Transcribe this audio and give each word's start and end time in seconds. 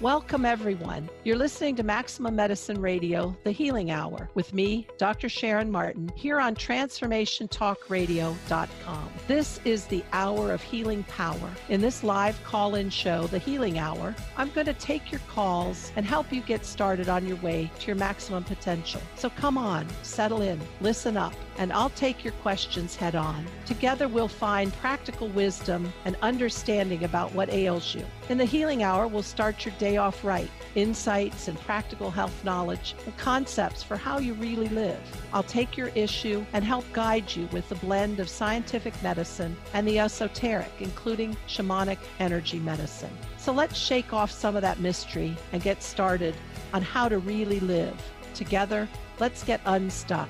Welcome, 0.00 0.44
everyone. 0.44 1.08
You're 1.22 1.36
listening 1.36 1.76
to 1.76 1.84
Maximum 1.84 2.34
Medicine 2.34 2.80
Radio, 2.80 3.36
The 3.44 3.52
Healing 3.52 3.92
Hour, 3.92 4.28
with 4.34 4.52
me, 4.52 4.88
Dr. 4.98 5.28
Sharon 5.28 5.70
Martin, 5.70 6.10
here 6.16 6.40
on 6.40 6.56
TransformationTalkRadio.com. 6.56 9.10
This 9.28 9.60
is 9.64 9.84
the 9.84 10.02
hour 10.12 10.50
of 10.50 10.60
healing 10.60 11.04
power. 11.04 11.48
In 11.68 11.80
this 11.80 12.02
live 12.02 12.42
call 12.42 12.74
in 12.74 12.90
show, 12.90 13.28
The 13.28 13.38
Healing 13.38 13.78
Hour, 13.78 14.16
I'm 14.36 14.50
going 14.50 14.66
to 14.66 14.74
take 14.74 15.12
your 15.12 15.20
calls 15.28 15.92
and 15.94 16.04
help 16.04 16.32
you 16.32 16.40
get 16.40 16.66
started 16.66 17.08
on 17.08 17.24
your 17.24 17.36
way 17.36 17.70
to 17.78 17.86
your 17.86 17.94
maximum 17.94 18.42
potential. 18.42 19.00
So 19.14 19.30
come 19.30 19.56
on, 19.56 19.86
settle 20.02 20.42
in, 20.42 20.60
listen 20.80 21.16
up, 21.16 21.34
and 21.56 21.72
I'll 21.72 21.90
take 21.90 22.24
your 22.24 22.32
questions 22.34 22.96
head 22.96 23.14
on. 23.14 23.46
Together, 23.64 24.08
we'll 24.08 24.26
find 24.26 24.72
practical 24.74 25.28
wisdom 25.28 25.92
and 26.04 26.16
understanding 26.20 27.04
about 27.04 27.32
what 27.32 27.48
ails 27.50 27.94
you. 27.94 28.04
In 28.28 28.38
the 28.38 28.44
Healing 28.44 28.82
Hour, 28.82 29.06
we'll 29.06 29.22
start 29.22 29.64
your 29.64 29.72
day 29.78 29.83
off 29.84 30.24
right, 30.24 30.50
insights 30.74 31.48
and 31.48 31.60
practical 31.60 32.10
health 32.10 32.44
knowledge 32.44 32.96
and 33.04 33.16
concepts 33.16 33.82
for 33.82 33.96
how 33.96 34.18
you 34.18 34.34
really 34.34 34.68
live. 34.68 34.98
I'll 35.32 35.42
take 35.42 35.76
your 35.76 35.88
issue 35.94 36.44
and 36.52 36.64
help 36.64 36.84
guide 36.92 37.34
you 37.36 37.46
with 37.52 37.68
the 37.68 37.74
blend 37.76 38.18
of 38.18 38.28
scientific 38.28 39.00
medicine 39.02 39.56
and 39.74 39.86
the 39.86 39.98
esoteric, 39.98 40.72
including 40.80 41.36
shamanic 41.46 41.98
energy 42.18 42.58
medicine. 42.58 43.16
So 43.36 43.52
let's 43.52 43.78
shake 43.78 44.12
off 44.12 44.30
some 44.30 44.56
of 44.56 44.62
that 44.62 44.80
mystery 44.80 45.36
and 45.52 45.62
get 45.62 45.82
started 45.82 46.34
on 46.72 46.82
how 46.82 47.08
to 47.08 47.18
really 47.18 47.60
live. 47.60 47.94
Together, 48.34 48.88
let's 49.20 49.44
get 49.44 49.60
unstuck. 49.66 50.28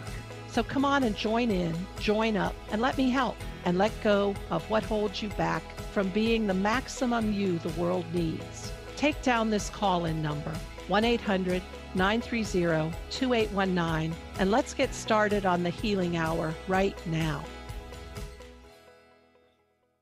So 0.48 0.62
come 0.62 0.84
on 0.84 1.05
and 1.05 1.16
join 1.16 1.50
in, 1.50 1.74
join 1.98 2.36
up, 2.36 2.55
and 2.70 2.82
let 2.82 2.98
me 2.98 3.08
help 3.10 3.36
and 3.64 3.78
let 3.78 3.92
go 4.02 4.34
of 4.50 4.68
what 4.68 4.84
holds 4.84 5.22
you 5.22 5.28
back 5.30 5.62
from 5.92 6.08
being 6.10 6.46
the 6.46 6.55
maximum 6.55 7.32
you 7.32 7.58
the 7.58 7.80
world 7.80 8.05
needs. 8.12 8.72
Take 9.04 9.20
down 9.20 9.50
this 9.50 9.68
call 9.68 10.06
in 10.06 10.22
number 10.22 10.50
1 10.88 11.04
800 11.04 11.62
930 11.94 12.97
2819 13.11 14.16
and 14.38 14.50
let's 14.50 14.72
get 14.72 14.94
started 14.94 15.44
on 15.44 15.62
the 15.62 15.69
healing 15.69 16.16
hour 16.16 16.55
right 16.69 16.96
now. 17.08 17.44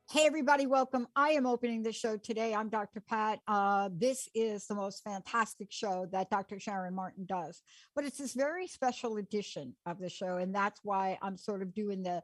Hey, 0.08 0.24
everybody, 0.24 0.68
welcome. 0.68 1.08
I 1.16 1.30
am 1.30 1.46
opening 1.46 1.82
the 1.82 1.90
show 1.90 2.16
today. 2.16 2.54
I'm 2.54 2.68
Dr. 2.68 3.00
Pat. 3.00 3.40
Uh, 3.48 3.88
this 3.92 4.28
is 4.36 4.68
the 4.68 4.76
most 4.76 5.02
fantastic 5.02 5.72
show 5.72 6.06
that 6.12 6.30
Dr. 6.30 6.60
Sharon 6.60 6.94
Martin 6.94 7.26
does, 7.26 7.60
but 7.96 8.04
it's 8.04 8.18
this 8.18 8.34
very 8.34 8.68
special 8.68 9.16
edition 9.16 9.74
of 9.84 9.98
the 9.98 10.08
show. 10.08 10.36
And 10.36 10.54
that's 10.54 10.78
why 10.84 11.18
I'm 11.22 11.36
sort 11.36 11.62
of 11.62 11.74
doing 11.74 12.04
the 12.04 12.22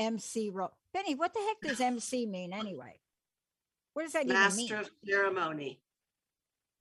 MC 0.00 0.50
role. 0.50 0.72
Benny, 0.92 1.14
what 1.14 1.32
the 1.32 1.38
heck 1.46 1.70
does 1.70 1.80
MC 1.80 2.26
mean 2.26 2.52
anyway? 2.52 2.98
What 3.94 4.02
does 4.02 4.12
that 4.14 4.26
Master 4.26 4.54
even 4.54 4.56
mean? 4.56 4.70
Master 4.70 4.90
of 4.90 5.08
ceremony. 5.08 5.81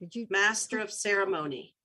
Did 0.02 0.16
you? 0.16 0.26
Master 0.32 0.80
of 0.80 0.92
ceremony. 0.92 1.76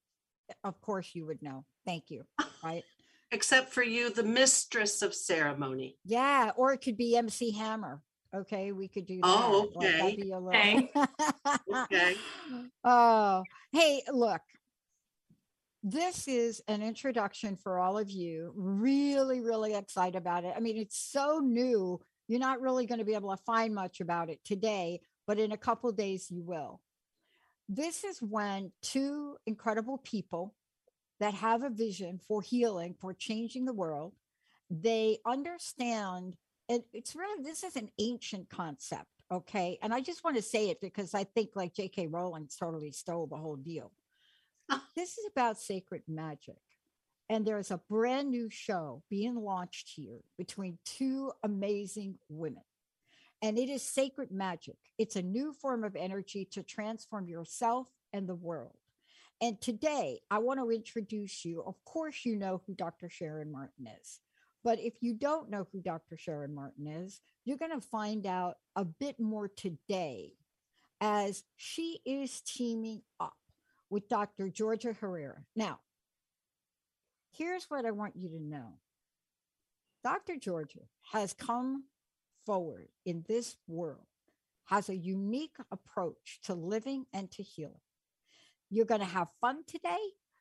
Of 0.64 0.80
course, 0.80 1.10
you 1.12 1.26
would 1.26 1.42
know. 1.42 1.64
Thank 1.84 2.10
you. 2.10 2.24
Right? 2.64 2.82
Except 3.30 3.72
for 3.72 3.82
you, 3.82 4.10
the 4.10 4.24
mistress 4.24 5.02
of 5.02 5.14
ceremony. 5.14 5.98
Yeah, 6.04 6.50
or 6.56 6.72
it 6.72 6.78
could 6.78 6.96
be 6.96 7.16
MC 7.16 7.52
Hammer. 7.52 8.00
Okay, 8.34 8.72
we 8.72 8.88
could 8.88 9.06
do 9.06 9.16
that. 9.16 9.22
Oh, 9.26 9.70
Like, 9.74 9.86
that'd 9.86 10.04
okay. 10.04 10.16
be 10.16 10.30
a 10.32 10.36
Okay. 10.38 10.90
Okay. 11.84 12.16
oh, 12.82 13.44
hey, 13.72 14.02
look. 14.10 14.40
This 15.82 16.26
is 16.26 16.62
an 16.66 16.82
introduction 16.82 17.56
for 17.56 17.78
all 17.78 17.98
of 17.98 18.10
you. 18.10 18.52
Really, 18.56 19.40
really 19.40 19.74
excited 19.74 20.16
about 20.16 20.44
it. 20.44 20.54
I 20.56 20.60
mean, 20.60 20.78
it's 20.78 20.98
so 20.98 21.38
new. 21.38 22.00
You're 22.26 22.40
not 22.40 22.60
really 22.60 22.86
going 22.86 22.98
to 22.98 23.04
be 23.04 23.14
able 23.14 23.30
to 23.36 23.42
find 23.44 23.74
much 23.74 24.00
about 24.00 24.30
it 24.30 24.40
today, 24.44 25.00
but 25.26 25.38
in 25.38 25.52
a 25.52 25.56
couple 25.56 25.90
of 25.90 25.96
days 25.96 26.28
you 26.30 26.42
will. 26.42 26.80
This 27.68 28.04
is 28.04 28.22
when 28.22 28.72
two 28.82 29.36
incredible 29.46 29.98
people 29.98 30.54
that 31.18 31.34
have 31.34 31.62
a 31.62 31.70
vision 31.70 32.20
for 32.28 32.42
healing, 32.42 32.94
for 33.00 33.12
changing 33.12 33.64
the 33.64 33.72
world, 33.72 34.12
they 34.70 35.18
understand 35.26 36.36
and 36.68 36.82
it's 36.92 37.14
really 37.14 37.44
this 37.44 37.62
is 37.62 37.76
an 37.76 37.88
ancient 37.98 38.48
concept 38.48 39.06
okay? 39.32 39.78
And 39.82 39.92
i 39.92 40.00
just 40.00 40.24
want 40.24 40.36
to 40.36 40.42
say 40.42 40.70
it 40.70 40.80
because 40.80 41.14
i 41.14 41.24
think 41.24 41.50
like 41.54 41.74
jk 41.74 42.08
rowling 42.10 42.48
totally 42.58 42.92
stole 42.92 43.26
the 43.26 43.36
whole 43.36 43.56
deal. 43.56 43.92
This 44.96 45.18
is 45.18 45.26
about 45.30 45.58
sacred 45.58 46.02
magic 46.08 46.56
and 47.28 47.44
there's 47.46 47.70
a 47.70 47.80
brand 47.88 48.30
new 48.30 48.48
show 48.50 49.02
being 49.10 49.36
launched 49.36 49.92
here 49.94 50.20
between 50.38 50.78
two 50.84 51.32
amazing 51.42 52.18
women 52.28 52.62
and 53.42 53.58
it 53.58 53.68
is 53.68 53.82
sacred 53.82 54.30
magic 54.30 54.76
it's 54.98 55.16
a 55.16 55.22
new 55.22 55.52
form 55.52 55.84
of 55.84 55.96
energy 55.96 56.44
to 56.44 56.62
transform 56.62 57.28
yourself 57.28 57.86
and 58.12 58.28
the 58.28 58.34
world 58.34 58.76
and 59.40 59.60
today 59.60 60.20
i 60.30 60.38
want 60.38 60.60
to 60.60 60.70
introduce 60.70 61.44
you 61.44 61.62
of 61.66 61.74
course 61.84 62.24
you 62.24 62.36
know 62.36 62.60
who 62.66 62.74
dr 62.74 63.08
sharon 63.10 63.50
martin 63.50 63.88
is 64.00 64.20
but 64.66 64.80
if 64.80 64.94
you 65.00 65.14
don't 65.14 65.48
know 65.48 65.68
who 65.70 65.80
Dr. 65.80 66.16
Sharon 66.16 66.52
Martin 66.52 66.88
is, 66.88 67.20
you're 67.44 67.56
going 67.56 67.70
to 67.70 67.80
find 67.80 68.26
out 68.26 68.56
a 68.74 68.84
bit 68.84 69.20
more 69.20 69.46
today 69.46 70.32
as 71.00 71.44
she 71.54 72.00
is 72.04 72.40
teaming 72.40 73.02
up 73.20 73.36
with 73.90 74.08
Dr. 74.08 74.48
Georgia 74.48 74.92
Herrera. 74.92 75.44
Now, 75.54 75.78
here's 77.30 77.70
what 77.70 77.86
I 77.86 77.92
want 77.92 78.16
you 78.16 78.28
to 78.30 78.42
know 78.42 78.72
Dr. 80.02 80.34
Georgia 80.34 80.80
has 81.12 81.32
come 81.32 81.84
forward 82.46 82.88
in 83.04 83.24
this 83.28 83.56
world, 83.66 84.06
has 84.66 84.88
a 84.88 84.96
unique 84.96 85.56
approach 85.70 86.40
to 86.44 86.54
living 86.54 87.04
and 87.12 87.30
to 87.32 87.42
healing. 87.42 87.80
You're 88.70 88.86
going 88.86 89.00
to 89.00 89.06
have 89.06 89.28
fun 89.40 89.62
today. 89.66 89.98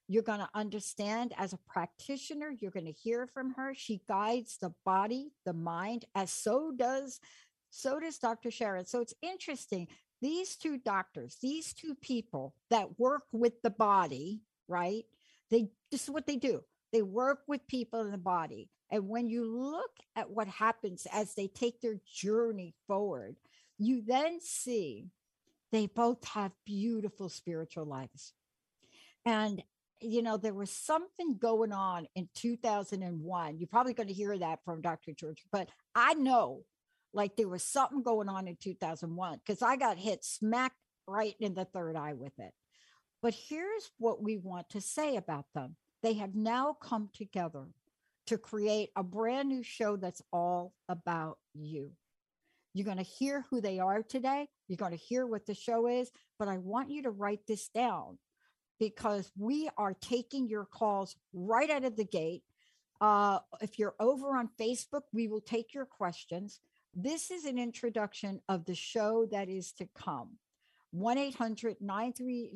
You're 0.08 0.24
going 0.24 0.40
to 0.40 0.50
understand 0.54 1.34
as 1.38 1.54
a 1.54 1.60
practitioner, 1.68 2.52
you're 2.60 2.72
going 2.72 2.86
to 2.86 2.92
hear 2.92 3.28
from 3.28 3.54
her. 3.56 3.74
She 3.76 4.02
guides 4.08 4.58
the 4.62 4.72
body, 4.86 5.32
the 5.46 5.54
mind, 5.54 6.06
as 6.14 6.32
so 6.32 6.72
does 6.76 7.20
so 7.72 8.00
does 8.00 8.18
Dr. 8.20 8.52
Sharon. 8.52 8.86
So 8.86 9.02
it's 9.02 9.14
interesting. 9.22 9.88
These 10.22 10.56
two 10.56 10.78
doctors, 10.78 11.38
these 11.42 11.74
two 11.74 11.94
people 11.96 12.56
that 12.70 12.98
work 12.98 13.24
with 13.34 13.62
the 13.64 13.70
body, 13.70 14.42
right? 14.68 15.04
They 15.52 15.70
this 15.92 16.04
is 16.04 16.10
what 16.10 16.26
they 16.26 16.38
do. 16.38 16.62
They 16.94 17.02
work 17.02 17.40
with 17.48 17.68
people 17.68 18.02
in 18.02 18.12
the 18.12 18.18
body. 18.18 18.70
And 18.91 19.07
when 19.09 19.29
you 19.29 19.46
look 19.46 19.91
at 20.16 20.29
what 20.29 20.47
happens 20.47 21.07
as 21.12 21.34
they 21.34 21.47
take 21.47 21.81
their 21.81 22.00
journey 22.13 22.75
forward, 22.88 23.35
you 23.78 24.03
then 24.06 24.40
see 24.41 25.07
they 25.72 25.88
both 25.88 26.23
have 26.25 26.51
beautiful 26.66 27.29
spiritual 27.29 27.85
lives. 27.85 28.34
And 29.25 29.63
you 30.01 30.22
know, 30.22 30.38
there 30.38 30.53
was 30.53 30.72
something 30.72 31.38
going 31.38 31.72
on 31.72 32.06
in 32.16 32.28
2001. 32.35 33.57
You're 33.57 33.68
probably 33.68 33.94
going 33.94 34.07
to 34.07 34.13
hear 34.13 34.38
that 34.38 34.59
from 34.66 34.81
Dr. 34.81 35.13
George, 35.13 35.44
but 35.52 35.69
I 35.96 36.13
know 36.13 36.63
like 37.13 37.38
there 37.38 37.47
was 37.47 37.63
something 37.63 38.03
going 38.03 38.28
on 38.28 38.47
in 38.47 38.57
2001 38.62 39.40
because 39.46 39.62
I 39.62 39.78
got 39.78 39.97
hit 39.97 40.23
smack 40.23 40.73
right 41.07 41.34
in 41.40 41.53
the 41.53 41.66
third 41.66 41.96
eye 41.96 42.13
with 42.13 42.38
it. 42.38 42.52
But 43.22 43.34
here's 43.34 43.90
what 43.97 44.22
we 44.22 44.38
want 44.38 44.69
to 44.72 44.81
say 44.81 45.16
about 45.16 45.46
them 45.56 45.78
they 46.03 46.13
have 46.13 46.35
now 46.35 46.73
come 46.79 47.09
together 47.13 47.66
to 48.28 48.38
create 48.38 48.90
a 48.96 49.03
brand 49.03 49.50
new 49.50 49.63
show 49.63 49.96
that's 49.96 50.22
all 50.31 50.74
about 50.90 51.38
you. 51.53 51.91
You're 52.74 52.86
going 52.86 52.97
to 52.97 53.03
hear 53.03 53.46
who 53.50 53.62
they 53.62 53.80
are 53.80 54.03
today. 54.03 54.47
You're 54.68 54.78
going 54.78 54.91
to 54.91 54.97
hear 54.97 55.25
what 55.25 55.46
the 55.46 55.53
show 55.53 55.88
is, 55.88 56.12
but 56.38 56.47
I 56.47 56.58
want 56.58 56.90
you 56.90 57.03
to 57.03 57.12
write 57.12 57.40
this 57.47 57.69
down 57.69 58.18
because 58.80 59.31
we 59.38 59.69
are 59.78 59.94
taking 59.94 60.50
your 60.50 60.66
calls 60.66 61.16
right 61.34 61.69
out 61.69 61.85
of 61.85 61.96
the 61.96 62.06
gate. 62.06 62.44
Uh, 63.00 63.40
if 63.62 63.80
you're 63.80 63.96
over 64.00 64.35
on 64.35 64.50
Facebook, 64.59 65.03
we 65.14 65.28
will 65.28 65.41
take 65.41 65.74
your 65.74 65.85
questions. 65.85 66.59
This 66.94 67.31
is 67.31 67.46
an 67.46 67.58
introduction 67.58 68.41
of 68.50 68.66
the 68.66 68.75
show 68.75 69.25
that 69.31 69.50
is 69.50 69.72
to 69.74 69.88
come. 69.96 70.31
1 70.91 71.17
800 71.17 71.78
930 71.82 72.52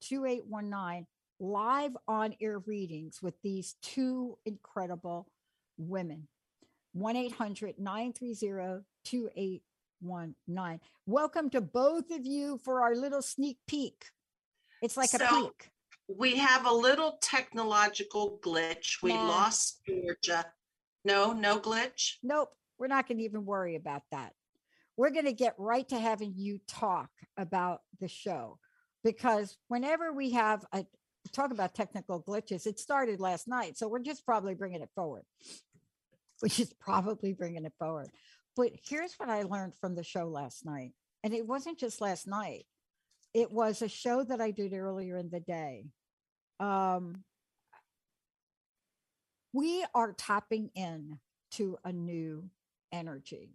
2819, 0.00 1.06
live 1.40 1.96
on 2.06 2.34
air 2.40 2.58
readings 2.60 3.20
with 3.22 3.34
these 3.42 3.74
two 3.82 4.38
incredible 4.46 5.28
women. 5.76 6.28
1 6.92 7.16
800 7.16 7.78
930 7.78 8.84
2819. 9.04 10.80
Welcome 11.06 11.50
to 11.50 11.60
both 11.60 12.10
of 12.12 12.24
you 12.24 12.58
for 12.58 12.82
our 12.82 12.94
little 12.94 13.22
sneak 13.22 13.58
peek. 13.66 14.04
It's 14.80 14.96
like 14.96 15.12
a 15.14 15.18
peek. 15.18 15.70
We 16.06 16.36
have 16.36 16.66
a 16.66 16.72
little 16.72 17.18
technological 17.20 18.38
glitch. 18.44 19.02
We 19.02 19.14
Nah. 19.14 19.26
lost 19.28 19.80
Georgia. 19.88 20.44
No, 21.04 21.32
no 21.32 21.58
glitch. 21.58 22.14
Nope, 22.22 22.50
we're 22.78 22.86
not 22.86 23.08
going 23.08 23.18
to 23.18 23.24
even 23.24 23.44
worry 23.44 23.74
about 23.76 24.02
that. 24.12 24.32
We're 24.96 25.10
going 25.10 25.24
to 25.24 25.32
get 25.32 25.54
right 25.58 25.88
to 25.88 25.98
having 25.98 26.34
you 26.36 26.60
talk 26.68 27.10
about 27.36 27.80
the 28.00 28.08
show 28.08 28.58
because 29.02 29.56
whenever 29.68 30.12
we 30.12 30.30
have 30.30 30.64
a 30.72 30.86
talk 31.32 31.50
about 31.50 31.74
technical 31.74 32.22
glitches, 32.22 32.66
it 32.66 32.78
started 32.78 33.20
last 33.20 33.48
night. 33.48 33.76
So 33.78 33.88
we're 33.88 34.00
just 34.00 34.24
probably 34.24 34.54
bringing 34.54 34.82
it 34.82 34.90
forward. 34.94 35.22
Which 36.40 36.58
is 36.60 36.72
probably 36.74 37.32
bringing 37.32 37.64
it 37.64 37.72
forward. 37.78 38.08
But 38.56 38.72
here's 38.86 39.14
what 39.14 39.30
I 39.30 39.42
learned 39.42 39.74
from 39.80 39.94
the 39.94 40.02
show 40.02 40.26
last 40.28 40.66
night. 40.66 40.92
And 41.22 41.32
it 41.32 41.46
wasn't 41.46 41.78
just 41.78 42.00
last 42.00 42.26
night. 42.26 42.66
it 43.34 43.50
was 43.50 43.82
a 43.82 43.88
show 43.88 44.22
that 44.22 44.40
I 44.40 44.52
did 44.52 44.72
earlier 44.72 45.18
in 45.18 45.28
the 45.28 45.40
day. 45.40 45.86
Um, 46.60 47.24
we 49.52 49.84
are 49.94 50.12
tapping 50.12 50.70
in 50.74 51.18
to 51.52 51.76
a 51.84 51.92
new 51.92 52.48
energy. 52.92 53.50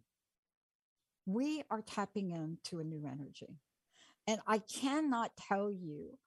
We 1.25 1.63
are 1.71 1.81
tapping 1.81 2.31
into 2.31 2.79
a 2.79 2.83
new 2.83 3.05
energy. 3.05 3.57
And 4.27 4.39
I 4.45 4.59
cannot 4.59 5.31
tell 5.47 5.71
you 5.71 6.17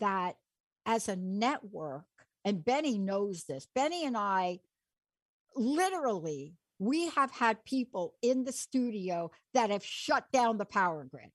that 0.00 0.36
as 0.86 1.08
a 1.08 1.16
network, 1.16 2.04
and 2.44 2.64
Benny 2.64 2.98
knows 2.98 3.44
this, 3.44 3.66
Benny 3.74 4.04
and 4.04 4.16
I 4.16 4.60
literally, 5.54 6.54
we 6.78 7.08
have 7.10 7.30
had 7.30 7.64
people 7.64 8.14
in 8.22 8.44
the 8.44 8.52
studio 8.52 9.30
that 9.54 9.70
have 9.70 9.84
shut 9.84 10.24
down 10.32 10.58
the 10.58 10.64
power 10.64 11.04
grid 11.04 11.30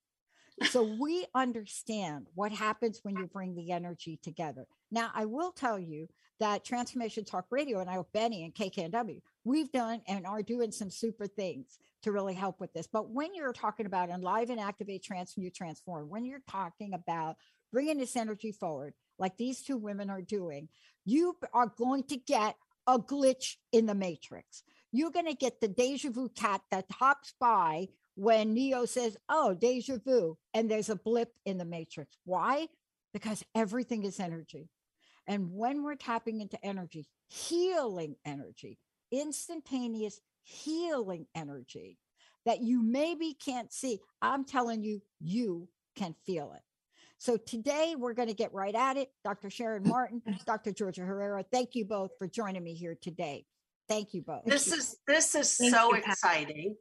so 0.70 0.84
we 1.00 1.26
understand 1.36 2.28
what 2.34 2.52
happens 2.52 3.00
when 3.04 3.16
you 3.16 3.28
bring 3.28 3.56
the 3.56 3.72
energy 3.72 4.20
together. 4.24 4.66
Now, 4.92 5.12
I 5.14 5.26
will 5.26 5.52
tell 5.52 5.80
you 5.80 6.08
that 6.40 6.64
Transformation 6.64 7.26
Talk 7.26 7.46
Radio 7.52 7.80
and 7.80 7.90
I 7.90 7.98
with 7.98 8.12
Benny 8.12 8.44
and 8.44 8.54
KKNW, 8.54 9.22
we've 9.44 9.72
done 9.72 10.02
and 10.08 10.26
are 10.26 10.42
doing 10.42 10.72
some 10.72 10.90
super 10.90 11.28
things 11.28 11.78
to 12.04 12.12
really 12.12 12.34
help 12.34 12.60
with 12.60 12.74
this. 12.74 12.88
But 12.92 13.10
when 13.10 13.34
you're 13.34 13.54
talking 13.54 13.86
about 13.86 14.10
enliven, 14.10 14.60
activate, 14.60 15.04
transmute, 15.04 15.56
transform, 15.56 16.10
when 16.10 16.26
you're 16.26 16.44
talking 16.50 16.94
about 16.94 17.36
bringing 17.72 17.98
this 17.98 18.16
energy 18.16 18.52
forward, 18.52 18.94
like 19.20 19.38
these 19.38 19.62
two 19.62 19.78
women 19.78 20.10
are 20.10 20.22
doing, 20.22 20.70
you 21.06 21.36
are 21.54 21.72
going 21.78 22.04
to 22.04 22.18
get 22.18 22.56
a 22.86 23.00
glitch 23.00 23.56
in 23.72 23.86
the 23.86 23.96
matrix. 23.96 24.64
You're 24.92 25.12
going 25.12 25.28
to 25.28 25.34
get 25.34 25.60
the 25.60 25.68
deja 25.68 26.10
vu 26.10 26.30
cat 26.30 26.62
that 26.72 26.86
hops 26.92 27.34
by 27.40 27.88
when 28.16 28.54
Neo 28.54 28.86
says, 28.86 29.18
Oh, 29.30 29.54
deja 29.54 29.98
vu, 30.04 30.38
and 30.54 30.70
there's 30.70 30.90
a 30.90 30.96
blip 30.96 31.34
in 31.46 31.58
the 31.58 31.66
matrix. 31.66 32.18
Why? 32.26 32.68
Because 33.14 33.44
everything 33.54 34.04
is 34.04 34.20
energy. 34.20 34.70
And 35.28 35.52
when 35.52 35.84
we're 35.84 35.96
tapping 35.96 36.40
into 36.42 36.64
energy, 36.66 37.08
healing 37.28 38.16
energy, 38.26 38.80
instantaneous 39.12 40.22
healing 40.44 41.28
energy 41.36 41.98
that 42.46 42.62
you 42.62 42.82
maybe 42.82 43.34
can't 43.34 43.72
see, 43.74 44.00
I'm 44.22 44.46
telling 44.46 44.84
you, 44.84 45.02
you 45.20 45.68
can 45.96 46.16
feel 46.26 46.54
it. 46.56 46.62
So 47.18 47.38
today 47.38 47.96
we're 47.98 48.14
going 48.14 48.28
to 48.28 48.34
get 48.34 48.54
right 48.54 48.76
at 48.76 48.98
it. 48.98 49.10
Dr. 49.24 49.50
Sharon 49.50 49.88
Martin, 49.88 50.22
Dr. 50.46 50.72
Georgia 50.72 51.02
Herrera, 51.02 51.44
thank 51.52 51.76
you 51.76 51.86
both 51.86 52.12
for 52.18 52.28
joining 52.28 52.64
me 52.64 52.74
here 52.74 52.98
today. 53.02 53.46
Thank 53.90 54.14
you 54.14 54.22
both. 54.22 54.44
This 54.46 54.72
is 54.72 54.98
this 55.08 55.34
is 55.34 55.58
so 55.72 55.94
exciting 55.94 56.76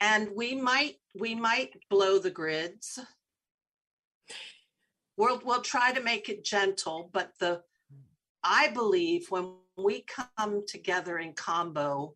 and 0.00 0.28
we 0.34 0.54
might 0.54 0.96
we 1.18 1.34
might 1.34 1.70
blow 1.88 2.18
the 2.18 2.30
grids 2.30 2.98
we'll 5.16 5.40
we'll 5.44 5.62
try 5.62 5.92
to 5.92 6.02
make 6.02 6.28
it 6.28 6.44
gentle 6.44 7.10
but 7.12 7.32
the 7.40 7.60
i 8.42 8.68
believe 8.68 9.26
when 9.30 9.54
we 9.76 10.04
come 10.36 10.62
together 10.66 11.18
in 11.18 11.32
combo 11.32 12.14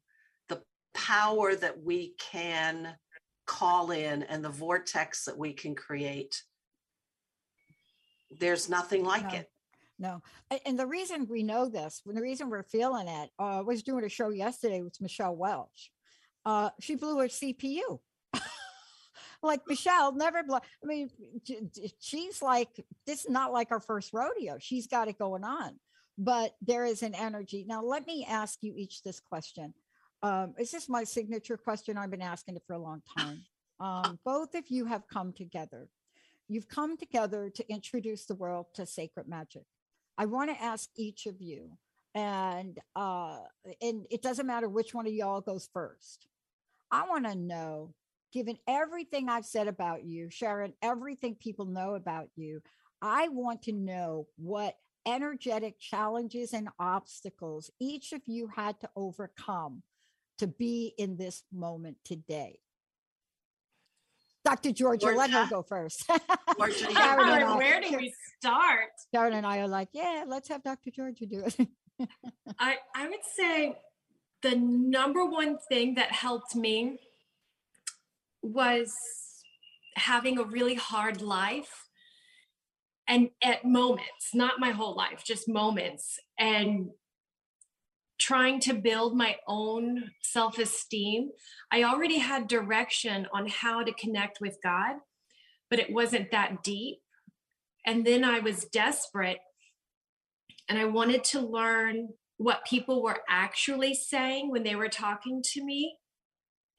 the 0.48 0.60
power 0.94 1.54
that 1.54 1.82
we 1.82 2.14
can 2.18 2.94
call 3.46 3.90
in 3.90 4.22
and 4.24 4.44
the 4.44 4.48
vortex 4.48 5.24
that 5.24 5.36
we 5.36 5.52
can 5.52 5.74
create 5.74 6.42
there's 8.38 8.68
nothing 8.68 9.04
like 9.04 9.32
no, 9.32 9.38
it 9.38 9.50
no 9.98 10.22
and 10.66 10.78
the 10.78 10.86
reason 10.86 11.26
we 11.28 11.42
know 11.42 11.68
this 11.68 12.02
the 12.06 12.20
reason 12.20 12.48
we're 12.48 12.62
feeling 12.62 13.08
it 13.08 13.30
uh, 13.38 13.58
I 13.58 13.60
was 13.60 13.82
doing 13.82 14.04
a 14.04 14.08
show 14.08 14.30
yesterday 14.30 14.82
with 14.82 15.00
michelle 15.00 15.36
welch 15.36 15.90
uh, 16.44 16.70
she 16.80 16.94
blew 16.94 17.18
her 17.18 17.28
CPU. 17.28 18.00
like 19.42 19.60
Michelle 19.68 20.12
never 20.12 20.42
blew. 20.42 20.56
I 20.56 20.86
mean, 20.86 21.10
she's 22.00 22.42
like, 22.42 22.68
this 23.06 23.24
is 23.24 23.30
not 23.30 23.52
like 23.52 23.70
our 23.70 23.80
first 23.80 24.12
rodeo. 24.12 24.56
She's 24.58 24.86
got 24.86 25.08
it 25.08 25.18
going 25.18 25.44
on, 25.44 25.78
but 26.16 26.54
there 26.62 26.84
is 26.84 27.02
an 27.02 27.14
energy. 27.14 27.64
Now, 27.66 27.82
let 27.82 28.06
me 28.06 28.26
ask 28.28 28.58
you 28.62 28.74
each 28.76 29.02
this 29.02 29.20
question. 29.20 29.74
Um, 30.22 30.54
is 30.58 30.70
this 30.70 30.88
my 30.88 31.04
signature 31.04 31.56
question? 31.56 31.96
I've 31.96 32.10
been 32.10 32.22
asking 32.22 32.56
it 32.56 32.62
for 32.66 32.74
a 32.74 32.82
long 32.82 33.02
time. 33.16 33.42
Um, 33.82 34.18
both 34.26 34.54
of 34.56 34.68
you 34.68 34.84
have 34.84 35.08
come 35.08 35.32
together. 35.32 35.88
You've 36.50 36.68
come 36.68 36.96
together 36.96 37.48
to 37.48 37.72
introduce 37.72 38.24
the 38.24 38.34
world 38.34 38.66
to 38.74 38.84
sacred 38.84 39.28
magic. 39.28 39.62
I 40.18 40.26
want 40.26 40.50
to 40.50 40.60
ask 40.60 40.90
each 40.96 41.26
of 41.26 41.40
you, 41.40 41.78
and 42.12 42.76
uh, 42.96 43.38
and 43.80 44.04
it 44.10 44.20
doesn't 44.20 44.48
matter 44.48 44.68
which 44.68 44.92
one 44.92 45.06
of 45.06 45.12
y'all 45.12 45.40
goes 45.40 45.68
first. 45.72 46.26
I 46.90 47.06
want 47.06 47.24
to 47.26 47.36
know, 47.36 47.94
given 48.32 48.58
everything 48.66 49.28
I've 49.28 49.46
said 49.46 49.68
about 49.68 50.04
you, 50.04 50.28
Sharon, 50.28 50.72
everything 50.82 51.36
people 51.36 51.66
know 51.66 51.94
about 51.94 52.30
you, 52.34 52.62
I 53.00 53.28
want 53.28 53.62
to 53.62 53.72
know 53.72 54.26
what 54.36 54.74
energetic 55.06 55.78
challenges 55.78 56.52
and 56.52 56.68
obstacles 56.80 57.70
each 57.78 58.12
of 58.12 58.22
you 58.26 58.48
had 58.56 58.80
to 58.80 58.90
overcome 58.96 59.84
to 60.38 60.48
be 60.48 60.94
in 60.98 61.16
this 61.16 61.44
moment 61.52 61.98
today. 62.04 62.58
Dr. 64.44 64.72
Georgia, 64.72 65.06
Georgia. 65.06 65.18
let 65.18 65.30
her 65.30 65.46
go 65.48 65.62
first. 65.62 66.08
Georgia, 66.58 66.86
where 67.56 67.80
do 67.80 67.96
we 67.96 68.14
start? 68.38 68.90
Sharon 69.14 69.34
and 69.34 69.46
I 69.46 69.58
are 69.58 69.68
like, 69.68 69.88
yeah, 69.92 70.24
let's 70.26 70.48
have 70.48 70.62
Dr. 70.62 70.90
Georgia 70.90 71.26
do 71.26 71.44
it. 71.44 71.68
I, 72.58 72.76
I 72.94 73.08
would 73.08 73.24
say 73.36 73.76
the 74.42 74.56
number 74.56 75.24
one 75.24 75.58
thing 75.68 75.94
that 75.94 76.12
helped 76.12 76.56
me 76.56 76.98
was 78.42 78.94
having 79.96 80.38
a 80.38 80.44
really 80.44 80.74
hard 80.74 81.20
life 81.20 81.88
and 83.06 83.28
at 83.42 83.64
moments 83.64 84.30
not 84.32 84.58
my 84.58 84.70
whole 84.70 84.94
life 84.96 85.22
just 85.26 85.48
moments 85.48 86.18
and 86.38 86.88
trying 88.20 88.60
to 88.60 88.74
build 88.74 89.16
my 89.16 89.36
own 89.48 90.10
self-esteem 90.22 91.30
i 91.72 91.82
already 91.82 92.18
had 92.18 92.46
direction 92.46 93.26
on 93.32 93.48
how 93.48 93.82
to 93.82 93.92
connect 93.94 94.40
with 94.40 94.58
god 94.62 94.96
but 95.68 95.78
it 95.78 95.92
wasn't 95.92 96.30
that 96.30 96.62
deep 96.62 96.98
and 97.86 98.06
then 98.06 98.24
i 98.24 98.38
was 98.38 98.66
desperate 98.66 99.38
and 100.68 100.78
i 100.78 100.84
wanted 100.84 101.24
to 101.24 101.40
learn 101.40 102.08
what 102.40 102.64
people 102.64 103.02
were 103.02 103.18
actually 103.28 103.92
saying 103.92 104.50
when 104.50 104.62
they 104.62 104.74
were 104.74 104.88
talking 104.88 105.42
to 105.42 105.62
me 105.62 105.94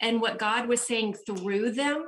and 0.01 0.19
what 0.19 0.39
God 0.39 0.67
was 0.67 0.81
saying 0.81 1.13
through 1.13 1.73
them. 1.73 2.07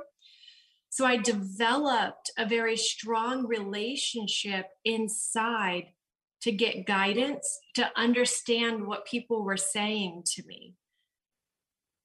So 0.90 1.06
I 1.06 1.16
developed 1.16 2.32
a 2.36 2.46
very 2.46 2.76
strong 2.76 3.46
relationship 3.46 4.66
inside 4.84 5.84
to 6.44 6.52
get 6.52 6.86
guidance, 6.86 7.58
to 7.74 7.90
understand 7.96 8.86
what 8.86 9.06
people 9.06 9.42
were 9.42 9.56
saying 9.56 10.22
to 10.26 10.42
me. 10.46 10.74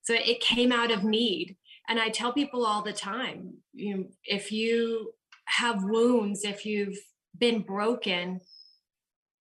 So 0.03 0.13
it 0.13 0.39
came 0.39 0.71
out 0.71 0.91
of 0.91 1.03
need. 1.03 1.57
And 1.89 1.99
I 1.99 2.07
tell 2.07 2.31
people 2.31 2.65
all 2.65 2.81
the 2.81 2.93
time 2.93 3.55
you 3.73 3.97
know, 3.97 4.03
if 4.23 4.49
you 4.51 5.11
have 5.45 5.83
wounds, 5.83 6.45
if 6.45 6.65
you've 6.65 6.97
been 7.37 7.61
broken, 7.61 8.39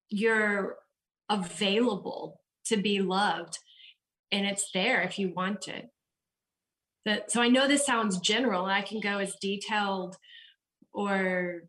you're 0.09 0.77
available 1.29 2.41
to 2.65 2.79
be 2.79 3.01
loved 3.01 3.59
and 4.33 4.47
it's 4.47 4.71
there 4.73 5.03
if 5.03 5.19
you 5.19 5.33
want 5.35 5.69
it 5.69 5.89
that 7.05 7.31
so 7.31 7.43
i 7.43 7.49
know 7.49 7.67
this 7.67 7.85
sounds 7.85 8.21
general 8.21 8.65
i 8.65 8.81
can 8.81 9.01
go 9.01 9.19
as 9.19 9.35
detailed 9.41 10.17
or 10.93 11.63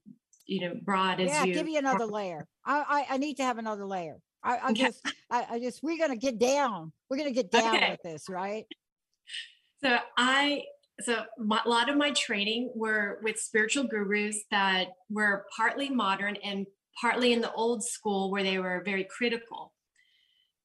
you 0.47 0.61
know 0.61 0.73
broad 0.83 1.19
as 1.19 1.27
you. 1.27 1.33
yeah 1.33 1.43
you 1.43 1.53
give 1.53 1.67
you 1.67 1.77
another 1.77 2.05
layer 2.05 2.47
i 2.65 3.05
i, 3.09 3.15
I 3.15 3.17
need 3.17 3.35
to 3.37 3.43
have 3.43 3.57
another 3.57 3.85
layer 3.85 4.17
i, 4.43 4.57
I 4.63 4.73
just 4.73 5.01
I, 5.29 5.45
I, 5.51 5.59
just 5.59 5.83
we're 5.83 5.97
gonna 5.97 6.15
get 6.15 6.39
down 6.39 6.91
we're 7.09 7.17
gonna 7.17 7.31
get 7.31 7.51
down 7.51 7.75
okay. 7.75 7.91
with 7.91 8.01
this 8.03 8.29
right 8.29 8.65
so 9.83 9.97
i 10.17 10.63
so 11.01 11.23
my, 11.37 11.61
a 11.63 11.69
lot 11.69 11.89
of 11.89 11.97
my 11.97 12.11
training 12.11 12.71
were 12.73 13.19
with 13.21 13.37
spiritual 13.37 13.83
gurus 13.83 14.43
that 14.51 14.87
were 15.09 15.45
partly 15.55 15.89
modern 15.89 16.37
and 16.37 16.65
partly 16.99 17.33
in 17.33 17.41
the 17.41 17.53
old 17.53 17.83
school 17.83 18.31
where 18.31 18.43
they 18.43 18.57
were 18.57 18.81
very 18.83 19.03
critical, 19.03 19.73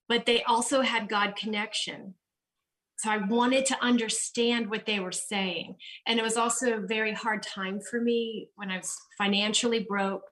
but 0.08 0.26
they 0.26 0.42
also 0.44 0.80
had 0.80 1.08
God 1.08 1.36
connection. 1.36 2.14
So 2.96 3.10
I 3.10 3.18
wanted 3.18 3.66
to 3.66 3.84
understand 3.84 4.70
what 4.70 4.86
they 4.86 5.00
were 5.00 5.12
saying. 5.12 5.76
And 6.06 6.18
it 6.18 6.22
was 6.22 6.36
also 6.36 6.74
a 6.74 6.86
very 6.86 7.12
hard 7.12 7.42
time 7.42 7.80
for 7.80 8.00
me 8.00 8.48
when 8.54 8.70
I 8.70 8.76
was 8.78 8.96
financially 9.18 9.80
broke. 9.80 10.22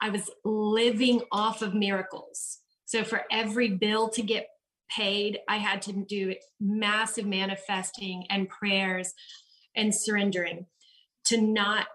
I 0.00 0.10
was 0.10 0.30
living 0.44 1.20
off 1.30 1.62
of 1.62 1.74
miracles. 1.74 2.58
So 2.86 3.04
for 3.04 3.22
every 3.30 3.68
bill 3.70 4.08
to 4.10 4.22
get 4.22 4.48
paid, 4.90 5.40
I 5.48 5.58
had 5.58 5.82
to 5.82 5.92
do 5.92 6.34
massive 6.60 7.26
manifesting 7.26 8.24
and 8.30 8.48
prayers 8.48 9.12
and 9.76 9.94
surrendering 9.94 10.66
to 11.24 11.40
not 11.40 11.86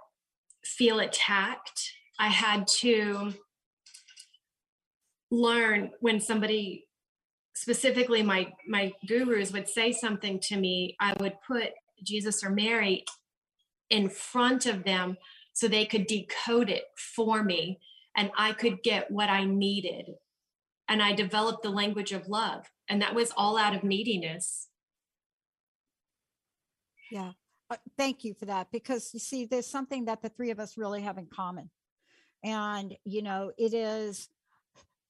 feel 0.63 0.99
attacked 0.99 1.93
I 2.19 2.27
had 2.27 2.67
to 2.79 3.33
learn 5.31 5.91
when 6.01 6.19
somebody 6.19 6.85
specifically 7.59 8.23
my 8.23 8.51
my 8.67 8.91
gurus 9.07 9.51
would 9.51 9.67
say 9.67 9.91
something 9.91 10.39
to 10.39 10.57
me 10.57 10.95
i 10.99 11.13
would 11.19 11.33
put 11.45 11.71
jesus 12.03 12.43
or 12.43 12.49
mary 12.49 13.03
in 13.89 14.09
front 14.09 14.65
of 14.65 14.83
them 14.83 15.17
so 15.53 15.67
they 15.67 15.85
could 15.85 16.07
decode 16.07 16.69
it 16.69 16.85
for 16.95 17.43
me 17.43 17.79
and 18.15 18.31
I 18.37 18.53
could 18.53 18.83
get 18.83 19.09
what 19.09 19.29
I 19.29 19.45
needed. 19.45 20.11
And 20.87 21.01
I 21.01 21.13
developed 21.13 21.63
the 21.63 21.69
language 21.69 22.11
of 22.11 22.27
love. 22.27 22.65
And 22.87 23.01
that 23.01 23.13
was 23.13 23.31
all 23.37 23.57
out 23.57 23.75
of 23.75 23.83
neediness. 23.83 24.67
Yeah. 27.11 27.31
Uh, 27.69 27.77
thank 27.97 28.23
you 28.23 28.33
for 28.33 28.45
that 28.45 28.71
because 28.71 29.11
you 29.13 29.19
see, 29.19 29.45
there's 29.45 29.69
something 29.69 30.05
that 30.05 30.21
the 30.21 30.29
three 30.29 30.49
of 30.49 30.59
us 30.59 30.77
really 30.77 31.01
have 31.01 31.17
in 31.17 31.27
common. 31.27 31.69
And, 32.43 32.95
you 33.05 33.21
know, 33.21 33.51
it 33.57 33.73
is, 33.73 34.29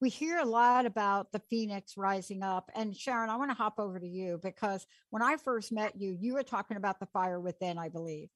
we 0.01 0.09
hear 0.09 0.39
a 0.39 0.45
lot 0.45 0.85
about 0.85 1.31
the 1.31 1.41
phoenix 1.49 1.97
rising 1.97 2.41
up. 2.41 2.71
And 2.75 2.95
Sharon, 2.95 3.29
I 3.29 3.35
want 3.35 3.51
to 3.51 3.55
hop 3.55 3.79
over 3.79 3.99
to 3.99 4.07
you 4.07 4.39
because 4.41 4.85
when 5.09 5.21
I 5.21 5.37
first 5.37 5.71
met 5.71 5.99
you, 5.99 6.15
you 6.19 6.33
were 6.33 6.43
talking 6.43 6.77
about 6.77 6.99
the 6.99 7.05
fire 7.07 7.39
within, 7.39 7.77
I 7.77 7.89
believe, 7.89 8.29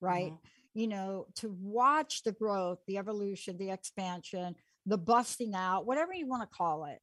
right? 0.00 0.32
Mm-hmm. 0.32 0.80
You 0.80 0.88
know, 0.88 1.26
to 1.36 1.56
watch 1.58 2.22
the 2.22 2.32
growth, 2.32 2.78
the 2.86 2.98
evolution, 2.98 3.56
the 3.56 3.70
expansion, 3.70 4.56
the 4.84 4.98
busting 4.98 5.54
out, 5.54 5.86
whatever 5.86 6.12
you 6.12 6.26
want 6.26 6.42
to 6.42 6.56
call 6.56 6.84
it, 6.84 7.00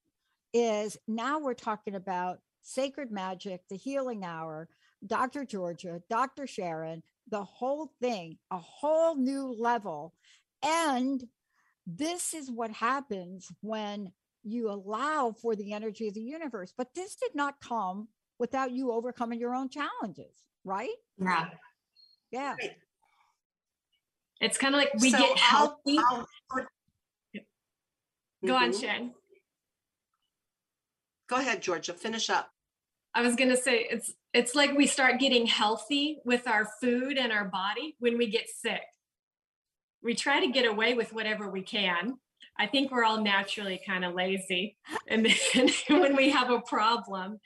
is 0.53 0.95
now 1.07 1.39
we're 1.39 1.55
talking 1.55 1.95
about 1.95 2.37
sacred 2.61 3.11
magic, 3.11 3.61
the 3.69 3.75
healing 3.75 4.23
hour, 4.23 4.69
Dr. 5.05 5.43
Georgia, 5.43 6.01
Dr. 6.09 6.45
Sharon, 6.45 7.01
the 7.29 7.43
whole 7.43 7.91
thing, 7.99 8.37
a 8.51 8.57
whole 8.57 9.15
new 9.15 9.55
level. 9.57 10.13
And 10.63 11.23
this 11.85 12.33
is 12.33 12.49
what 12.49 12.71
happens 12.71 13.51
when 13.61 14.11
you 14.43 14.69
allow 14.69 15.33
for 15.41 15.55
the 15.55 15.73
energy 15.73 16.07
of 16.07 16.13
the 16.13 16.21
universe. 16.21 16.73
But 16.77 16.93
this 16.93 17.15
did 17.15 17.35
not 17.35 17.59
come 17.61 18.07
without 18.39 18.71
you 18.71 18.91
overcoming 18.91 19.39
your 19.39 19.55
own 19.55 19.69
challenges, 19.69 20.43
right? 20.63 20.89
Yeah. 21.17 21.45
Yeah. 22.31 22.55
It's 24.41 24.57
kind 24.57 24.75
of 24.75 24.79
like 24.79 24.93
we 24.99 25.11
so 25.11 25.17
get 25.17 25.37
healthy. 25.37 25.97
I'll, 25.97 26.27
I'll, 26.51 26.67
Go 28.45 28.53
mm-hmm. 28.53 28.63
on, 28.63 28.73
Sharon. 28.73 29.11
Go 31.29 31.37
ahead, 31.37 31.61
Georgia. 31.61 31.93
Finish 31.93 32.29
up. 32.29 32.49
I 33.15 33.21
was 33.21 33.35
going 33.35 33.49
to 33.49 33.57
say 33.57 33.87
it's 33.89 34.13
it's 34.33 34.55
like 34.55 34.75
we 34.75 34.87
start 34.87 35.19
getting 35.19 35.45
healthy 35.45 36.17
with 36.25 36.47
our 36.47 36.67
food 36.81 37.17
and 37.17 37.31
our 37.31 37.45
body 37.45 37.95
when 37.99 38.17
we 38.17 38.27
get 38.27 38.49
sick. 38.49 38.81
We 40.03 40.13
try 40.15 40.39
to 40.39 40.51
get 40.51 40.65
away 40.65 40.93
with 40.93 41.13
whatever 41.13 41.49
we 41.49 41.61
can. 41.61 42.17
I 42.59 42.67
think 42.67 42.91
we're 42.91 43.03
all 43.03 43.21
naturally 43.21 43.81
kind 43.85 44.05
of 44.05 44.13
lazy. 44.13 44.77
And 45.07 45.25
then 45.25 45.69
when 46.01 46.15
we 46.15 46.29
have 46.29 46.49
a 46.49 46.61
problem, 46.61 47.39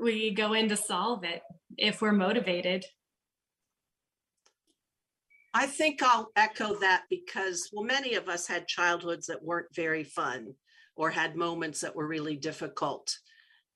we 0.00 0.32
go 0.32 0.52
in 0.52 0.68
to 0.68 0.76
solve 0.76 1.24
it 1.24 1.42
if 1.76 2.00
we're 2.00 2.12
motivated. 2.12 2.84
I 5.54 5.66
think 5.66 6.02
I'll 6.02 6.30
echo 6.36 6.78
that 6.80 7.04
because, 7.08 7.70
well, 7.72 7.84
many 7.84 8.14
of 8.14 8.28
us 8.28 8.46
had 8.46 8.68
childhoods 8.68 9.26
that 9.26 9.42
weren't 9.42 9.74
very 9.74 10.04
fun 10.04 10.52
or 10.96 11.08
had 11.08 11.34
moments 11.34 11.80
that 11.80 11.96
were 11.96 12.06
really 12.06 12.36
difficult. 12.36 13.16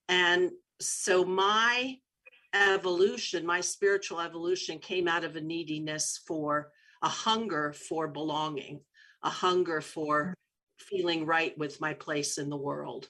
And 0.07 0.51
so 0.79 1.23
my 1.23 1.97
evolution, 2.53 3.45
my 3.45 3.61
spiritual 3.61 4.19
evolution 4.19 4.77
came 4.77 5.07
out 5.07 5.23
of 5.23 5.35
a 5.35 5.41
neediness 5.41 6.21
for 6.27 6.69
a 7.01 7.09
hunger 7.09 7.73
for 7.73 8.07
belonging, 8.07 8.81
a 9.23 9.29
hunger 9.29 9.81
for 9.81 10.33
feeling 10.79 11.25
right 11.25 11.57
with 11.57 11.81
my 11.81 11.93
place 11.93 12.37
in 12.37 12.49
the 12.49 12.57
world. 12.57 13.07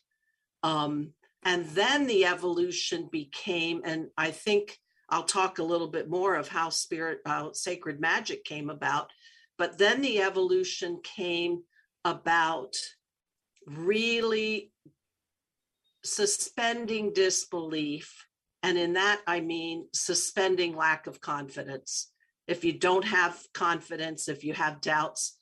Um, 0.63 1.13
and 1.43 1.65
then 1.67 2.05
the 2.05 2.25
evolution 2.25 3.09
became, 3.11 3.81
and 3.83 4.09
I 4.17 4.31
think 4.31 4.77
I'll 5.09 5.23
talk 5.23 5.59
a 5.59 5.63
little 5.63 5.87
bit 5.87 6.09
more 6.09 6.35
of 6.35 6.47
how 6.47 6.69
spirit, 6.69 7.19
how 7.25 7.51
sacred 7.51 7.99
magic 7.99 8.43
came 8.43 8.69
about. 8.69 9.09
But 9.57 9.77
then 9.77 10.01
the 10.01 10.21
evolution 10.21 11.01
came 11.03 11.63
about 12.05 12.75
really 13.65 14.71
suspending 16.03 17.13
disbelief. 17.13 18.25
And 18.63 18.77
in 18.77 18.93
that, 18.93 19.21
I 19.27 19.41
mean 19.41 19.87
suspending 19.93 20.75
lack 20.75 21.07
of 21.07 21.21
confidence. 21.21 22.10
If 22.47 22.63
you 22.63 22.73
don't 22.73 23.05
have 23.05 23.39
confidence, 23.53 24.27
if 24.27 24.43
you 24.43 24.53
have 24.53 24.81
doubts, 24.81 25.37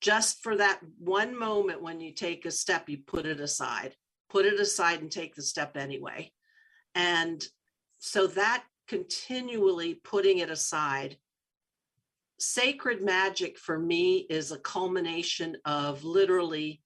just 0.00 0.42
for 0.42 0.56
that 0.56 0.80
one 0.98 1.38
moment 1.38 1.82
when 1.82 2.00
you 2.00 2.12
take 2.12 2.46
a 2.46 2.50
step, 2.50 2.88
you 2.88 2.98
put 3.06 3.26
it 3.26 3.40
aside, 3.40 3.94
put 4.30 4.46
it 4.46 4.58
aside 4.58 5.00
and 5.00 5.10
take 5.10 5.34
the 5.34 5.42
step 5.42 5.76
anyway. 5.76 6.32
And 6.94 7.44
so 7.98 8.26
that 8.28 8.64
continually 8.88 9.94
putting 10.02 10.38
it 10.38 10.50
aside. 10.50 11.16
Sacred 12.38 13.02
magic 13.02 13.58
for 13.58 13.78
me 13.78 14.26
is 14.30 14.50
a 14.50 14.58
culmination 14.58 15.56
of 15.66 16.02
literally 16.02 16.80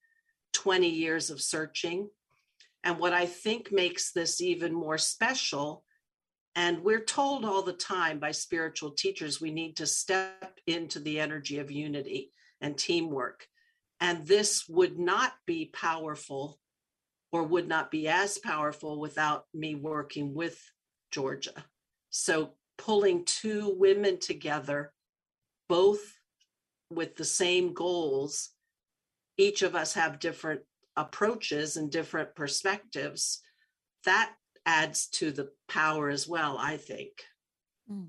20 0.53 0.89
years 0.89 1.31
of 1.31 1.41
searching 1.41 2.09
and 2.85 2.99
what 2.99 3.15
I 3.15 3.25
think 3.25 3.73
makes 3.73 4.13
this 4.13 4.43
even 4.43 4.73
more 4.73 4.99
special, 4.99 5.85
and 6.57 6.85
we're 6.85 7.05
told 7.05 7.45
all 7.45 7.63
the 7.63 7.73
time 7.73 8.19
by 8.19 8.31
spiritual 8.31 8.93
teachers, 8.93 9.41
we 9.41 9.51
need 9.51 9.77
to 9.77 9.87
step 9.87 10.61
into 10.67 11.01
the 11.01 11.19
energy 11.19 11.59
of 11.59 11.71
unity 11.71 12.31
and 12.61 12.79
teamwork. 12.79 13.47
And 14.01 14.27
this 14.27 14.69
would 14.69 14.99
not 14.99 15.33
be 15.47 15.71
powerful 15.73 16.59
or 17.33 17.43
would 17.43 17.67
not 17.67 17.91
be 17.91 18.07
as 18.07 18.39
powerful 18.39 19.01
without 19.01 19.47
me 19.53 19.75
working 19.75 20.35
with 20.35 20.61
Georgia. 21.11 21.65
So 22.11 22.53
pulling 22.79 23.25
two 23.25 23.75
women 23.77 24.21
together, 24.21 24.93
both 25.69 26.01
with 26.91 27.17
the 27.17 27.25
same 27.25 27.75
goals, 27.75 28.51
each 29.37 29.63
of 29.63 29.75
us 29.75 29.95
have 29.95 30.21
different 30.21 30.61
approaches 30.97 31.77
and 31.77 31.91
different 31.91 32.37
perspectives, 32.37 33.41
that 34.05 34.33
adds 34.67 35.07
to 35.07 35.31
the 35.31 35.51
power 35.69 36.09
as 36.09 36.29
well, 36.29 36.57
I 36.59 36.77
think. 36.77 37.25
Mm. 37.91 38.09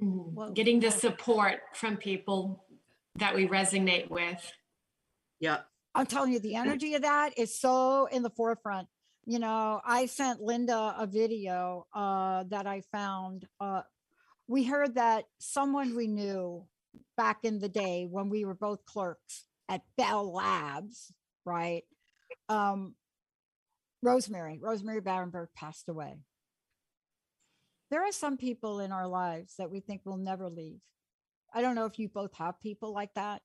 Well, 0.00 0.52
Getting 0.52 0.80
the 0.80 0.90
support 0.90 1.60
from 1.74 1.96
people 1.96 2.64
that 3.16 3.34
we 3.34 3.46
resonate 3.46 4.10
with. 4.10 4.52
Yeah. 5.40 5.58
I'm 5.94 6.06
telling 6.06 6.32
you, 6.32 6.40
the 6.40 6.56
energy 6.56 6.94
of 6.94 7.02
that 7.02 7.38
is 7.38 7.58
so 7.58 8.06
in 8.06 8.22
the 8.22 8.30
forefront. 8.30 8.88
You 9.26 9.38
know, 9.38 9.80
I 9.84 10.06
sent 10.06 10.40
Linda 10.40 10.94
a 10.98 11.06
video 11.06 11.86
uh, 11.94 12.44
that 12.48 12.66
I 12.66 12.82
found. 12.92 13.46
Uh, 13.60 13.82
we 14.48 14.64
heard 14.64 14.96
that 14.96 15.24
someone 15.38 15.96
we 15.96 16.08
knew 16.08 16.66
back 17.16 17.38
in 17.44 17.58
the 17.60 17.68
day 17.68 18.06
when 18.10 18.28
we 18.28 18.44
were 18.44 18.54
both 18.54 18.84
clerks 18.84 19.44
at 19.68 19.82
Bell 19.96 20.32
Labs, 20.32 21.12
right? 21.46 21.84
um, 22.48 22.94
Rosemary, 24.04 24.58
Rosemary 24.62 25.00
Barenberg 25.00 25.48
passed 25.56 25.88
away. 25.88 26.18
There 27.90 28.02
are 28.02 28.12
some 28.12 28.36
people 28.36 28.80
in 28.80 28.92
our 28.92 29.08
lives 29.08 29.54
that 29.58 29.70
we 29.70 29.80
think 29.80 30.02
will 30.04 30.18
never 30.18 30.48
leave. 30.48 30.80
I 31.54 31.62
don't 31.62 31.74
know 31.74 31.86
if 31.86 31.98
you 31.98 32.08
both 32.08 32.34
have 32.34 32.60
people 32.60 32.92
like 32.92 33.14
that, 33.14 33.40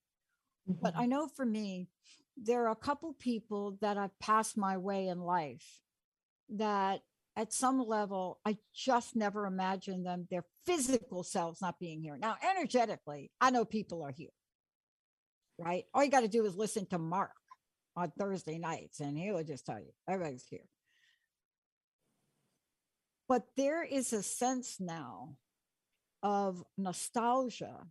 mm-hmm. 0.69 0.79
but 0.81 0.95
I 0.97 1.05
know 1.05 1.27
for 1.27 1.45
me, 1.45 1.87
there 2.35 2.65
are 2.65 2.71
a 2.71 2.75
couple 2.75 3.13
people 3.13 3.77
that 3.81 3.97
I've 3.97 4.17
passed 4.19 4.57
my 4.57 4.77
way 4.77 5.07
in 5.07 5.19
life 5.19 5.81
that 6.49 7.01
at 7.37 7.53
some 7.53 7.79
level, 7.79 8.39
I 8.45 8.57
just 8.75 9.15
never 9.15 9.45
imagined 9.45 10.05
them, 10.05 10.27
their 10.29 10.43
physical 10.65 11.23
selves 11.23 11.61
not 11.61 11.79
being 11.79 12.01
here. 12.01 12.17
Now, 12.17 12.35
energetically, 12.43 13.31
I 13.39 13.51
know 13.51 13.63
people 13.63 14.03
are 14.03 14.11
here, 14.11 14.33
right? 15.57 15.85
All 15.93 16.03
you 16.03 16.11
got 16.11 16.21
to 16.21 16.27
do 16.27 16.45
is 16.45 16.55
listen 16.55 16.85
to 16.87 16.97
Mark 16.97 17.31
on 17.99 18.11
Thursday 18.17 18.57
nights, 18.57 19.01
and 19.01 19.17
he 19.17 19.31
will 19.31 19.43
just 19.43 19.65
tell 19.65 19.79
you 19.79 19.91
everybody's 20.07 20.45
here. 20.49 20.67
But 23.27 23.43
there 23.57 23.83
is 23.83 24.13
a 24.13 24.23
sense 24.23 24.77
now 24.79 25.35
of 26.23 26.63
nostalgia 26.77 27.85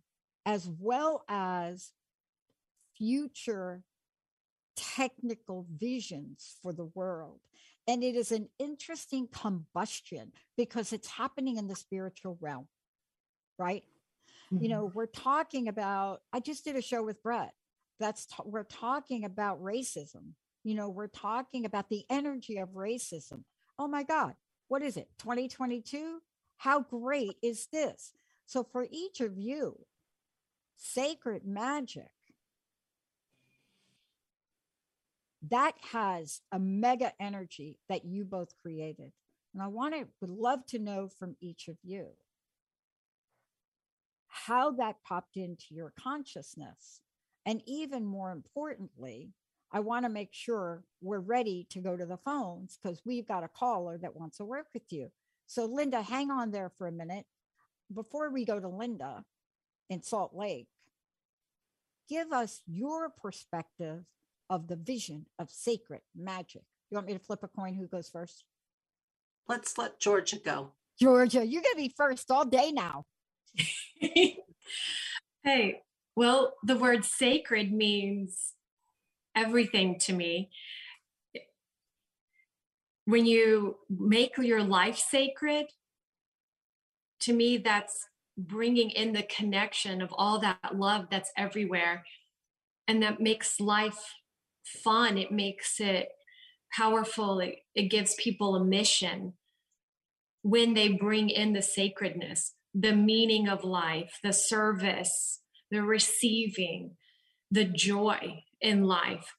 as 0.45 0.67
well 0.79 1.23
as 1.29 1.91
future 2.97 3.83
technical 4.75 5.65
visions 5.77 6.57
for 6.61 6.73
the 6.73 6.89
world. 6.95 7.39
And 7.87 8.03
it 8.03 8.15
is 8.15 8.31
an 8.31 8.49
interesting 8.59 9.27
combustion 9.31 10.31
because 10.57 10.91
it's 10.91 11.07
happening 11.07 11.57
in 11.57 11.67
the 11.67 11.75
spiritual 11.75 12.37
realm, 12.41 12.67
right? 13.57 13.83
Mm-hmm. 14.51 14.63
You 14.63 14.69
know, 14.69 14.91
we're 14.93 15.05
talking 15.05 15.67
about, 15.67 16.21
I 16.33 16.39
just 16.39 16.65
did 16.65 16.75
a 16.75 16.81
show 16.81 17.03
with 17.03 17.21
Brett 17.23 17.53
that's 17.99 18.25
t- 18.25 18.35
we're 18.45 18.63
talking 18.63 19.25
about 19.25 19.61
racism 19.61 20.33
you 20.63 20.75
know 20.75 20.89
we're 20.89 21.07
talking 21.07 21.65
about 21.65 21.89
the 21.89 22.03
energy 22.09 22.57
of 22.57 22.69
racism. 22.69 23.43
Oh 23.77 23.87
my 23.87 24.03
god 24.03 24.35
what 24.67 24.81
is 24.81 24.97
it 24.97 25.09
2022 25.19 26.21
how 26.59 26.81
great 26.81 27.37
is 27.41 27.67
this? 27.71 28.11
So 28.45 28.63
for 28.63 28.85
each 28.91 29.21
of 29.21 29.37
you 29.37 29.79
sacred 30.75 31.45
magic 31.45 32.11
that 35.49 35.73
has 35.91 36.41
a 36.51 36.59
mega 36.59 37.13
energy 37.19 37.79
that 37.87 38.03
you 38.03 38.25
both 38.25 38.49
created. 38.61 39.11
And 39.53 39.63
i 39.63 39.67
want 39.67 39.95
to 39.95 40.05
would 40.21 40.29
love 40.29 40.65
to 40.67 40.79
know 40.79 41.07
from 41.07 41.35
each 41.41 41.69
of 41.69 41.77
you 41.83 42.09
how 44.27 44.71
that 44.71 44.97
popped 45.07 45.37
into 45.37 45.65
your 45.71 45.93
consciousness. 45.99 47.01
And 47.45 47.61
even 47.65 48.05
more 48.05 48.31
importantly, 48.31 49.33
I 49.71 49.79
want 49.81 50.05
to 50.05 50.09
make 50.09 50.33
sure 50.33 50.83
we're 51.01 51.19
ready 51.19 51.67
to 51.69 51.79
go 51.79 51.95
to 51.95 52.05
the 52.05 52.17
phones 52.17 52.77
because 52.81 53.01
we've 53.05 53.27
got 53.27 53.43
a 53.43 53.47
caller 53.47 53.97
that 53.99 54.15
wants 54.15 54.37
to 54.37 54.45
work 54.45 54.67
with 54.73 54.91
you. 54.91 55.11
So, 55.45 55.65
Linda, 55.65 56.01
hang 56.01 56.31
on 56.31 56.51
there 56.51 56.69
for 56.69 56.87
a 56.87 56.91
minute. 56.91 57.25
Before 57.93 58.29
we 58.29 58.45
go 58.45 58.59
to 58.59 58.67
Linda 58.67 59.25
in 59.89 60.01
Salt 60.01 60.35
Lake, 60.35 60.67
give 62.07 62.31
us 62.31 62.61
your 62.67 63.09
perspective 63.09 64.03
of 64.49 64.67
the 64.67 64.75
vision 64.75 65.27
of 65.37 65.49
sacred 65.49 66.01
magic. 66.15 66.63
You 66.89 66.95
want 66.95 67.07
me 67.07 67.13
to 67.13 67.19
flip 67.19 67.43
a 67.43 67.47
coin? 67.47 67.75
Who 67.75 67.87
goes 67.87 68.09
first? 68.09 68.43
Let's 69.47 69.77
let 69.77 69.99
Georgia 69.99 70.37
go. 70.37 70.71
Georgia, 70.99 71.45
you're 71.45 71.61
going 71.61 71.75
to 71.75 71.81
be 71.81 71.93
first 71.95 72.29
all 72.29 72.45
day 72.45 72.71
now. 72.71 73.05
hey, 75.43 75.81
well, 76.19 76.55
the 76.63 76.75
word 76.75 77.05
sacred 77.05 77.71
means 77.71 78.51
everything 79.37 79.97
to 79.99 80.11
me. 80.11 80.49
When 83.05 83.25
you 83.25 83.77
make 83.89 84.37
your 84.37 84.61
life 84.61 84.97
sacred, 84.97 85.67
to 87.21 87.31
me, 87.31 87.55
that's 87.55 88.05
bringing 88.37 88.89
in 88.89 89.13
the 89.13 89.23
connection 89.23 90.01
of 90.01 90.09
all 90.11 90.39
that 90.39 90.75
love 90.75 91.05
that's 91.09 91.31
everywhere. 91.37 92.03
And 92.85 93.01
that 93.01 93.21
makes 93.21 93.61
life 93.61 94.15
fun. 94.65 95.17
It 95.17 95.31
makes 95.31 95.79
it 95.79 96.09
powerful. 96.75 97.39
It, 97.39 97.59
it 97.75 97.83
gives 97.83 98.15
people 98.15 98.57
a 98.57 98.65
mission 98.65 99.35
when 100.41 100.73
they 100.73 100.89
bring 100.89 101.29
in 101.29 101.53
the 101.53 101.61
sacredness, 101.61 102.55
the 102.73 102.93
meaning 102.93 103.47
of 103.47 103.63
life, 103.63 104.19
the 104.21 104.33
service, 104.33 105.39
the 105.71 105.81
receiving, 105.81 106.95
the 107.51 107.65
joy 107.65 108.43
in 108.61 108.83
life. 108.83 109.35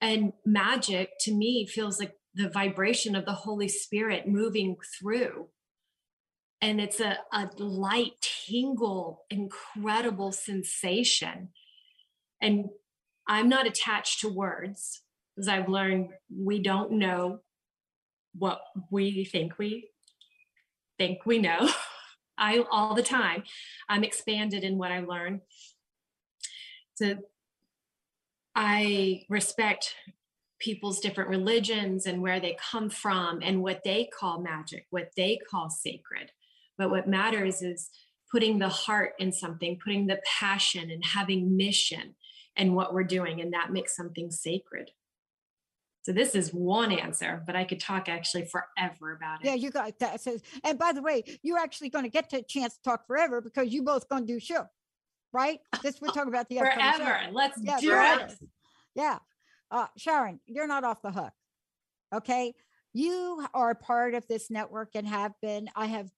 And 0.00 0.32
magic 0.44 1.10
to 1.20 1.32
me 1.32 1.66
feels 1.66 1.98
like 1.98 2.14
the 2.34 2.48
vibration 2.48 3.14
of 3.14 3.24
the 3.24 3.32
Holy 3.32 3.68
Spirit 3.68 4.28
moving 4.28 4.76
through. 4.98 5.48
And 6.60 6.80
it's 6.80 7.00
a, 7.00 7.18
a 7.32 7.48
light, 7.58 8.12
tingle, 8.20 9.24
incredible 9.30 10.32
sensation. 10.32 11.50
And 12.40 12.66
I'm 13.28 13.48
not 13.48 13.66
attached 13.66 14.20
to 14.20 14.28
words, 14.28 15.02
as 15.38 15.48
I've 15.48 15.68
learned 15.68 16.10
we 16.34 16.62
don't 16.62 16.92
know 16.92 17.40
what 18.36 18.60
we 18.90 19.24
think 19.24 19.58
we 19.58 19.88
think 20.98 21.26
we 21.26 21.38
know. 21.38 21.68
I 22.38 22.64
all 22.70 22.94
the 22.94 23.02
time. 23.02 23.44
I'm 23.88 24.02
expanded 24.02 24.64
in 24.64 24.76
what 24.76 24.90
I 24.90 25.00
learn. 25.00 25.40
So 26.94 27.16
I 28.54 29.24
respect 29.28 29.94
people's 30.60 31.00
different 31.00 31.28
religions 31.28 32.06
and 32.06 32.22
where 32.22 32.40
they 32.40 32.56
come 32.70 32.88
from 32.88 33.40
and 33.42 33.62
what 33.62 33.82
they 33.84 34.08
call 34.18 34.40
magic, 34.40 34.86
what 34.90 35.10
they 35.16 35.38
call 35.50 35.68
sacred. 35.68 36.30
But 36.78 36.90
what 36.90 37.08
matters 37.08 37.62
is 37.62 37.90
putting 38.30 38.58
the 38.58 38.68
heart 38.68 39.12
in 39.18 39.32
something, 39.32 39.78
putting 39.82 40.06
the 40.06 40.20
passion 40.38 40.90
and 40.90 41.04
having 41.04 41.56
mission 41.56 42.14
and 42.56 42.74
what 42.74 42.94
we're 42.94 43.04
doing, 43.04 43.40
and 43.40 43.52
that 43.52 43.72
makes 43.72 43.96
something 43.96 44.30
sacred. 44.30 44.90
So 46.04 46.12
this 46.12 46.34
is 46.34 46.52
one 46.52 46.92
answer, 46.92 47.42
but 47.46 47.56
I 47.56 47.64
could 47.64 47.80
talk 47.80 48.08
actually 48.08 48.44
forever 48.44 49.12
about 49.12 49.40
it. 49.40 49.46
Yeah, 49.46 49.54
you 49.54 49.70
got 49.70 49.98
that. 50.00 50.20
And 50.62 50.78
by 50.78 50.92
the 50.92 51.02
way, 51.02 51.24
you're 51.42 51.58
actually 51.58 51.88
going 51.88 52.04
to 52.04 52.10
get 52.10 52.30
to 52.30 52.38
a 52.38 52.42
chance 52.42 52.76
to 52.76 52.82
talk 52.82 53.06
forever 53.06 53.40
because 53.40 53.72
you 53.72 53.82
both 53.82 54.08
going 54.08 54.26
to 54.26 54.32
do 54.34 54.38
show, 54.38 54.66
right? 55.34 55.58
This 55.82 56.00
we're 56.00 56.08
talking 56.08 56.28
about 56.28 56.48
the 56.48 56.60
other 56.60 56.70
forever. 56.70 57.20
Let's 57.32 57.58
yeah, 57.60 57.78
do 57.78 57.90
forever. 57.90 58.22
it. 58.22 58.38
Yeah, 58.94 59.18
uh, 59.70 59.86
Sharon, 59.98 60.40
you're 60.46 60.66
not 60.66 60.84
off 60.84 61.02
the 61.02 61.10
hook. 61.10 61.32
Okay, 62.14 62.54
you 62.94 63.44
are 63.52 63.74
part 63.74 64.14
of 64.14 64.26
this 64.28 64.50
network 64.50 64.90
and 64.94 65.06
have 65.06 65.32
been. 65.42 65.68
I 65.76 65.86
have 65.86 66.10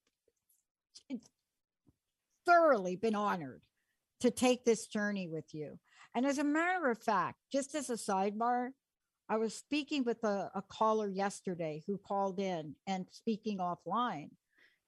thoroughly 2.47 2.95
been 2.95 3.17
honored 3.17 3.63
to 4.21 4.31
take 4.31 4.65
this 4.65 4.87
journey 4.87 5.27
with 5.27 5.53
you. 5.53 5.79
And 6.15 6.25
as 6.25 6.39
a 6.39 6.45
matter 6.45 6.91
of 6.91 7.03
fact, 7.03 7.39
just 7.53 7.75
as 7.75 7.91
a 7.91 7.95
sidebar, 7.95 8.71
I 9.29 9.37
was 9.37 9.55
speaking 9.55 10.05
with 10.05 10.23
a, 10.23 10.51
a 10.55 10.63
caller 10.63 11.09
yesterday 11.09 11.83
who 11.87 11.99
called 11.99 12.39
in 12.39 12.77
and 12.87 13.07
speaking 13.11 13.59
offline, 13.59 14.31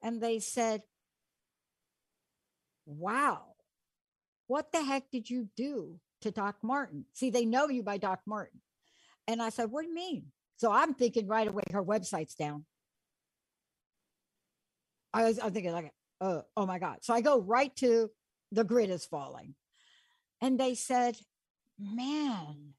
and 0.02 0.20
they 0.20 0.38
said, 0.38 0.82
Wow, 2.86 3.56
what 4.48 4.72
the 4.72 4.82
heck 4.82 5.10
did 5.10 5.30
you 5.30 5.48
do 5.56 6.00
to 6.22 6.30
Doc 6.32 6.56
Martin? 6.62 7.04
See, 7.14 7.30
they 7.30 7.44
know 7.44 7.68
you 7.68 7.82
by 7.82 7.98
Doc 7.98 8.20
Martin. 8.26 8.60
And 9.28 9.40
I 9.40 9.50
said, 9.50 9.70
What 9.70 9.82
do 9.82 9.88
you 9.88 9.94
mean? 9.94 10.24
So 10.56 10.72
I'm 10.72 10.94
thinking 10.94 11.28
right 11.28 11.46
away, 11.46 11.62
her 11.70 11.84
website's 11.84 12.34
down. 12.34 12.64
I 15.14 15.24
was 15.24 15.38
I'm 15.38 15.52
thinking 15.52 15.72
like, 15.72 15.92
oh, 16.20 16.42
oh 16.56 16.66
my 16.66 16.78
God. 16.78 16.98
So 17.02 17.14
I 17.14 17.20
go 17.20 17.40
right 17.40 17.74
to 17.76 18.10
the 18.52 18.64
grid 18.64 18.90
is 18.90 19.04
falling. 19.04 19.54
And 20.40 20.58
they 20.58 20.74
said, 20.74 21.16
man, 21.78 22.74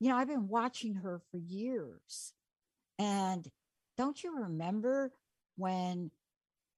you 0.00 0.08
know, 0.08 0.16
I've 0.16 0.28
been 0.28 0.48
watching 0.48 0.94
her 0.94 1.20
for 1.30 1.38
years. 1.38 2.32
And 2.98 3.46
don't 3.96 4.22
you 4.22 4.42
remember 4.42 5.12
when 5.56 6.10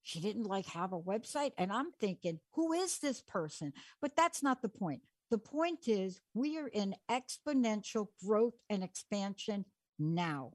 she 0.08 0.20
didn't 0.20 0.44
like 0.44 0.64
have 0.68 0.94
a 0.94 0.98
website? 0.98 1.52
And 1.58 1.70
I'm 1.70 1.92
thinking, 2.00 2.40
who 2.54 2.72
is 2.72 2.98
this 2.98 3.20
person? 3.20 3.74
But 4.00 4.16
that's 4.16 4.42
not 4.42 4.62
the 4.62 4.70
point. 4.70 5.02
The 5.30 5.36
point 5.36 5.86
is, 5.86 6.22
we 6.32 6.56
are 6.58 6.68
in 6.68 6.94
exponential 7.10 8.06
growth 8.24 8.54
and 8.70 8.82
expansion 8.82 9.66
now. 9.98 10.52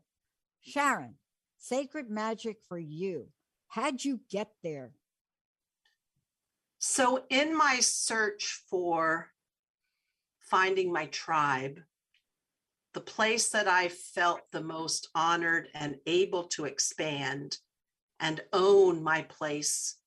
Sharon, 0.62 1.18
sacred 1.60 2.10
magic 2.10 2.58
for 2.68 2.80
you. 2.80 3.28
How'd 3.68 4.04
you 4.04 4.22
get 4.32 4.50
there? 4.64 4.94
So, 6.80 7.24
in 7.30 7.56
my 7.56 7.78
search 7.80 8.64
for 8.72 9.30
finding 10.40 10.92
my 10.92 11.06
tribe, 11.06 11.80
the 12.96 13.02
place 13.02 13.50
that 13.50 13.68
I 13.68 13.90
felt 13.90 14.42
the 14.52 14.64
most 14.64 15.10
honored 15.14 15.68
and 15.76 15.98
able 16.08 16.46
to 16.46 16.66
expand 16.66 17.60
and 18.24 18.42
own 18.54 19.04
my 19.04 19.22
place 19.24 19.98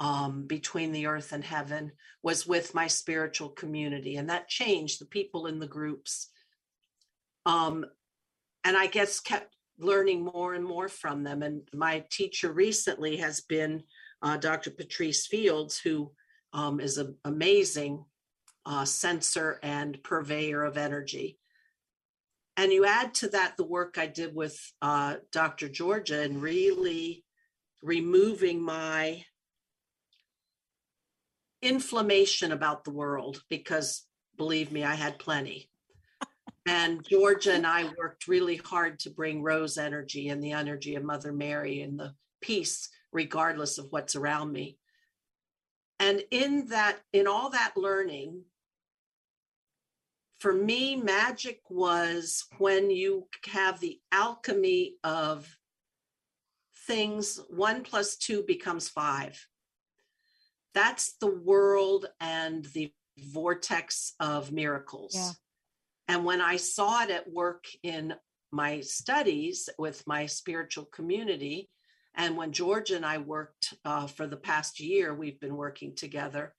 um, 0.00 0.46
between 0.48 0.90
the 0.90 1.06
earth 1.06 1.32
and 1.32 1.44
heaven 1.44 1.92
was 2.22 2.44
with 2.44 2.74
my 2.74 2.88
spiritual 2.88 3.50
community. 3.50 4.16
And 4.16 4.28
that 4.28 4.48
changed 4.48 5.00
the 5.00 5.06
people 5.06 5.46
in 5.46 5.60
the 5.60 5.68
groups. 5.68 6.28
Um, 7.46 7.86
and 8.64 8.76
I 8.76 8.88
guess 8.88 9.20
kept 9.20 9.54
learning 9.78 10.24
more 10.24 10.54
and 10.54 10.64
more 10.64 10.88
from 10.88 11.22
them. 11.22 11.42
And 11.42 11.62
my 11.72 12.04
teacher 12.10 12.52
recently 12.52 13.16
has 13.18 13.42
been 13.42 13.84
uh, 14.22 14.36
Dr. 14.38 14.70
Patrice 14.70 15.28
Fields, 15.28 15.78
who 15.78 16.10
um, 16.52 16.80
is 16.80 16.98
an 16.98 17.16
amazing 17.24 18.04
uh, 18.66 18.84
sensor 18.84 19.60
and 19.62 20.02
purveyor 20.02 20.64
of 20.64 20.76
energy 20.76 21.38
and 22.56 22.72
you 22.72 22.84
add 22.84 23.14
to 23.14 23.28
that 23.28 23.56
the 23.56 23.64
work 23.64 23.96
I 23.98 24.06
did 24.06 24.34
with 24.34 24.58
uh, 24.82 25.16
Dr. 25.30 25.68
Georgia 25.68 26.20
and 26.20 26.42
really 26.42 27.24
removing 27.82 28.62
my 28.62 29.24
inflammation 31.60 32.52
about 32.52 32.84
the 32.84 32.90
world 32.90 33.42
because 33.48 34.04
believe 34.36 34.72
me, 34.72 34.84
I 34.84 34.94
had 34.94 35.18
plenty. 35.18 35.68
and 36.66 37.06
Georgia 37.08 37.52
and 37.54 37.66
I 37.66 37.90
worked 37.98 38.28
really 38.28 38.56
hard 38.56 38.98
to 39.00 39.10
bring 39.10 39.42
rose 39.42 39.78
energy 39.78 40.28
and 40.28 40.42
the 40.42 40.52
energy 40.52 40.94
of 40.96 41.04
Mother 41.04 41.32
Mary 41.32 41.82
and 41.82 41.98
the 41.98 42.14
peace, 42.40 42.88
regardless 43.12 43.78
of 43.78 43.86
what's 43.90 44.16
around 44.16 44.52
me. 44.52 44.78
And 46.00 46.22
in 46.30 46.66
that, 46.68 46.98
in 47.12 47.28
all 47.28 47.50
that 47.50 47.74
learning, 47.76 48.42
for 50.40 50.52
me, 50.52 50.96
magic 50.96 51.60
was 51.70 52.44
when 52.58 52.90
you 52.90 53.28
have 53.46 53.78
the 53.78 54.00
alchemy 54.10 54.96
of 55.04 55.56
things, 56.86 57.40
one 57.48 57.82
plus 57.82 58.16
two 58.16 58.42
becomes 58.46 58.88
five. 58.88 59.46
That's 60.74 61.14
the 61.20 61.34
world 61.34 62.06
and 62.20 62.64
the 62.66 62.92
vortex 63.18 64.14
of 64.20 64.52
miracles. 64.52 65.14
Yeah. 65.14 65.30
And 66.08 66.24
when 66.24 66.40
I 66.40 66.56
saw 66.56 67.02
it 67.02 67.10
at 67.10 67.30
work 67.30 67.66
in 67.82 68.14
my 68.50 68.80
studies 68.80 69.68
with 69.78 70.06
my 70.06 70.26
spiritual 70.26 70.86
community, 70.86 71.68
and 72.14 72.36
when 72.36 72.52
George 72.52 72.90
and 72.90 73.06
I 73.06 73.18
worked 73.18 73.74
uh, 73.84 74.06
for 74.06 74.26
the 74.26 74.36
past 74.36 74.80
year, 74.80 75.14
we've 75.14 75.40
been 75.40 75.56
working 75.56 75.94
together. 75.94 76.54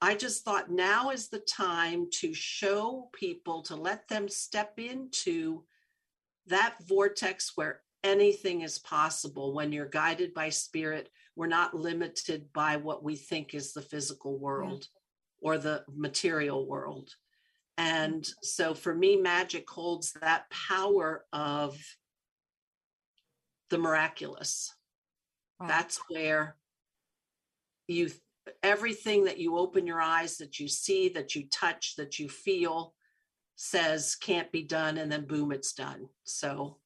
I 0.00 0.14
just 0.14 0.44
thought 0.44 0.70
now 0.70 1.10
is 1.10 1.28
the 1.28 1.40
time 1.40 2.06
to 2.20 2.32
show 2.32 3.10
people, 3.12 3.62
to 3.62 3.74
let 3.74 4.06
them 4.08 4.28
step 4.28 4.74
into 4.78 5.64
that 6.46 6.76
vortex 6.86 7.52
where 7.56 7.82
anything 8.04 8.62
is 8.62 8.78
possible 8.78 9.52
when 9.52 9.72
you're 9.72 9.86
guided 9.86 10.34
by 10.34 10.50
spirit, 10.50 11.08
we're 11.36 11.46
not 11.46 11.74
limited 11.74 12.52
by 12.52 12.76
what 12.76 13.02
we 13.02 13.16
think 13.16 13.54
is 13.54 13.72
the 13.72 13.82
physical 13.82 14.38
world 14.38 14.86
or 15.40 15.58
the 15.58 15.84
material 15.94 16.66
world. 16.66 17.10
And 17.76 18.28
so 18.42 18.74
for 18.74 18.92
me, 18.92 19.16
magic 19.16 19.70
holds 19.70 20.12
that 20.20 20.50
power 20.50 21.24
of 21.32 21.78
the 23.70 23.78
miraculous. 23.78 24.74
Wow. 25.60 25.68
That's 25.68 26.00
where 26.08 26.56
you, 27.86 28.10
everything 28.62 29.24
that 29.24 29.38
you 29.38 29.56
open 29.56 29.86
your 29.86 30.00
eyes, 30.00 30.38
that 30.38 30.58
you 30.58 30.66
see, 30.66 31.08
that 31.10 31.36
you 31.36 31.48
touch, 31.50 31.94
that 31.96 32.18
you 32.18 32.28
feel 32.28 32.94
says 33.54 34.16
can't 34.16 34.50
be 34.50 34.62
done. 34.62 34.98
And 34.98 35.10
then 35.10 35.26
boom, 35.26 35.52
it's 35.52 35.72
done. 35.72 36.08
So 36.24 36.78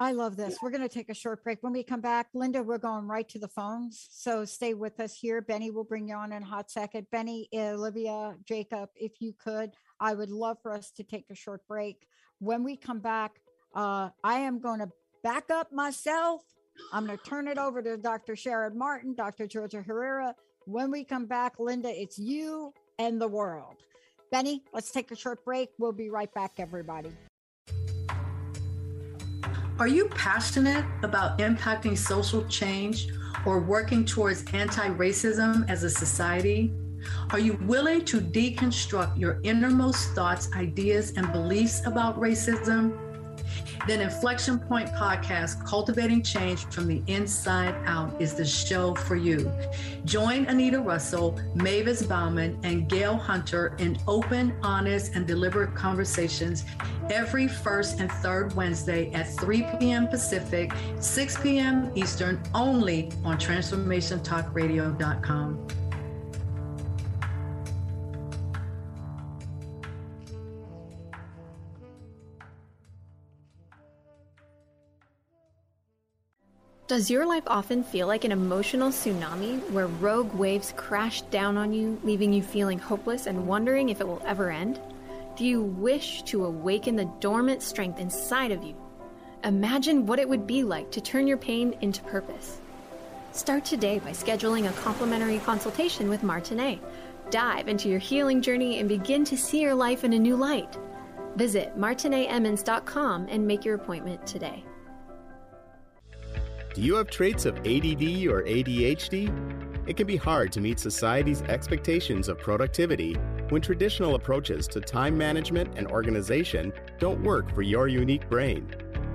I 0.00 0.12
love 0.12 0.36
this. 0.36 0.58
We're 0.62 0.70
going 0.70 0.88
to 0.88 0.88
take 0.88 1.08
a 1.08 1.14
short 1.14 1.42
break. 1.42 1.58
When 1.60 1.72
we 1.72 1.82
come 1.82 2.00
back, 2.00 2.28
Linda, 2.32 2.62
we're 2.62 2.78
going 2.78 3.08
right 3.08 3.28
to 3.30 3.38
the 3.40 3.48
phones. 3.48 4.06
So 4.12 4.44
stay 4.44 4.74
with 4.74 5.00
us 5.00 5.18
here. 5.18 5.42
Benny 5.42 5.72
will 5.72 5.82
bring 5.82 6.08
you 6.08 6.14
on 6.14 6.32
in 6.32 6.44
a 6.44 6.46
hot 6.46 6.70
second. 6.70 7.08
Benny, 7.10 7.48
Olivia, 7.52 8.36
Jacob, 8.46 8.90
if 8.94 9.20
you 9.20 9.32
could, 9.32 9.72
I 9.98 10.14
would 10.14 10.30
love 10.30 10.58
for 10.62 10.72
us 10.72 10.92
to 10.92 11.02
take 11.02 11.26
a 11.30 11.34
short 11.34 11.66
break. 11.66 12.06
When 12.38 12.62
we 12.62 12.76
come 12.76 13.00
back, 13.00 13.40
uh, 13.74 14.10
I 14.22 14.38
am 14.38 14.60
going 14.60 14.78
to 14.78 14.88
back 15.24 15.50
up 15.50 15.72
myself. 15.72 16.42
I'm 16.92 17.06
going 17.06 17.18
to 17.18 17.24
turn 17.24 17.48
it 17.48 17.58
over 17.58 17.82
to 17.82 17.96
Dr. 17.96 18.36
Sharon 18.36 18.78
Martin, 18.78 19.16
Dr. 19.16 19.48
Georgia 19.48 19.82
Herrera. 19.82 20.32
When 20.66 20.92
we 20.92 21.02
come 21.02 21.26
back, 21.26 21.58
Linda, 21.58 21.90
it's 21.90 22.20
you 22.20 22.72
and 23.00 23.20
the 23.20 23.26
world. 23.26 23.74
Benny, 24.30 24.62
let's 24.72 24.92
take 24.92 25.10
a 25.10 25.16
short 25.16 25.44
break. 25.44 25.70
We'll 25.76 25.90
be 25.90 26.08
right 26.08 26.32
back, 26.32 26.52
everybody. 26.58 27.10
Are 29.78 29.86
you 29.86 30.08
passionate 30.08 30.84
about 31.04 31.38
impacting 31.38 31.96
social 31.96 32.44
change 32.46 33.10
or 33.46 33.60
working 33.60 34.04
towards 34.04 34.44
anti 34.52 34.88
racism 34.88 35.70
as 35.70 35.84
a 35.84 35.90
society? 35.90 36.72
Are 37.30 37.38
you 37.38 37.52
willing 37.62 38.04
to 38.06 38.20
deconstruct 38.20 39.16
your 39.16 39.40
innermost 39.44 40.16
thoughts, 40.16 40.50
ideas, 40.56 41.12
and 41.16 41.30
beliefs 41.30 41.86
about 41.86 42.18
racism? 42.18 43.07
Then 43.86 44.00
Inflection 44.00 44.58
Point 44.58 44.88
Podcast, 44.90 45.64
Cultivating 45.66 46.22
Change 46.22 46.66
from 46.66 46.86
the 46.86 47.02
Inside 47.06 47.74
Out, 47.86 48.14
is 48.20 48.34
the 48.34 48.44
show 48.44 48.94
for 48.94 49.16
you. 49.16 49.50
Join 50.04 50.44
Anita 50.46 50.80
Russell, 50.80 51.40
Mavis 51.54 52.02
Bauman, 52.02 52.58
and 52.64 52.88
Gail 52.88 53.16
Hunter 53.16 53.76
in 53.78 53.96
open, 54.06 54.54
honest, 54.62 55.14
and 55.14 55.26
deliberate 55.26 55.74
conversations 55.74 56.64
every 57.10 57.48
first 57.48 58.00
and 58.00 58.12
third 58.12 58.54
Wednesday 58.54 59.10
at 59.12 59.30
3 59.36 59.66
p.m. 59.78 60.08
Pacific, 60.08 60.72
6 61.00 61.42
p.m. 61.42 61.90
Eastern, 61.94 62.42
only 62.54 63.10
on 63.24 63.38
TransformationTalkRadio.com. 63.38 65.87
Does 76.88 77.10
your 77.10 77.26
life 77.26 77.42
often 77.46 77.84
feel 77.84 78.06
like 78.06 78.24
an 78.24 78.32
emotional 78.32 78.88
tsunami 78.88 79.60
where 79.72 79.88
rogue 79.88 80.32
waves 80.32 80.72
crash 80.74 81.20
down 81.20 81.58
on 81.58 81.70
you, 81.70 82.00
leaving 82.02 82.32
you 82.32 82.42
feeling 82.42 82.78
hopeless 82.78 83.26
and 83.26 83.46
wondering 83.46 83.90
if 83.90 84.00
it 84.00 84.08
will 84.08 84.22
ever 84.24 84.50
end? 84.50 84.80
Do 85.36 85.44
you 85.44 85.60
wish 85.60 86.22
to 86.22 86.46
awaken 86.46 86.96
the 86.96 87.04
dormant 87.20 87.62
strength 87.62 88.00
inside 88.00 88.52
of 88.52 88.64
you? 88.64 88.74
Imagine 89.44 90.06
what 90.06 90.18
it 90.18 90.26
would 90.26 90.46
be 90.46 90.62
like 90.62 90.90
to 90.92 91.02
turn 91.02 91.26
your 91.26 91.36
pain 91.36 91.76
into 91.82 92.02
purpose. 92.04 92.58
Start 93.32 93.66
today 93.66 93.98
by 93.98 94.12
scheduling 94.12 94.66
a 94.66 94.80
complimentary 94.80 95.40
consultation 95.40 96.08
with 96.08 96.22
Martinet. 96.22 96.78
Dive 97.28 97.68
into 97.68 97.90
your 97.90 97.98
healing 97.98 98.40
journey 98.40 98.78
and 98.78 98.88
begin 98.88 99.26
to 99.26 99.36
see 99.36 99.60
your 99.60 99.74
life 99.74 100.04
in 100.04 100.14
a 100.14 100.18
new 100.18 100.36
light. 100.36 100.78
Visit 101.36 101.76
martinetemmons.com 101.76 103.26
and 103.28 103.46
make 103.46 103.66
your 103.66 103.74
appointment 103.74 104.26
today. 104.26 104.64
Do 106.74 106.82
you 106.82 106.96
have 106.96 107.08
traits 107.08 107.46
of 107.46 107.56
ADD 107.58 108.26
or 108.26 108.42
ADHD? 108.44 109.88
It 109.88 109.96
can 109.96 110.06
be 110.06 110.16
hard 110.16 110.52
to 110.52 110.60
meet 110.60 110.78
society's 110.78 111.42
expectations 111.42 112.28
of 112.28 112.38
productivity 112.38 113.14
when 113.48 113.62
traditional 113.62 114.14
approaches 114.14 114.68
to 114.68 114.80
time 114.80 115.16
management 115.16 115.72
and 115.76 115.88
organization 115.88 116.72
don't 116.98 117.22
work 117.22 117.52
for 117.54 117.62
your 117.62 117.88
unique 117.88 118.28
brain. 118.28 118.70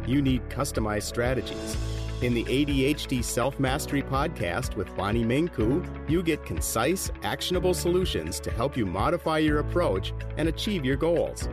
You 0.08 0.22
need 0.22 0.50
customized 0.50 1.04
strategies. 1.04 1.78
In 2.22 2.34
the 2.34 2.44
ADHD 2.46 3.24
Self 3.24 3.60
Mastery 3.60 4.02
podcast 4.02 4.76
with 4.76 4.94
Bonnie 4.96 5.24
Mincu, 5.24 5.86
you 6.10 6.24
get 6.24 6.44
concise, 6.46 7.12
actionable 7.22 7.74
solutions 7.74 8.40
to 8.40 8.50
help 8.50 8.76
you 8.76 8.86
modify 8.86 9.38
your 9.38 9.60
approach 9.60 10.14
and 10.38 10.50
achieve 10.50 10.84
your 10.84 10.98
goals. 10.98 11.48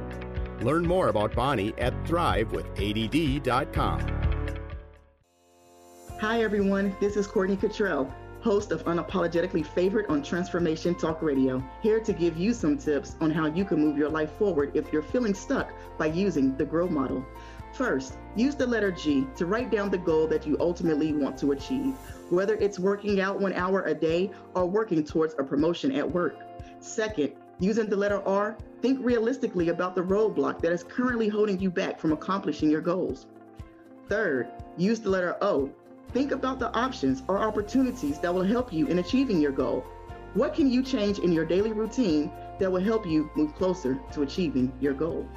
Learn 0.62 0.86
more 0.86 1.08
about 1.08 1.34
Bonnie 1.34 1.74
at 1.78 1.92
thrivewithadd.com. 2.04 4.19
Hi, 6.20 6.42
everyone. 6.42 6.94
This 7.00 7.16
is 7.16 7.26
Courtney 7.26 7.56
Cottrell, 7.56 8.12
host 8.42 8.72
of 8.72 8.84
Unapologetically 8.84 9.64
Favorite 9.64 10.10
on 10.10 10.22
Transformation 10.22 10.94
Talk 10.94 11.22
Radio, 11.22 11.64
here 11.82 11.98
to 11.98 12.12
give 12.12 12.36
you 12.36 12.52
some 12.52 12.76
tips 12.76 13.16
on 13.22 13.30
how 13.30 13.46
you 13.46 13.64
can 13.64 13.80
move 13.80 13.96
your 13.96 14.10
life 14.10 14.30
forward 14.32 14.70
if 14.74 14.92
you're 14.92 15.00
feeling 15.00 15.32
stuck 15.32 15.72
by 15.96 16.04
using 16.04 16.54
the 16.58 16.64
GROW 16.66 16.88
model. 16.88 17.24
First, 17.72 18.18
use 18.36 18.54
the 18.54 18.66
letter 18.66 18.92
G 18.92 19.26
to 19.36 19.46
write 19.46 19.70
down 19.70 19.88
the 19.88 19.96
goal 19.96 20.26
that 20.26 20.46
you 20.46 20.58
ultimately 20.60 21.14
want 21.14 21.38
to 21.38 21.52
achieve, 21.52 21.94
whether 22.28 22.56
it's 22.56 22.78
working 22.78 23.22
out 23.22 23.40
one 23.40 23.54
hour 23.54 23.84
a 23.84 23.94
day 23.94 24.30
or 24.54 24.66
working 24.66 25.02
towards 25.02 25.32
a 25.38 25.42
promotion 25.42 25.90
at 25.92 26.12
work. 26.12 26.36
Second, 26.80 27.32
using 27.60 27.88
the 27.88 27.96
letter 27.96 28.20
R, 28.28 28.58
think 28.82 28.98
realistically 29.00 29.70
about 29.70 29.94
the 29.94 30.02
roadblock 30.02 30.60
that 30.60 30.72
is 30.72 30.84
currently 30.84 31.28
holding 31.28 31.58
you 31.58 31.70
back 31.70 31.98
from 31.98 32.12
accomplishing 32.12 32.70
your 32.70 32.82
goals. 32.82 33.24
Third, 34.06 34.48
use 34.76 35.00
the 35.00 35.08
letter 35.08 35.38
O 35.40 35.70
Think 36.12 36.32
about 36.32 36.58
the 36.58 36.74
options 36.74 37.22
or 37.28 37.38
opportunities 37.38 38.18
that 38.18 38.34
will 38.34 38.42
help 38.42 38.72
you 38.72 38.88
in 38.88 38.98
achieving 38.98 39.40
your 39.40 39.52
goal. 39.52 39.84
What 40.34 40.54
can 40.54 40.68
you 40.68 40.82
change 40.82 41.20
in 41.20 41.32
your 41.32 41.44
daily 41.44 41.72
routine 41.72 42.32
that 42.58 42.70
will 42.70 42.80
help 42.80 43.06
you 43.06 43.30
move 43.36 43.54
closer 43.54 44.00
to 44.12 44.22
achieving 44.22 44.72
your 44.80 44.92
goal? 44.92 45.28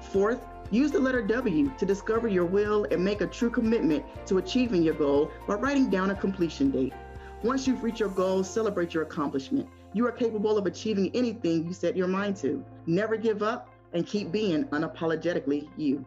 Fourth, 0.00 0.40
use 0.70 0.90
the 0.90 0.98
letter 0.98 1.20
W 1.20 1.70
to 1.76 1.86
discover 1.86 2.28
your 2.28 2.46
will 2.46 2.86
and 2.90 3.04
make 3.04 3.20
a 3.20 3.26
true 3.26 3.50
commitment 3.50 4.04
to 4.26 4.38
achieving 4.38 4.82
your 4.82 4.94
goal 4.94 5.30
by 5.46 5.54
writing 5.54 5.90
down 5.90 6.10
a 6.10 6.14
completion 6.14 6.70
date. 6.70 6.94
Once 7.42 7.66
you've 7.66 7.82
reached 7.82 8.00
your 8.00 8.08
goal, 8.08 8.42
celebrate 8.42 8.94
your 8.94 9.02
accomplishment. 9.02 9.68
You 9.92 10.06
are 10.06 10.12
capable 10.12 10.56
of 10.56 10.64
achieving 10.64 11.10
anything 11.14 11.66
you 11.66 11.74
set 11.74 11.94
your 11.94 12.08
mind 12.08 12.36
to. 12.36 12.64
Never 12.86 13.18
give 13.18 13.42
up 13.42 13.68
and 13.92 14.06
keep 14.06 14.32
being 14.32 14.64
unapologetically 14.64 15.68
you. 15.76 16.04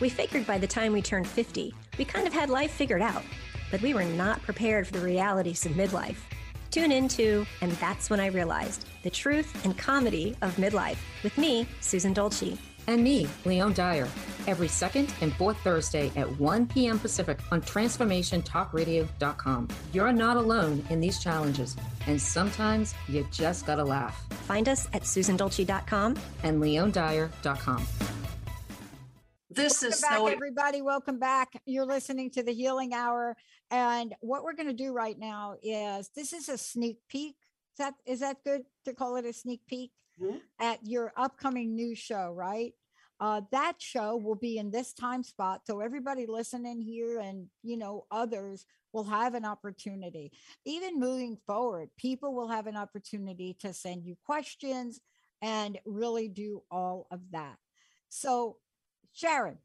We 0.00 0.08
figured 0.08 0.46
by 0.46 0.58
the 0.58 0.66
time 0.66 0.92
we 0.92 1.02
turned 1.02 1.26
50, 1.26 1.74
we 1.98 2.04
kind 2.04 2.26
of 2.26 2.32
had 2.32 2.50
life 2.50 2.72
figured 2.72 3.02
out, 3.02 3.22
but 3.70 3.80
we 3.82 3.94
were 3.94 4.04
not 4.04 4.42
prepared 4.42 4.86
for 4.86 4.92
the 4.94 5.00
realities 5.00 5.66
of 5.66 5.72
midlife. 5.72 6.16
Tune 6.70 6.92
into 6.92 7.44
And 7.62 7.72
That's 7.72 8.10
When 8.10 8.20
I 8.20 8.26
Realized 8.26 8.86
the 9.02 9.10
truth 9.10 9.64
and 9.64 9.76
comedy 9.78 10.36
of 10.42 10.54
midlife 10.56 10.98
with 11.22 11.38
me, 11.38 11.66
Susan 11.80 12.12
Dolce. 12.12 12.58
And 12.88 13.02
me, 13.02 13.26
Leon 13.44 13.72
Dyer, 13.72 14.06
every 14.46 14.68
second 14.68 15.12
and 15.20 15.34
fourth 15.34 15.58
Thursday 15.64 16.12
at 16.14 16.38
1 16.38 16.68
p.m. 16.68 17.00
Pacific 17.00 17.40
on 17.50 17.60
TransformationTalkRadio.com. 17.62 19.68
You're 19.92 20.12
not 20.12 20.36
alone 20.36 20.84
in 20.90 21.00
these 21.00 21.18
challenges, 21.18 21.76
and 22.06 22.20
sometimes 22.20 22.94
you 23.08 23.26
just 23.32 23.66
gotta 23.66 23.84
laugh. 23.84 24.24
Find 24.46 24.68
us 24.68 24.86
at 24.92 25.02
SusanDolce.com 25.02 26.16
and 26.44 26.62
LeonDyer.com. 26.62 27.86
This 29.56 29.80
Welcome 29.80 29.88
is 29.94 30.00
back, 30.02 30.16
so 30.18 30.26
everybody. 30.26 30.82
Welcome 30.82 31.18
back. 31.18 31.62
You're 31.64 31.86
listening 31.86 32.30
to 32.32 32.42
the 32.42 32.52
Healing 32.52 32.92
Hour, 32.92 33.34
and 33.70 34.14
what 34.20 34.44
we're 34.44 34.52
going 34.52 34.68
to 34.68 34.74
do 34.74 34.92
right 34.92 35.18
now 35.18 35.56
is 35.62 36.10
this 36.14 36.34
is 36.34 36.50
a 36.50 36.58
sneak 36.58 36.98
peek. 37.08 37.36
Is 37.72 37.78
that 37.78 37.94
is 38.04 38.20
that 38.20 38.44
good 38.44 38.64
to 38.84 38.92
call 38.92 39.16
it 39.16 39.24
a 39.24 39.32
sneak 39.32 39.62
peek 39.66 39.92
Mhm. 40.20 40.42
at 40.58 40.86
your 40.86 41.10
upcoming 41.16 41.74
new 41.74 41.94
show? 41.94 42.32
Right. 42.32 42.74
Uh, 43.18 43.40
that 43.50 43.80
show 43.80 44.16
will 44.18 44.34
be 44.34 44.58
in 44.58 44.70
this 44.70 44.92
time 44.92 45.22
spot, 45.22 45.66
so 45.66 45.80
everybody 45.80 46.26
listening 46.26 46.82
here 46.82 47.18
and 47.18 47.48
you 47.62 47.78
know 47.78 48.06
others 48.10 48.66
will 48.92 49.04
have 49.04 49.34
an 49.34 49.46
opportunity. 49.46 50.32
Even 50.66 51.00
moving 51.00 51.38
forward, 51.46 51.88
people 51.96 52.34
will 52.34 52.48
have 52.48 52.66
an 52.66 52.76
opportunity 52.76 53.54
to 53.54 53.72
send 53.72 54.04
you 54.04 54.16
questions 54.26 55.00
and 55.40 55.78
really 55.86 56.28
do 56.28 56.62
all 56.70 57.06
of 57.10 57.30
that. 57.30 57.58
So 58.10 58.58
Sharon, 59.16 59.58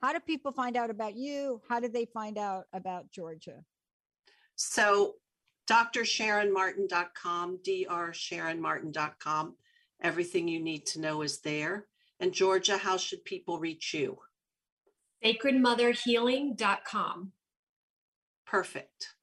how 0.00 0.12
do 0.14 0.20
people 0.20 0.50
find 0.50 0.78
out 0.78 0.88
about 0.88 1.14
you? 1.14 1.60
How 1.68 1.78
did 1.78 1.92
they 1.92 2.06
find 2.06 2.38
out 2.38 2.64
about 2.72 3.10
Georgia? 3.10 3.62
So 4.56 5.16
drsharonmartin.com, 5.68 7.58
drsharonmartin.com. 7.58 9.56
Everything 10.02 10.48
you 10.48 10.58
need 10.58 10.86
to 10.86 11.00
know 11.00 11.20
is 11.20 11.42
there. 11.42 11.84
And 12.18 12.32
Georgia, 12.32 12.78
how 12.78 12.96
should 12.96 13.26
people 13.26 13.58
reach 13.58 13.92
you? 13.92 14.18
sacredmotherhealing.com. 15.22 17.32
Perfect. 18.46 19.16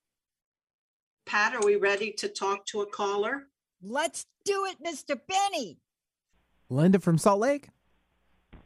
Pat, 1.26 1.56
are 1.56 1.66
we 1.66 1.76
ready 1.76 2.12
to 2.14 2.30
talk 2.30 2.68
to 2.68 2.82
a 2.82 2.86
caller? 2.86 3.48
Let's 3.82 4.28
do 4.46 4.66
it, 4.66 4.78
Mr. 4.82 5.20
Benny. 5.28 5.80
Linda 6.70 7.00
from 7.00 7.18
Salt 7.18 7.40
Lake. 7.40 7.70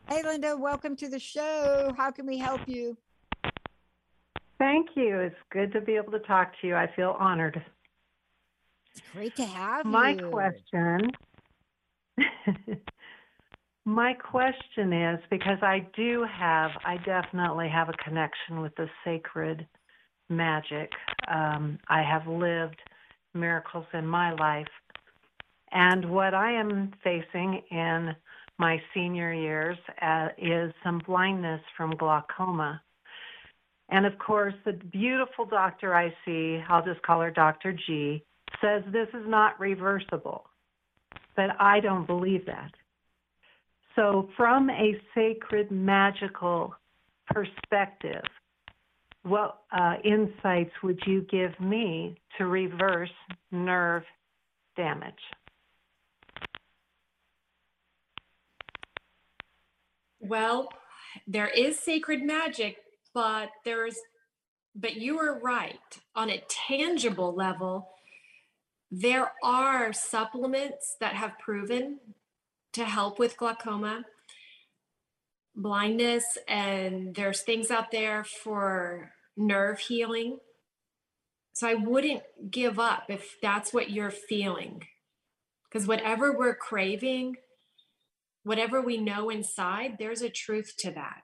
Hey, 0.08 0.22
Linda, 0.24 0.56
welcome 0.58 0.96
to 0.98 1.10
the 1.10 1.20
show. 1.20 1.94
How 1.98 2.12
can 2.12 2.26
we 2.26 2.38
help 2.38 2.62
you? 2.68 2.98
Thank 4.60 4.90
you. 4.96 5.20
It's 5.20 5.36
good 5.52 5.72
to 5.74 5.82
be 5.82 5.96
able 5.96 6.12
to 6.12 6.20
talk 6.20 6.52
to 6.62 6.68
you. 6.68 6.76
I 6.76 6.90
feel 6.96 7.16
honored. 7.20 7.64
It's 8.92 9.02
great 9.14 9.36
to 9.38 9.46
have 9.46 9.86
you. 9.86 9.92
My 9.92 10.12
you. 10.12 10.30
question 10.30 11.12
My 13.86 14.14
question 14.14 14.94
is 14.94 15.20
because 15.30 15.58
I 15.62 15.86
do 15.96 16.26
have, 16.32 16.72
I 16.86 16.98
definitely 16.98 17.68
have 17.68 17.90
a 17.90 18.04
connection 18.04 18.62
with 18.62 18.74
the 18.76 18.88
sacred 19.04 19.68
magic. 20.30 20.90
Um, 21.28 21.80
I 21.90 22.02
have 22.02 22.26
lived 22.26 22.82
miracles 23.34 23.86
in 23.94 24.08
my 24.08 24.32
life. 24.34 24.68
And 25.72 26.10
what 26.10 26.34
I 26.34 26.54
am 26.54 26.94
facing 27.04 27.62
in 27.72 28.16
my 28.60 28.82
senior 28.94 29.34
years 29.34 29.78
uh, 30.02 30.30
is 30.38 30.74
some 30.84 31.02
blindness 31.06 31.62
from 31.76 31.96
glaucoma. 31.98 32.82
And 33.90 34.06
of 34.06 34.18
course, 34.20 34.54
the 34.66 34.74
beautiful 34.74 35.46
doctor 35.46 35.94
I 35.96 36.14
see, 36.26 36.62
I'll 36.70 36.84
just 36.84 37.02
call 37.02 37.22
her 37.22 37.32
Dr. 37.32 37.74
G, 37.74 38.24
says 38.62 38.84
this 38.92 39.10
is 39.10 39.28
not 39.28 39.60
reversible. 39.60 40.46
But 41.36 41.60
I 41.60 41.80
don't 41.80 42.06
believe 42.06 42.46
that. 42.46 42.72
So, 43.96 44.30
from 44.36 44.70
a 44.70 45.00
sacred, 45.14 45.70
magical 45.72 46.74
perspective, 47.28 48.24
what 49.24 49.60
uh, 49.72 49.96
insights 50.04 50.72
would 50.84 51.00
you 51.06 51.26
give 51.30 51.58
me 51.60 52.18
to 52.38 52.46
reverse 52.46 53.12
nerve 53.52 54.04
damage? 54.76 55.14
Well, 60.24 60.70
there 61.28 61.48
is 61.48 61.80
sacred 61.80 62.24
magic, 62.24 62.78
but 63.14 63.50
there's 63.66 63.98
but 64.76 64.96
you 64.96 65.20
are 65.20 65.40
right. 65.40 65.78
On 66.16 66.30
a 66.30 66.44
tangible 66.48 67.34
level, 67.34 67.90
there 68.90 69.34
are 69.44 69.94
supplements 69.94 70.96
that 71.00 71.14
have 71.14 71.38
proven 71.38 72.00
to 72.74 72.86
help 72.86 73.20
with 73.20 73.38
glaucoma, 73.38 74.06
blindness, 75.56 76.38
and 76.48 77.14
there's 77.14 77.42
things 77.42 77.70
out 77.70 77.92
there 77.92 78.24
for 78.24 79.12
nerve 79.38 79.80
healing. 79.80 80.40
So 81.54 81.68
I 81.68 81.76
wouldn't 81.76 82.24
give 82.50 82.80
up 82.80 83.04
if 83.10 83.38
that's 83.42 83.74
what 83.74 83.92
you're 83.92 84.10
feeling. 84.10 84.84
Because 85.70 85.88
whatever 85.88 86.36
we're 86.36 86.56
craving, 86.56 87.38
whatever 88.44 88.82
we 88.82 88.98
know 88.98 89.30
inside, 89.30 89.98
there's 90.00 90.22
a 90.22 90.30
truth 90.30 90.74
to 90.80 90.92
that. 90.92 91.22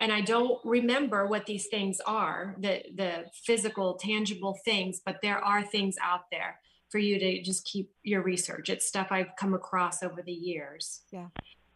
And 0.00 0.12
I 0.12 0.20
don't 0.20 0.58
remember 0.64 1.26
what 1.26 1.46
these 1.46 1.66
things 1.66 2.00
are, 2.06 2.56
the 2.58 2.82
the 2.94 3.24
physical, 3.46 3.94
tangible 3.94 4.58
things, 4.64 5.00
but 5.04 5.20
there 5.22 5.38
are 5.38 5.62
things 5.62 5.96
out 6.02 6.24
there 6.30 6.60
for 6.90 6.98
you 6.98 7.18
to 7.18 7.42
just 7.42 7.64
keep 7.64 7.90
your 8.02 8.22
research. 8.22 8.68
It's 8.68 8.86
stuff 8.86 9.08
I've 9.10 9.34
come 9.38 9.54
across 9.54 10.02
over 10.02 10.22
the 10.22 10.32
years. 10.32 11.02
Yeah. 11.10 11.28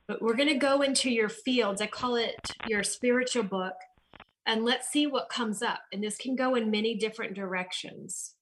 But 0.07 0.23
we're 0.23 0.37
going 0.37 0.49
to 0.49 0.55
go 0.55 0.83
into 0.83 1.11
your 1.11 1.29
fields. 1.29 1.81
I 1.83 1.87
call 1.87 2.17
it 2.17 2.37
your 2.67 2.83
spiritual 2.83 3.43
book. 3.43 3.75
And 4.47 4.65
let's 4.65 4.89
see 4.89 5.07
what 5.07 5.29
comes 5.29 5.61
up. 5.61 5.81
And 5.93 6.03
this 6.03 6.17
can 6.17 6.35
go 6.35 6.55
in 6.55 6.71
many 6.71 6.95
different 6.95 7.35
directions. 7.35 8.35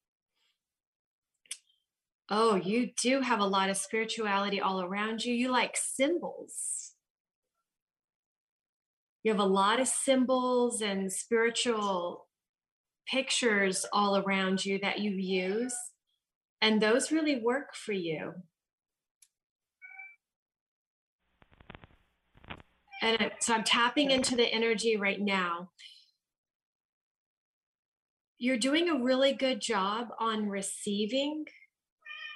Oh, 2.29 2.57
you 2.57 2.91
do 3.01 3.21
have 3.21 3.39
a 3.39 3.47
lot 3.47 3.71
of 3.71 3.77
spirituality 3.77 4.61
all 4.61 4.81
around 4.83 5.25
you. 5.25 5.33
You 5.33 5.51
like 5.51 5.77
symbols. 5.77 6.93
You 9.23 9.33
have 9.33 9.41
a 9.41 9.45
lot 9.45 9.81
of 9.81 9.89
symbols 9.89 10.81
and 10.81 11.13
spiritual 11.13 12.27
pictures 13.09 13.87
all 13.93 14.17
around 14.17 14.65
you 14.65 14.79
that 14.81 15.01
you 15.01 15.13
use. 15.13 15.75
And 16.61 16.81
those 16.81 17.13
really 17.13 17.41
work 17.41 17.75
for 17.75 17.93
you. 17.93 18.33
And 23.03 23.31
so 23.41 23.55
I'm 23.55 23.63
tapping 23.63 24.11
into 24.11 24.35
the 24.35 24.47
energy 24.47 24.97
right 24.97 25.21
now. 25.21 25.71
You're 28.39 28.59
doing 28.59 28.89
a 28.89 29.03
really 29.03 29.33
good 29.33 29.61
job 29.61 30.09
on 30.19 30.49
receiving, 30.49 31.45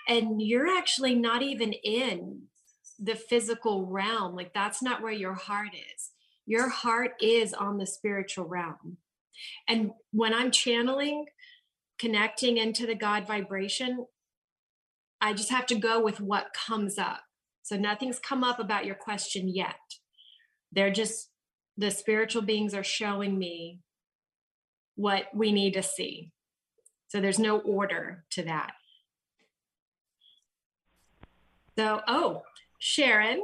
and 0.08 0.40
you're 0.42 0.68
actually 0.68 1.14
not 1.14 1.42
even 1.42 1.72
in 1.72 2.42
the 2.98 3.14
physical 3.14 3.86
realm. 3.86 4.34
Like, 4.34 4.52
that's 4.52 4.82
not 4.82 5.02
where 5.02 5.12
your 5.12 5.34
heart 5.34 5.74
is. 5.74 6.10
Your 6.46 6.68
heart 6.68 7.12
is 7.20 7.54
on 7.54 7.78
the 7.78 7.86
spiritual 7.86 8.44
realm. 8.46 8.98
And 9.68 9.92
when 10.12 10.34
I'm 10.34 10.50
channeling, 10.50 11.26
connecting 11.98 12.56
into 12.56 12.86
the 12.86 12.94
God 12.94 13.26
vibration, 13.26 14.06
I 15.20 15.32
just 15.32 15.50
have 15.50 15.66
to 15.66 15.74
go 15.74 16.02
with 16.02 16.20
what 16.20 16.54
comes 16.54 16.98
up. 16.98 17.20
So 17.62 17.76
nothing's 17.76 18.18
come 18.18 18.42
up 18.42 18.58
about 18.58 18.86
your 18.86 18.94
question 18.94 19.48
yet. 19.48 19.76
They're 20.72 20.90
just, 20.90 21.28
the 21.76 21.90
spiritual 21.90 22.42
beings 22.42 22.74
are 22.74 22.84
showing 22.84 23.38
me 23.38 23.80
what 24.96 25.24
we 25.34 25.52
need 25.52 25.74
to 25.74 25.82
see. 25.82 26.32
So 27.08 27.20
there's 27.20 27.38
no 27.38 27.58
order 27.58 28.24
to 28.32 28.42
that. 28.44 28.72
So, 31.80 32.02
oh, 32.08 32.42
Sharon, 32.78 33.42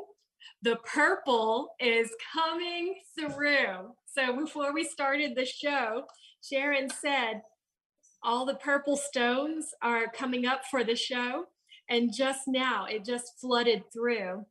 the 0.61 0.77
purple 0.85 1.71
is 1.81 2.11
coming 2.35 2.97
through. 3.19 3.95
So 4.05 4.37
before 4.37 4.75
we 4.75 4.85
started 4.85 5.35
the 5.35 5.47
show, 5.47 6.03
Sharon 6.43 6.91
said 6.91 7.41
all 8.23 8.45
the 8.45 8.57
purple 8.57 8.99
stones 8.99 9.69
are 9.81 10.09
coming 10.09 10.45
up 10.45 10.67
for 10.71 10.85
the 10.85 10.95
show. 10.95 11.47
And 11.89 12.13
just 12.15 12.43
now 12.47 12.85
it 12.85 13.07
just 13.07 13.41
flooded 13.41 13.85
through. 13.91 14.45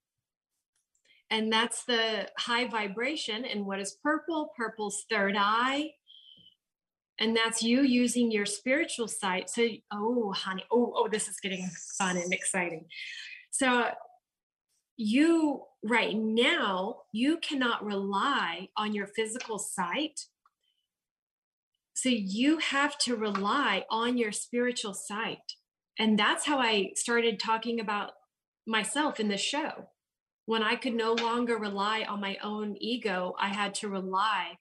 And 1.30 1.54
that's 1.54 1.86
the 1.86 2.28
high 2.40 2.68
vibration. 2.68 3.46
And 3.46 3.68
what 3.68 3.80
is 3.80 3.98
purple? 4.02 4.50
Purple's 4.58 5.06
third 5.12 5.36
eye. 5.38 5.92
And 7.20 7.38
that's 7.38 7.62
you 7.62 7.84
using 7.84 8.32
your 8.32 8.48
spiritual 8.48 9.08
sight. 9.08 9.48
So, 9.52 9.68
oh, 9.94 10.34
honey, 10.34 10.66
oh, 10.72 10.92
oh, 10.96 11.08
this 11.08 11.28
is 11.28 11.40
getting 11.40 11.70
fun 12.00 12.18
and 12.18 12.34
exciting. 12.34 12.86
So, 13.58 13.86
you 14.98 15.62
right 15.82 16.14
now, 16.14 17.04
you 17.14 17.38
cannot 17.38 17.86
rely 17.86 18.68
on 18.76 18.94
your 18.94 19.08
physical 19.08 19.60
sight. 19.60 20.26
So, 21.94 22.10
you 22.10 22.58
have 22.58 22.98
to 23.00 23.16
rely 23.16 23.86
on 23.90 24.18
your 24.18 24.34
spiritual 24.34 24.94
sight. 24.94 25.54
And 25.98 26.20
that's 26.20 26.46
how 26.46 26.60
I 26.60 26.92
started 26.96 27.40
talking 27.40 27.80
about 27.80 28.12
myself 28.68 29.22
in 29.22 29.30
the 29.30 29.38
show. 29.38 29.88
When 30.46 30.62
I 30.62 30.76
could 30.76 30.94
no 30.94 31.14
longer 31.14 31.58
rely 31.58 32.04
on 32.04 32.20
my 32.20 32.38
own 32.44 32.76
ego, 32.82 33.36
I 33.40 33.54
had 33.54 33.74
to 33.76 33.88
rely 33.88 34.58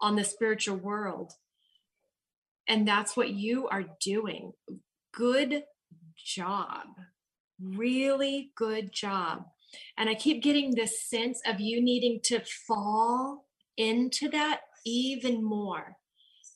on 0.00 0.16
the 0.16 0.24
spiritual 0.24 0.78
world. 0.78 1.34
And 2.66 2.88
that's 2.88 3.16
what 3.16 3.30
you 3.30 3.68
are 3.68 3.84
doing. 4.00 4.50
Good 5.14 5.62
job. 6.16 6.86
Really 7.62 8.52
good 8.56 8.92
job. 8.92 9.44
And 9.96 10.08
I 10.08 10.14
keep 10.14 10.42
getting 10.42 10.74
this 10.74 11.02
sense 11.02 11.40
of 11.46 11.60
you 11.60 11.82
needing 11.82 12.20
to 12.24 12.40
fall 12.66 13.46
into 13.76 14.28
that 14.30 14.60
even 14.84 15.44
more, 15.44 15.96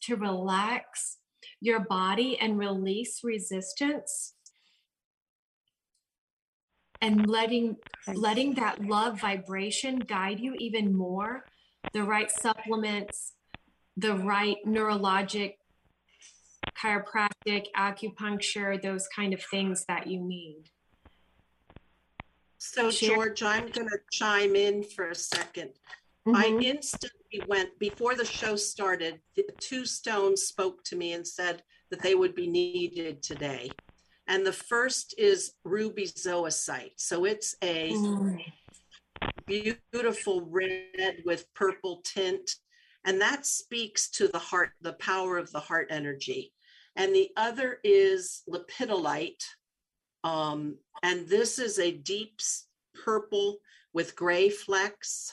to 0.02 0.16
relax 0.16 1.18
your 1.60 1.80
body 1.80 2.38
and 2.40 2.58
release 2.58 3.20
resistance 3.22 4.34
and 7.00 7.28
letting 7.28 7.76
letting 8.14 8.54
that 8.54 8.82
love 8.82 9.20
vibration 9.20 9.98
guide 9.98 10.40
you 10.40 10.54
even 10.54 10.94
more. 10.94 11.44
The 11.92 12.02
right 12.02 12.30
supplements 12.30 13.34
the 13.96 14.14
right 14.14 14.56
neurologic 14.66 15.54
chiropractic 16.82 17.66
acupuncture 17.76 18.80
those 18.82 19.06
kind 19.14 19.32
of 19.32 19.42
things 19.42 19.84
that 19.86 20.06
you 20.06 20.20
need 20.20 20.64
so 22.72 22.90
george 22.90 23.42
i'm 23.42 23.68
going 23.68 23.88
to 23.88 23.98
chime 24.10 24.56
in 24.56 24.82
for 24.82 25.08
a 25.08 25.14
2nd 25.14 25.70
mm-hmm. 26.26 26.36
i 26.36 26.46
instantly 26.62 27.42
went 27.48 27.76
before 27.78 28.14
the 28.14 28.24
show 28.24 28.56
started 28.56 29.20
the 29.36 29.44
two 29.60 29.84
stones 29.84 30.42
spoke 30.42 30.82
to 30.84 30.96
me 30.96 31.12
and 31.12 31.26
said 31.26 31.62
that 31.90 32.00
they 32.02 32.14
would 32.14 32.34
be 32.34 32.46
needed 32.46 33.22
today 33.22 33.70
and 34.26 34.46
the 34.46 34.52
first 34.52 35.14
is 35.18 35.52
ruby 35.64 36.06
zoisite. 36.06 36.92
So 36.96 37.24
it's 37.24 37.54
a 37.62 37.92
mm. 37.92 38.44
beautiful 39.46 40.42
red 40.42 41.22
with 41.24 41.52
purple 41.54 42.02
tint. 42.04 42.50
And 43.04 43.20
that 43.20 43.44
speaks 43.44 44.08
to 44.12 44.28
the 44.28 44.38
heart, 44.38 44.70
the 44.80 44.94
power 44.94 45.36
of 45.36 45.52
the 45.52 45.60
heart 45.60 45.88
energy. 45.90 46.52
And 46.96 47.14
the 47.14 47.30
other 47.36 47.80
is 47.84 48.42
lepidolite. 48.48 49.44
Um, 50.24 50.78
and 51.02 51.28
this 51.28 51.58
is 51.58 51.78
a 51.78 51.92
deep 51.92 52.40
purple 53.04 53.58
with 53.92 54.16
gray 54.16 54.48
flecks. 54.48 55.30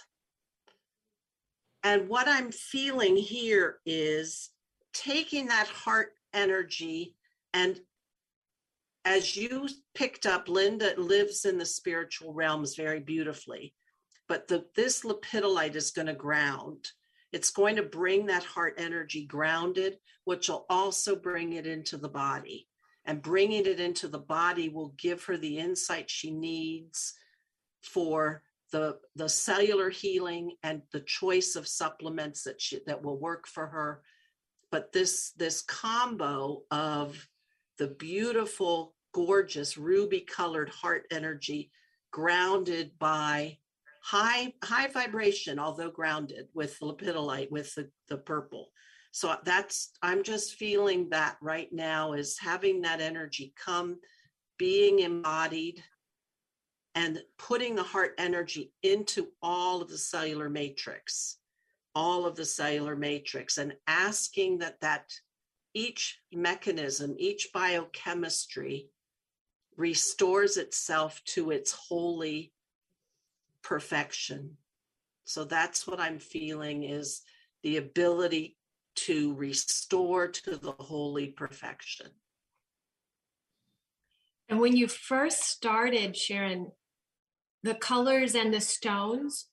And 1.83 2.07
what 2.07 2.27
I'm 2.27 2.51
feeling 2.51 3.15
here 3.15 3.79
is 3.85 4.51
taking 4.93 5.47
that 5.47 5.67
heart 5.67 6.11
energy 6.33 7.15
and 7.53 7.79
as 9.03 9.35
you 9.35 9.67
picked 9.95 10.25
up, 10.25 10.47
Linda 10.47 10.93
lives 10.97 11.45
in 11.45 11.57
the 11.57 11.65
spiritual 11.65 12.33
realms 12.33 12.75
very 12.75 12.99
beautifully. 12.99 13.73
But 14.27 14.47
the, 14.47 14.65
this 14.75 15.03
lepidolite 15.03 15.75
is 15.75 15.91
going 15.91 16.07
to 16.07 16.13
ground. 16.13 16.87
It's 17.33 17.49
going 17.49 17.77
to 17.77 17.83
bring 17.83 18.27
that 18.27 18.43
heart 18.43 18.75
energy 18.77 19.25
grounded, 19.25 19.97
which 20.25 20.49
will 20.49 20.65
also 20.69 21.15
bring 21.15 21.53
it 21.53 21.65
into 21.65 21.97
the 21.97 22.09
body. 22.09 22.67
And 23.05 23.21
bringing 23.21 23.65
it 23.65 23.79
into 23.79 24.07
the 24.07 24.19
body 24.19 24.69
will 24.69 24.93
give 24.97 25.23
her 25.25 25.37
the 25.37 25.57
insight 25.57 26.09
she 26.09 26.31
needs 26.31 27.13
for 27.81 28.43
the, 28.71 28.97
the 29.15 29.27
cellular 29.27 29.89
healing 29.89 30.55
and 30.63 30.81
the 30.91 31.01
choice 31.01 31.55
of 31.55 31.67
supplements 31.67 32.43
that 32.43 32.61
she, 32.61 32.79
that 32.85 33.01
will 33.01 33.17
work 33.17 33.47
for 33.47 33.67
her. 33.67 34.01
But 34.71 34.93
this 34.93 35.31
this 35.31 35.61
combo 35.63 36.63
of 36.71 37.27
the 37.77 37.87
beautiful, 37.87 38.95
gorgeous 39.13 39.77
ruby 39.77 40.21
colored 40.21 40.69
heart 40.69 41.05
energy 41.11 41.71
grounded 42.11 42.91
by 42.99 43.57
high 44.03 44.53
high 44.63 44.87
vibration 44.87 45.59
although 45.59 45.91
grounded 45.91 46.47
with 46.53 46.79
lepidolite 46.81 47.51
with 47.51 47.73
the, 47.75 47.89
the 48.09 48.17
purple 48.17 48.71
so 49.11 49.29
uh, 49.29 49.37
that's 49.43 49.91
i'm 50.01 50.23
just 50.23 50.55
feeling 50.55 51.09
that 51.09 51.37
right 51.41 51.71
now 51.71 52.13
is 52.13 52.37
having 52.39 52.81
that 52.81 53.01
energy 53.01 53.53
come 53.55 53.97
being 54.57 54.99
embodied 54.99 55.83
and 56.95 57.21
putting 57.37 57.75
the 57.75 57.83
heart 57.83 58.13
energy 58.17 58.73
into 58.83 59.27
all 59.41 59.81
of 59.81 59.89
the 59.89 59.97
cellular 59.97 60.49
matrix 60.49 61.37
all 61.93 62.25
of 62.25 62.35
the 62.35 62.45
cellular 62.45 62.95
matrix 62.95 63.57
and 63.57 63.73
asking 63.87 64.57
that 64.57 64.79
that 64.81 65.11
each 65.73 66.19
mechanism 66.31 67.15
each 67.17 67.49
biochemistry 67.53 68.89
restores 69.77 70.57
itself 70.57 71.21
to 71.25 71.51
its 71.51 71.71
holy 71.71 72.53
perfection. 73.63 74.57
So 75.23 75.43
that's 75.43 75.87
what 75.87 75.99
i'm 75.99 76.19
feeling 76.19 76.83
is 76.83 77.21
the 77.63 77.77
ability 77.77 78.57
to 78.95 79.33
restore 79.35 80.27
to 80.27 80.57
the 80.57 80.71
holy 80.73 81.27
perfection 81.27 82.07
and 84.49 84.59
when 84.59 84.75
you 84.75 84.87
first 84.87 85.43
started 85.43 86.15
sharon 86.15 86.71
the 87.63 87.75
colors 87.75 88.33
and 88.35 88.53
the 88.53 88.61
stones 88.61 89.47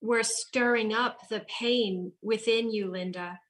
were 0.00 0.22
stirring 0.22 0.92
up 0.92 1.28
the 1.28 1.40
pain 1.40 2.12
within 2.22 2.70
you, 2.70 2.90
Linda. 2.90 3.40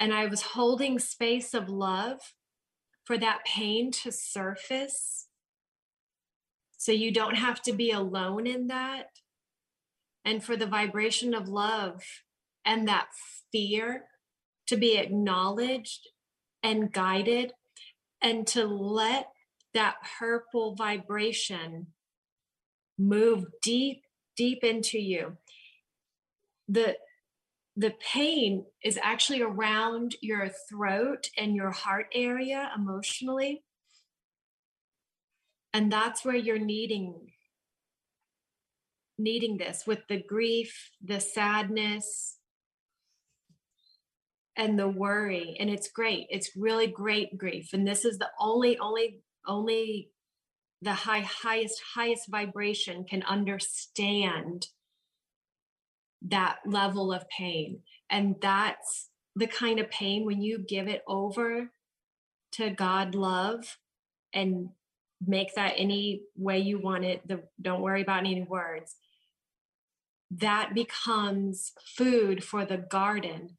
And 0.00 0.12
I 0.12 0.26
was 0.26 0.42
holding 0.42 0.98
space 0.98 1.54
of 1.54 1.68
love 1.68 2.18
for 3.04 3.18
that 3.18 3.44
pain 3.44 3.90
to 3.90 4.12
surface. 4.12 5.28
So 6.76 6.92
you 6.92 7.10
don't 7.10 7.36
have 7.36 7.62
to 7.62 7.72
be 7.72 7.90
alone 7.90 8.46
in 8.46 8.68
that. 8.68 9.06
And 10.24 10.44
for 10.44 10.56
the 10.56 10.66
vibration 10.66 11.34
of 11.34 11.48
love 11.48 12.02
and 12.68 12.86
that 12.86 13.08
fear 13.50 14.04
to 14.66 14.76
be 14.76 14.98
acknowledged 14.98 16.06
and 16.62 16.92
guided 16.92 17.52
and 18.22 18.46
to 18.46 18.66
let 18.66 19.28
that 19.72 19.96
purple 20.18 20.74
vibration 20.74 21.86
move 22.98 23.46
deep, 23.62 24.02
deep 24.36 24.62
into 24.62 24.98
you. 24.98 25.36
The 26.68 26.96
the 27.74 27.94
pain 28.12 28.64
is 28.82 28.98
actually 29.00 29.40
around 29.40 30.16
your 30.20 30.48
throat 30.68 31.30
and 31.38 31.54
your 31.54 31.70
heart 31.70 32.06
area 32.12 32.72
emotionally. 32.74 33.62
And 35.72 35.90
that's 35.90 36.24
where 36.24 36.34
you're 36.34 36.58
needing 36.58 37.14
needing 39.16 39.58
this 39.58 39.84
with 39.86 40.00
the 40.08 40.20
grief, 40.20 40.90
the 41.04 41.20
sadness, 41.20 42.37
and 44.58 44.78
the 44.78 44.88
worry. 44.88 45.56
And 45.58 45.70
it's 45.70 45.88
great. 45.88 46.26
It's 46.28 46.56
really 46.56 46.88
great 46.88 47.38
grief. 47.38 47.70
And 47.72 47.88
this 47.88 48.04
is 48.04 48.18
the 48.18 48.28
only, 48.38 48.78
only 48.78 49.22
only 49.48 50.10
the 50.82 50.92
high 50.92 51.20
highest 51.20 51.80
highest 51.94 52.28
vibration 52.28 53.04
can 53.04 53.22
understand 53.24 54.68
that 56.22 56.58
level 56.66 57.12
of 57.12 57.28
pain 57.28 57.80
and 58.10 58.36
that's 58.40 59.08
the 59.34 59.46
kind 59.46 59.78
of 59.78 59.90
pain 59.90 60.24
when 60.24 60.42
you 60.42 60.58
give 60.58 60.88
it 60.88 61.02
over 61.06 61.70
to 62.52 62.70
god 62.70 63.14
love 63.14 63.78
and 64.32 64.68
make 65.24 65.54
that 65.54 65.74
any 65.76 66.22
way 66.36 66.58
you 66.58 66.78
want 66.78 67.04
it 67.04 67.26
the, 67.26 67.40
don't 67.60 67.82
worry 67.82 68.02
about 68.02 68.20
any 68.20 68.42
words 68.42 68.96
that 70.30 70.74
becomes 70.74 71.72
food 71.96 72.44
for 72.44 72.64
the 72.64 72.76
garden 72.76 73.56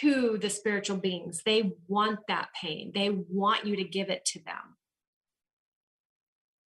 to 0.00 0.38
the 0.38 0.50
spiritual 0.50 0.98
beings. 0.98 1.42
They 1.44 1.72
want 1.88 2.20
that 2.28 2.48
pain, 2.60 2.92
they 2.94 3.10
want 3.10 3.66
you 3.66 3.76
to 3.76 3.84
give 3.84 4.10
it 4.10 4.24
to 4.26 4.44
them. 4.44 4.76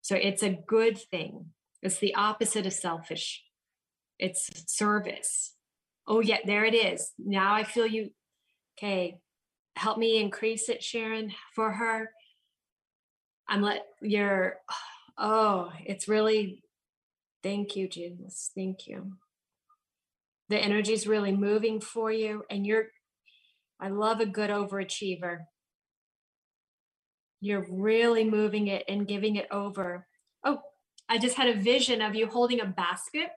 So 0.03 0.17
it's 0.17 0.43
a 0.43 0.59
good 0.67 0.99
thing. 0.99 1.47
It's 1.81 1.99
the 1.99 2.15
opposite 2.15 2.67
of 2.67 2.73
selfish, 2.73 3.45
it's 4.19 4.51
service. 4.73 5.55
Oh, 6.07 6.21
yeah, 6.21 6.39
there 6.45 6.65
it 6.65 6.75
is. 6.75 7.13
Now 7.19 7.55
I 7.55 7.63
feel 7.63 7.87
you. 7.87 8.11
Okay, 8.77 9.19
help 9.77 9.99
me 9.99 10.21
increase 10.21 10.69
it, 10.69 10.83
Sharon, 10.83 11.33
for 11.55 11.71
her. 11.71 12.11
I'm 13.49 13.63
let 13.63 13.85
your, 14.01 14.57
oh, 15.19 15.71
it's 15.85 16.09
really, 16.09 16.63
thank 17.43 17.77
you, 17.77 17.89
Jesus. 17.89 18.51
Thank 18.55 18.87
you. 18.87 19.13
The 20.49 20.59
energy 20.59 20.93
is 20.93 21.07
really 21.07 21.33
moving 21.33 21.81
for 21.81 22.11
you, 22.11 22.43
and 22.51 22.67
you're 22.67 22.87
I 23.83 23.89
love 23.89 24.21
a 24.21 24.27
good 24.27 24.49
overachiever. 24.49 25.39
You're 27.41 27.67
really 27.69 28.23
moving 28.23 28.69
it 28.69 28.85
and 28.89 29.09
giving 29.09 29.35
it 29.35 29.49
over. 29.51 30.07
Oh, 30.45 30.61
I 31.09 31.19
just 31.19 31.37
had 31.37 31.49
a 31.49 31.61
vision 31.61 32.01
of 32.01 32.15
you 32.15 32.29
holding 32.29 32.61
a 32.61 32.67
basket. 32.67 33.31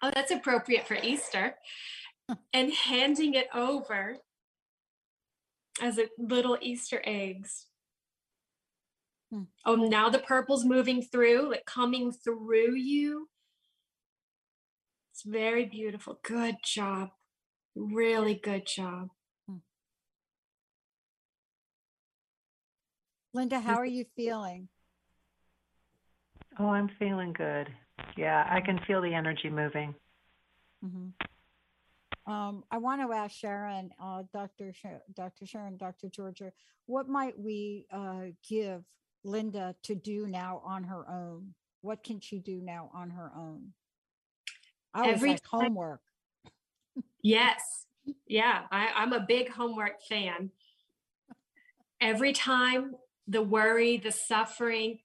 Oh, 0.00 0.12
that's 0.14 0.30
appropriate 0.30 0.86
for 0.86 0.94
Easter. 0.94 1.56
and 2.52 2.72
handing 2.72 3.34
it 3.34 3.48
over 3.52 4.18
as 5.82 5.98
a 5.98 6.06
little 6.16 6.56
Easter 6.60 7.02
eggs. 7.04 7.66
Hmm. 9.32 9.42
Oh, 9.64 9.74
now 9.74 10.08
the 10.08 10.20
purple's 10.20 10.64
moving 10.64 11.02
through, 11.02 11.50
like 11.50 11.66
coming 11.66 12.12
through 12.12 12.76
you. 12.76 13.28
It's 15.12 15.24
very 15.24 15.64
beautiful. 15.64 16.20
Good 16.22 16.56
job. 16.62 17.08
Really 17.74 18.34
good 18.34 18.64
job. 18.64 19.08
Linda, 23.36 23.60
how 23.60 23.74
are 23.74 23.84
you 23.84 24.06
feeling? 24.16 24.66
Oh, 26.58 26.68
I'm 26.70 26.88
feeling 26.98 27.34
good. 27.34 27.68
Yeah, 28.16 28.46
I 28.50 28.62
can 28.62 28.80
feel 28.86 29.02
the 29.02 29.12
energy 29.12 29.50
moving. 29.50 29.94
Mm-hmm. 30.82 32.32
Um, 32.32 32.64
I 32.70 32.78
want 32.78 33.02
to 33.02 33.12
ask 33.14 33.36
Sharon, 33.36 33.90
uh, 34.02 34.22
Dr. 34.32 34.72
Sh- 34.72 35.02
Dr. 35.14 35.44
Sharon, 35.44 35.76
Dr. 35.76 36.08
Georgia, 36.08 36.50
what 36.86 37.10
might 37.10 37.38
we 37.38 37.84
uh, 37.92 38.28
give 38.48 38.82
Linda 39.22 39.74
to 39.82 39.94
do 39.94 40.26
now 40.26 40.62
on 40.64 40.84
her 40.84 41.06
own? 41.06 41.52
What 41.82 42.02
can 42.02 42.20
she 42.20 42.38
do 42.38 42.62
now 42.62 42.90
on 42.94 43.10
her 43.10 43.30
own? 43.36 43.74
I 44.94 45.02
was 45.08 45.16
Every 45.16 45.30
like 45.32 45.42
time- 45.42 45.60
homework. 45.60 46.00
yes. 47.22 47.84
Yeah, 48.26 48.62
I, 48.72 48.88
I'm 48.96 49.12
a 49.12 49.20
big 49.20 49.50
homework 49.50 50.00
fan. 50.08 50.50
Every 52.00 52.32
time 52.32 52.94
the 53.26 53.42
worry, 53.42 53.96
the 53.96 54.12
suffering 54.12 54.98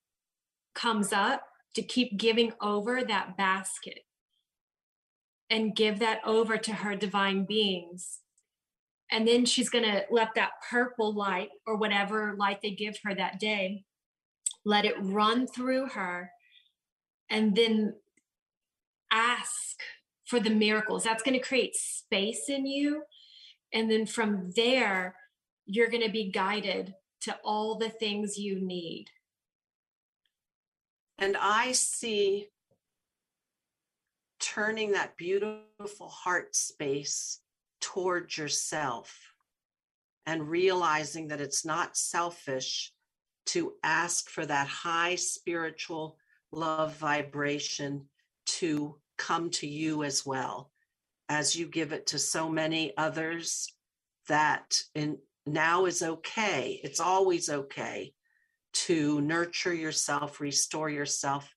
comes 0.76 1.12
up, 1.12 1.44
to 1.76 1.82
keep 1.82 2.18
giving 2.18 2.52
over 2.62 3.04
that 3.04 3.38
basket 3.38 4.00
and 5.50 5.76
give 5.76 6.00
that 6.00 6.20
over 6.26 6.58
to 6.58 6.74
her 6.74 6.96
divine 6.96 7.46
beings. 7.46 8.20
And 9.10 9.28
then 9.28 9.46
she's 9.46 9.70
going 9.70 9.84
to 9.84 10.06
let 10.10 10.36
that 10.36 10.52
purple 10.70 11.14
light 11.14 11.50
or 11.68 11.76
whatever 11.76 12.36
light 12.38 12.62
they 12.62 12.72
give 12.72 12.96
her 13.04 13.14
that 13.16 13.40
day, 13.40 13.84
let 14.66 14.86
it 14.86 14.96
run 15.00 15.48
through 15.48 15.90
her 15.90 16.32
and 17.30 17.56
then 17.56 17.96
ask 19.12 19.78
for 20.26 20.40
the 20.40 20.50
miracles. 20.50 21.04
That's 21.04 21.24
going 21.24 21.38
to 21.40 21.46
create 21.46 21.76
space 21.76 22.48
in 22.48 22.66
you. 22.66 23.04
And 23.74 23.92
then 23.92 24.06
from 24.06 24.52
there, 24.56 25.16
you're 25.66 25.90
going 25.90 26.04
to 26.04 26.12
be 26.12 26.32
guided 26.32 26.94
to 27.22 27.38
all 27.44 27.76
the 27.76 27.90
things 27.90 28.38
you 28.38 28.60
need. 28.60 29.08
And 31.18 31.38
I 31.40 31.74
see 31.74 32.48
turning 34.40 34.92
that 34.94 35.18
beautiful 35.18 36.10
heart 36.10 36.56
space 36.56 37.40
towards 37.80 38.38
yourself 38.38 39.16
and 40.26 40.50
realizing 40.50 41.28
that 41.28 41.42
it's 41.42 41.66
not 41.66 41.96
selfish 41.96 42.92
to 43.48 43.74
ask 43.84 44.30
for 44.30 44.46
that 44.46 44.68
high 44.68 45.16
spiritual 45.16 46.18
love 46.52 46.96
vibration 46.98 48.08
to 48.46 48.96
come 49.18 49.50
to 49.50 49.68
you 49.68 50.04
as 50.04 50.26
well 50.26 50.72
as 51.30 51.56
you 51.56 51.68
give 51.68 51.94
it 51.94 52.08
to 52.08 52.20
so 52.20 52.50
many 52.50 52.96
others 52.98 53.74
that 54.28 54.82
in 54.96 55.18
now 55.52 55.86
is 55.86 56.02
okay 56.02 56.80
it's 56.84 56.99
always 56.99 57.49
okay 57.49 58.14
to 58.74 59.22
nurture 59.22 59.74
yourself 59.74 60.39
restore 60.39 60.89
yourself. 60.89 61.54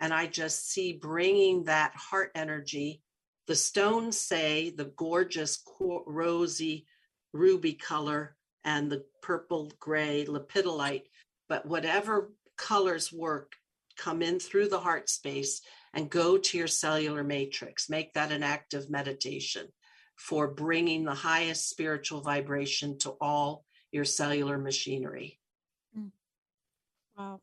And 0.00 0.12
i 0.12 0.26
just 0.26 0.70
see 0.70 0.92
bringing 0.92 1.64
that 1.64 1.92
heart 1.94 2.30
energy. 2.34 3.02
The 3.46 3.56
stones 3.56 4.20
say 4.20 4.70
the 4.70 4.92
gorgeous 4.96 5.62
rosy 6.06 6.86
ruby 7.32 7.72
color 7.72 8.36
and 8.64 8.90
the 8.90 9.04
purple 9.22 9.72
gray 9.78 10.24
lepidolite 10.26 11.06
but 11.48 11.66
whatever 11.66 12.32
colors 12.56 13.12
work 13.12 13.52
come 13.96 14.22
in 14.22 14.38
through 14.38 14.68
the 14.68 14.80
heart 14.80 15.08
space 15.08 15.62
and 15.94 16.10
go 16.10 16.38
to 16.38 16.58
your 16.58 16.66
cellular 16.66 17.24
matrix. 17.24 17.88
Make 17.88 18.12
that 18.14 18.30
an 18.30 18.42
active 18.42 18.90
meditation 18.90 19.68
for 20.18 20.48
bringing 20.48 21.04
the 21.04 21.14
highest 21.14 21.70
spiritual 21.70 22.20
vibration 22.20 22.98
to 22.98 23.10
all 23.20 23.64
your 23.92 24.04
cellular 24.04 24.58
machinery. 24.58 25.38
Mm. 25.96 26.10
Wow. 27.16 27.40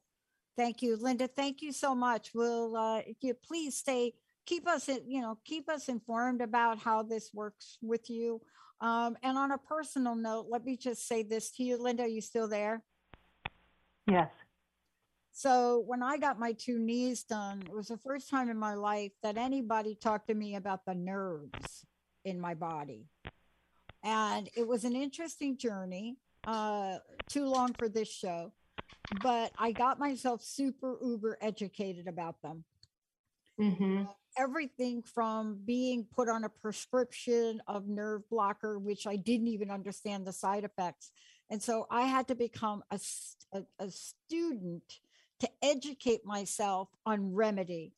Thank 0.58 0.82
you, 0.82 0.98
Linda. 0.98 1.28
Thank 1.28 1.62
you 1.62 1.72
so 1.72 1.96
much. 1.96 2.34
Will 2.34 2.76
uh, 2.76 3.02
you 3.22 3.34
please 3.34 3.78
stay, 3.78 4.14
keep 4.46 4.68
us, 4.68 4.90
you 4.90 5.22
know, 5.22 5.38
keep 5.46 5.70
us 5.70 5.88
informed 5.88 6.42
about 6.42 6.78
how 6.78 7.02
this 7.02 7.32
works 7.34 7.78
with 7.82 8.10
you. 8.10 8.42
Um, 8.82 9.18
and 9.24 9.38
on 9.38 9.52
a 9.52 9.58
personal 9.58 10.16
note, 10.16 10.48
let 10.50 10.66
me 10.66 10.76
just 10.76 11.08
say 11.08 11.24
this 11.24 11.52
to 11.52 11.64
you, 11.64 11.82
Linda. 11.82 12.04
Are 12.04 12.08
you 12.08 12.22
still 12.22 12.50
there? 12.50 12.84
Yes. 14.06 14.30
So 15.32 15.84
when 15.88 16.04
I 16.04 16.18
got 16.18 16.40
my 16.40 16.54
two 16.54 16.78
knees 16.78 17.24
done, 17.24 17.64
it 17.66 17.74
was 17.74 17.88
the 17.88 17.98
first 17.98 18.30
time 18.30 18.50
in 18.50 18.58
my 18.58 18.74
life 18.74 19.12
that 19.24 19.38
anybody 19.38 19.96
talked 19.96 20.28
to 20.28 20.34
me 20.34 20.56
about 20.56 20.86
the 20.86 20.94
nerves 20.94 21.86
in 22.26 22.40
my 22.40 22.54
body. 22.54 23.06
And 24.04 24.50
it 24.56 24.68
was 24.68 24.84
an 24.84 24.96
interesting 24.96 25.58
journey, 25.58 26.18
uh, 26.46 26.98
too 27.28 27.46
long 27.46 27.74
for 27.74 27.88
this 27.88 28.12
show, 28.12 28.52
but 29.22 29.52
I 29.58 29.72
got 29.72 30.00
myself 30.00 30.44
super 30.44 30.98
uber 31.02 31.38
educated 31.42 32.08
about 32.08 32.42
them. 32.42 32.66
Mm-hmm. 33.60 34.04
Uh, 34.04 34.12
everything 34.38 35.02
from 35.02 35.60
being 35.66 36.06
put 36.14 36.28
on 36.28 36.44
a 36.44 36.50
prescription 36.50 37.62
of 37.68 37.88
nerve 37.88 38.30
blocker, 38.30 38.78
which 38.78 39.08
I 39.08 39.16
didn't 39.16 39.48
even 39.48 39.72
understand 39.72 40.28
the 40.28 40.34
side 40.34 40.66
effects. 40.66 41.12
And 41.50 41.62
so 41.62 41.88
I 41.90 42.02
had 42.02 42.28
to 42.28 42.36
become 42.36 42.84
a, 42.92 43.00
a, 43.54 43.64
a 43.80 43.90
student 43.90 45.00
to 45.40 45.50
educate 45.62 46.26
myself 46.26 46.90
on 47.06 47.34
remedy. 47.34 47.94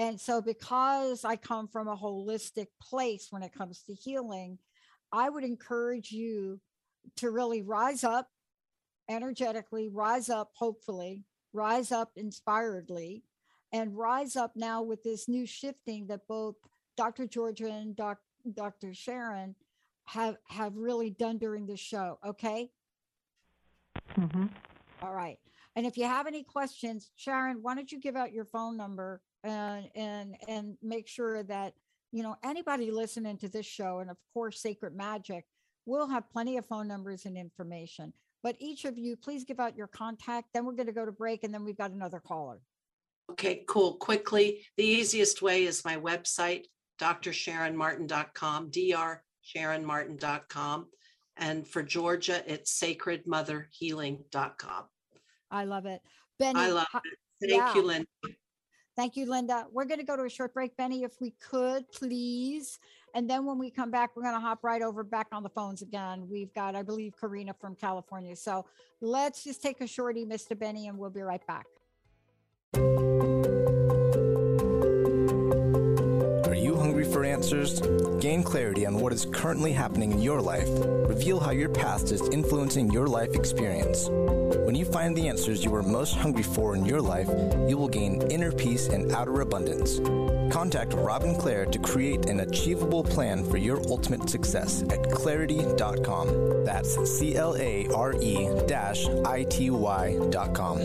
And 0.00 0.18
so, 0.18 0.40
because 0.40 1.26
I 1.26 1.36
come 1.36 1.68
from 1.68 1.86
a 1.86 1.94
holistic 1.94 2.68
place 2.80 3.26
when 3.28 3.42
it 3.42 3.52
comes 3.52 3.82
to 3.82 3.92
healing, 3.92 4.56
I 5.12 5.28
would 5.28 5.44
encourage 5.44 6.10
you 6.10 6.58
to 7.16 7.30
really 7.30 7.60
rise 7.60 8.02
up 8.02 8.26
energetically, 9.10 9.90
rise 9.90 10.30
up, 10.30 10.52
hopefully, 10.54 11.26
rise 11.52 11.92
up 11.92 12.12
inspiredly, 12.16 13.24
and 13.74 13.94
rise 13.94 14.36
up 14.36 14.52
now 14.56 14.80
with 14.80 15.02
this 15.02 15.28
new 15.28 15.44
shifting 15.44 16.06
that 16.06 16.26
both 16.26 16.54
Dr. 16.96 17.26
Georgia 17.26 17.70
and 17.70 17.94
Doc, 17.94 18.20
Dr. 18.54 18.94
Sharon 18.94 19.54
have 20.04 20.38
have 20.48 20.78
really 20.78 21.10
done 21.10 21.36
during 21.36 21.66
the 21.66 21.76
show. 21.76 22.18
Okay. 22.26 22.70
Mm-hmm. 24.18 24.46
All 25.02 25.12
right. 25.12 25.36
And 25.76 25.84
if 25.84 25.98
you 25.98 26.04
have 26.04 26.26
any 26.26 26.42
questions, 26.42 27.10
Sharon, 27.16 27.58
why 27.60 27.74
don't 27.74 27.92
you 27.92 28.00
give 28.00 28.16
out 28.16 28.32
your 28.32 28.46
phone 28.46 28.78
number 28.78 29.20
and 29.44 29.88
and 29.94 30.36
and 30.48 30.76
make 30.82 31.08
sure 31.08 31.42
that 31.44 31.74
you 32.12 32.22
know 32.22 32.36
anybody 32.44 32.90
listening 32.90 33.38
to 33.38 33.48
this 33.48 33.66
show 33.66 34.00
and 34.00 34.10
of 34.10 34.16
course 34.34 34.60
Sacred 34.60 34.94
Magic 34.94 35.44
will 35.86 36.08
have 36.08 36.30
plenty 36.30 36.56
of 36.56 36.66
phone 36.66 36.86
numbers 36.86 37.26
and 37.26 37.36
information. 37.36 38.12
But 38.42 38.56
each 38.58 38.86
of 38.86 38.96
you, 38.96 39.16
please 39.16 39.44
give 39.44 39.60
out 39.60 39.76
your 39.76 39.88
contact. 39.88 40.48
Then 40.54 40.64
we're 40.64 40.72
going 40.72 40.86
to 40.86 40.92
go 40.92 41.04
to 41.04 41.12
break, 41.12 41.44
and 41.44 41.52
then 41.52 41.62
we've 41.64 41.76
got 41.76 41.90
another 41.90 42.20
caller. 42.20 42.62
Okay, 43.30 43.64
cool. 43.68 43.92
Quickly, 43.94 44.64
the 44.76 44.84
easiest 44.84 45.42
way 45.42 45.64
is 45.64 45.84
my 45.84 45.96
website, 45.96 46.64
drsharonmartin.com, 47.00 48.70
drsharonmartin.com. 48.70 50.86
And 51.36 51.68
for 51.68 51.82
Georgia, 51.82 52.42
it's 52.46 52.80
sacredmotherhealing.com. 52.80 54.84
I 55.50 55.64
love 55.64 55.86
it. 55.86 56.00
Benny. 56.38 56.60
I 56.60 56.68
love 56.68 56.86
it. 56.94 57.02
Thank 57.48 57.60
yeah. 57.60 57.74
you, 57.74 57.82
Linda. 57.82 58.06
Thank 59.00 59.16
you, 59.16 59.24
Linda. 59.24 59.64
We're 59.72 59.86
going 59.86 60.00
to 60.00 60.04
go 60.04 60.14
to 60.14 60.24
a 60.24 60.28
short 60.28 60.52
break, 60.52 60.76
Benny, 60.76 61.04
if 61.04 61.22
we 61.22 61.32
could, 61.40 61.90
please. 61.90 62.78
And 63.14 63.30
then 63.30 63.46
when 63.46 63.56
we 63.56 63.70
come 63.70 63.90
back, 63.90 64.10
we're 64.14 64.24
going 64.24 64.34
to 64.34 64.40
hop 64.40 64.62
right 64.62 64.82
over 64.82 65.02
back 65.02 65.28
on 65.32 65.42
the 65.42 65.48
phones 65.48 65.80
again. 65.80 66.28
We've 66.30 66.52
got, 66.52 66.76
I 66.76 66.82
believe, 66.82 67.14
Karina 67.18 67.54
from 67.58 67.76
California. 67.76 68.36
So 68.36 68.66
let's 69.00 69.42
just 69.42 69.62
take 69.62 69.80
a 69.80 69.86
shorty, 69.86 70.26
Mr. 70.26 70.58
Benny, 70.58 70.88
and 70.88 70.98
we'll 70.98 71.08
be 71.08 71.22
right 71.22 71.40
back. 71.46 71.64
For 77.20 77.26
answers, 77.26 77.80
gain 78.18 78.42
clarity 78.42 78.86
on 78.86 78.98
what 78.98 79.12
is 79.12 79.26
currently 79.26 79.72
happening 79.72 80.10
in 80.12 80.22
your 80.22 80.40
life, 80.40 80.70
reveal 81.06 81.38
how 81.38 81.50
your 81.50 81.68
past 81.68 82.12
is 82.12 82.22
influencing 82.30 82.90
your 82.90 83.08
life 83.08 83.34
experience. 83.34 84.08
When 84.08 84.74
you 84.74 84.86
find 84.86 85.14
the 85.14 85.28
answers 85.28 85.62
you 85.62 85.74
are 85.74 85.82
most 85.82 86.14
hungry 86.14 86.42
for 86.42 86.74
in 86.74 86.86
your 86.86 87.02
life, 87.02 87.28
you 87.68 87.76
will 87.76 87.88
gain 87.88 88.22
inner 88.30 88.50
peace 88.50 88.88
and 88.88 89.12
outer 89.12 89.42
abundance. 89.42 89.98
Contact 90.50 90.94
Robin 90.94 91.36
Clare 91.36 91.66
to 91.66 91.78
create 91.78 92.24
an 92.24 92.40
achievable 92.40 93.04
plan 93.04 93.44
for 93.44 93.58
your 93.58 93.82
ultimate 93.88 94.30
success 94.30 94.80
at 94.84 95.02
clareity.com. 95.12 96.64
That's 96.64 96.96
C 97.18 97.36
L 97.36 97.54
A 97.58 97.86
R 97.88 98.14
E 98.14 98.48
I 99.26 99.46
T 99.50 99.68
Y.com. 99.68 100.78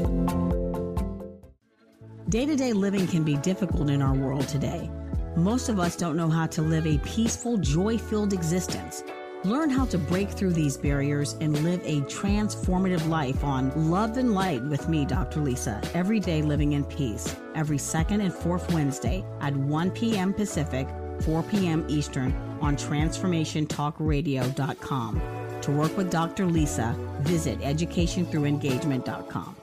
Day 2.28 2.46
to 2.46 2.56
day 2.58 2.74
living 2.74 3.08
can 3.08 3.24
be 3.24 3.38
difficult 3.38 3.90
in 3.90 4.02
our 4.02 4.14
world 4.14 4.50
today. 4.50 4.92
Most 5.36 5.68
of 5.68 5.82
us 5.82 5.98
don't 5.98 6.16
know 6.16 6.30
how 6.30 6.48
to 6.48 6.62
live 6.62 6.88
a 6.88 6.98
peaceful, 7.00 7.58
joy 7.58 7.98
filled 7.98 8.32
existence. 8.32 9.04
Learn 9.44 9.70
how 9.70 9.84
to 9.88 9.98
break 9.98 10.30
through 10.30 10.54
these 10.54 10.78
barriers 10.78 11.36
and 11.42 11.62
live 11.62 11.82
a 11.84 12.00
transformative 12.04 13.06
life 13.10 13.44
on 13.44 13.92
Love 13.92 14.16
and 14.16 14.34
Light 14.34 14.64
with 14.64 14.88
me, 14.88 15.04
Dr. 15.04 15.42
Lisa, 15.42 15.82
every 15.94 16.22
day 16.22 16.42
living 16.42 16.72
in 16.72 16.86
peace, 16.86 17.36
every 17.54 17.78
second 17.78 18.22
and 18.22 18.34
fourth 18.34 18.72
Wednesday 18.72 19.26
at 19.42 19.54
1 19.54 19.92
p.m. 19.92 20.34
Pacific, 20.34 20.88
4 21.24 21.44
p.m. 21.44 21.86
Eastern 21.90 22.34
on 22.62 22.78
transformationtalkradio.com. 22.78 25.22
To 25.62 25.72
work 25.72 25.98
with 25.98 26.10
Dr. 26.10 26.46
Lisa, 26.46 26.96
visit 27.20 27.60
educationthroughengagement.com. 27.60 29.58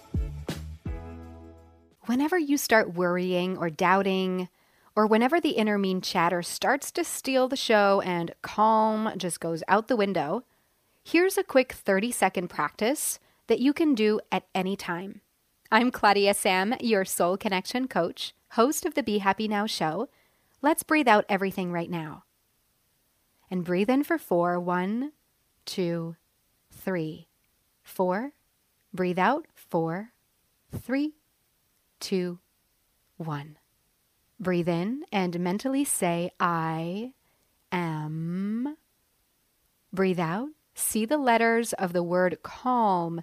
Whenever 2.04 2.38
you 2.38 2.58
start 2.58 2.92
worrying 2.92 3.56
or 3.56 3.70
doubting, 3.70 4.50
or 4.94 5.06
whenever 5.06 5.40
the 5.40 5.50
inner 5.50 5.78
mean 5.78 6.00
chatter 6.00 6.42
starts 6.42 6.90
to 6.92 7.04
steal 7.04 7.48
the 7.48 7.56
show 7.56 8.00
and 8.04 8.34
calm 8.42 9.12
just 9.16 9.40
goes 9.40 9.62
out 9.68 9.88
the 9.88 9.96
window, 9.96 10.44
here's 11.02 11.38
a 11.38 11.44
quick 11.44 11.72
30 11.72 12.10
second 12.10 12.48
practice 12.48 13.18
that 13.46 13.60
you 13.60 13.72
can 13.72 13.94
do 13.94 14.20
at 14.30 14.44
any 14.54 14.76
time. 14.76 15.20
I'm 15.70 15.90
Claudia 15.90 16.34
Sam, 16.34 16.74
your 16.80 17.04
soul 17.04 17.36
connection 17.36 17.88
coach, 17.88 18.34
host 18.50 18.84
of 18.84 18.94
the 18.94 19.02
Be 19.02 19.18
Happy 19.18 19.48
Now 19.48 19.66
show. 19.66 20.08
Let's 20.60 20.82
breathe 20.82 21.08
out 21.08 21.24
everything 21.28 21.72
right 21.72 21.90
now. 21.90 22.24
And 23.50 23.64
breathe 23.64 23.90
in 23.90 24.04
for 24.04 24.18
four. 24.18 24.60
One, 24.60 25.12
two, 25.64 26.16
three, 26.70 27.28
four. 27.82 28.32
Breathe 28.94 29.18
out. 29.18 29.46
Four, 29.54 30.10
three, 30.70 31.14
two, 32.00 32.38
one. 33.16 33.56
Breathe 34.42 34.68
in 34.68 35.04
and 35.12 35.38
mentally 35.38 35.84
say, 35.84 36.32
I 36.40 37.12
am. 37.70 38.76
Breathe 39.92 40.18
out. 40.18 40.48
See 40.74 41.04
the 41.04 41.16
letters 41.16 41.72
of 41.74 41.92
the 41.92 42.02
word 42.02 42.38
calm 42.42 43.22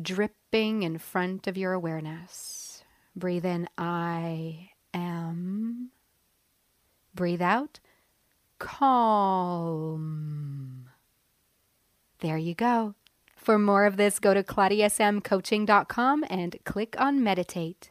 dripping 0.00 0.84
in 0.84 0.98
front 0.98 1.48
of 1.48 1.56
your 1.56 1.72
awareness. 1.72 2.84
Breathe 3.16 3.44
in, 3.44 3.66
I 3.76 4.70
am. 4.94 5.90
Breathe 7.16 7.42
out. 7.42 7.80
Calm. 8.60 9.90
There 12.20 12.38
you 12.38 12.54
go. 12.54 12.94
For 13.34 13.58
more 13.58 13.86
of 13.86 13.96
this, 13.96 14.20
go 14.20 14.34
to 14.34 14.44
claudiasmcoaching.com 14.44 16.24
and 16.30 16.56
click 16.64 16.94
on 16.96 17.24
meditate. 17.24 17.90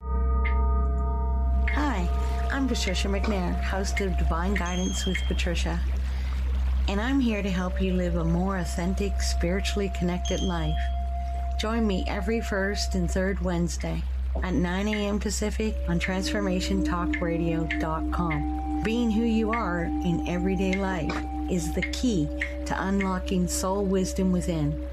I'm 2.61 2.67
Patricia 2.67 3.07
McNair, 3.07 3.59
host 3.59 3.99
of 4.01 4.15
Divine 4.19 4.53
Guidance 4.53 5.07
with 5.07 5.17
Patricia 5.27 5.79
and 6.87 7.01
I'm 7.01 7.19
here 7.19 7.41
to 7.41 7.49
help 7.49 7.81
you 7.81 7.95
live 7.95 8.17
a 8.17 8.23
more 8.23 8.59
authentic, 8.59 9.19
spiritually 9.19 9.91
connected 9.97 10.43
life. 10.43 10.77
Join 11.59 11.87
me 11.87 12.05
every 12.07 12.39
first 12.39 12.93
and 12.93 13.09
third 13.09 13.41
Wednesday 13.41 14.03
at 14.43 14.53
9 14.53 14.87
a.m. 14.89 15.19
Pacific 15.19 15.75
on 15.87 15.99
TransformationTalkRadio.com. 15.99 18.83
Being 18.83 19.09
who 19.09 19.23
you 19.23 19.49
are 19.49 19.85
in 19.85 20.27
everyday 20.27 20.73
life 20.73 21.17
is 21.49 21.73
the 21.73 21.81
key 21.81 22.29
to 22.67 22.79
unlocking 22.79 23.47
soul 23.47 23.85
wisdom 23.85 24.31
within 24.31 24.87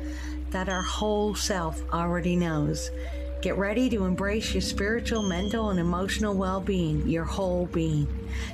that 0.52 0.70
our 0.70 0.80
whole 0.80 1.34
self 1.34 1.82
already 1.92 2.34
knows 2.34 2.90
Get 3.41 3.57
ready 3.57 3.89
to 3.91 4.05
embrace 4.05 4.53
your 4.53 4.61
spiritual, 4.61 5.22
mental, 5.22 5.70
and 5.70 5.78
emotional 5.78 6.34
well 6.34 6.61
being, 6.61 7.07
your 7.07 7.22
whole 7.22 7.66
being. 7.66 8.09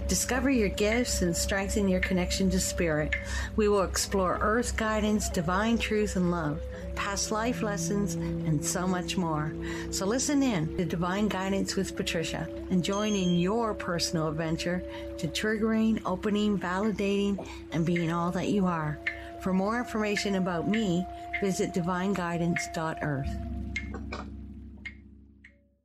Discover 0.09 0.51
your 0.51 0.69
gifts 0.69 1.23
and 1.23 1.35
strengthen 1.35 1.89
your 1.89 2.01
connection 2.01 2.51
to 2.51 2.61
spirit. 2.61 3.15
We 3.57 3.69
will 3.69 3.83
explore 3.83 4.39
earth 4.43 4.77
guidance, 4.77 5.31
divine 5.31 5.79
truth, 5.79 6.17
and 6.17 6.31
love, 6.31 6.61
past 6.97 7.31
life 7.31 7.63
lessons, 7.63 8.15
and 8.15 8.63
so 8.63 8.87
much 8.87 9.17
more. 9.17 9.55
So 9.91 10.05
listen 10.05 10.43
in 10.43 10.77
to 10.77 10.85
Divine 10.85 11.29
Guidance 11.29 11.77
with 11.77 11.97
Patricia 11.97 12.47
and 12.71 12.85
join 12.85 13.15
in 13.15 13.39
your 13.39 13.73
personal 13.73 14.29
adventure 14.29 14.83
to 15.17 15.29
triggering, 15.29 16.03
opening, 16.05 16.59
validating, 16.59 17.43
and 17.73 17.87
being 17.87 18.13
all 18.13 18.31
that 18.33 18.49
you 18.49 18.67
are. 18.67 18.99
For 19.41 19.55
more 19.55 19.79
information 19.79 20.35
about 20.35 20.69
me, 20.69 21.07
visit 21.41 21.73
divineguidance.earth. 21.73 23.54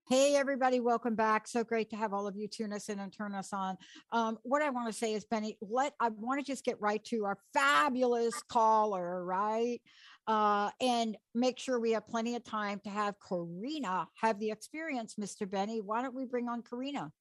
Hey, 0.10 0.36
everybody, 0.38 0.80
welcome 0.80 1.14
back. 1.14 1.48
So 1.48 1.64
great 1.64 1.92
to 1.92 1.96
have 1.96 2.14
all 2.14 2.26
of 2.26 2.36
you 2.36 2.48
tune 2.48 2.74
us 2.74 2.90
in 2.90 2.98
and 2.98 3.14
turn 3.14 3.36
us 3.36 3.54
on. 3.54 3.78
Um, 4.12 4.40
what 4.42 4.64
I 4.64 4.72
want 4.72 4.88
to 4.88 4.94
say 4.94 5.14
is, 5.14 5.24
Benny, 5.24 5.56
let 5.62 5.94
I 6.00 6.10
want 6.10 6.44
to 6.44 6.52
just 6.52 6.66
get 6.66 6.82
right 6.82 7.04
to 7.06 7.26
our 7.26 7.38
fabulous 7.54 8.42
caller, 8.50 9.24
right? 9.24 9.80
Uh, 10.26 10.72
and 10.82 11.16
make 11.36 11.60
sure 11.60 11.80
we 11.80 11.92
have 11.92 12.08
plenty 12.08 12.36
of 12.36 12.44
time 12.44 12.80
to 12.86 12.90
have 12.90 13.14
Karina 13.20 14.08
have 14.20 14.40
the 14.40 14.50
experience, 14.50 15.14
Mr. 15.22 15.48
Benny. 15.48 15.80
Why 15.80 16.02
don't 16.02 16.16
we 16.16 16.26
bring 16.26 16.50
on 16.50 16.64
Karina? 16.64 17.12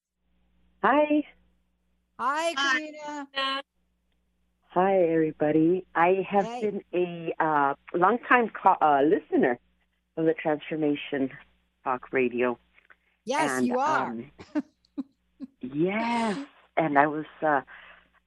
Hi. 0.81 1.23
Hi, 2.19 2.53
Karina. 2.55 3.27
Hi, 4.71 4.97
everybody. 5.03 5.85
I 5.93 6.25
have 6.27 6.45
Hey. 6.45 6.61
been 6.71 6.81
a 6.95 7.35
uh, 7.39 7.75
long-time 7.93 8.49
co- 8.49 8.77
uh, 8.81 9.03
listener 9.03 9.59
of 10.17 10.25
the 10.25 10.33
Transformation 10.33 11.29
Talk 11.83 12.11
Radio. 12.11 12.57
Yes, 13.25 13.61
And, 13.61 13.61
you 13.61 13.77
are. 13.79 14.15
um, 14.15 14.31
yes, 15.61 16.37
and 16.77 16.97
I 16.97 17.07
was, 17.07 17.25
uh, 17.45 17.61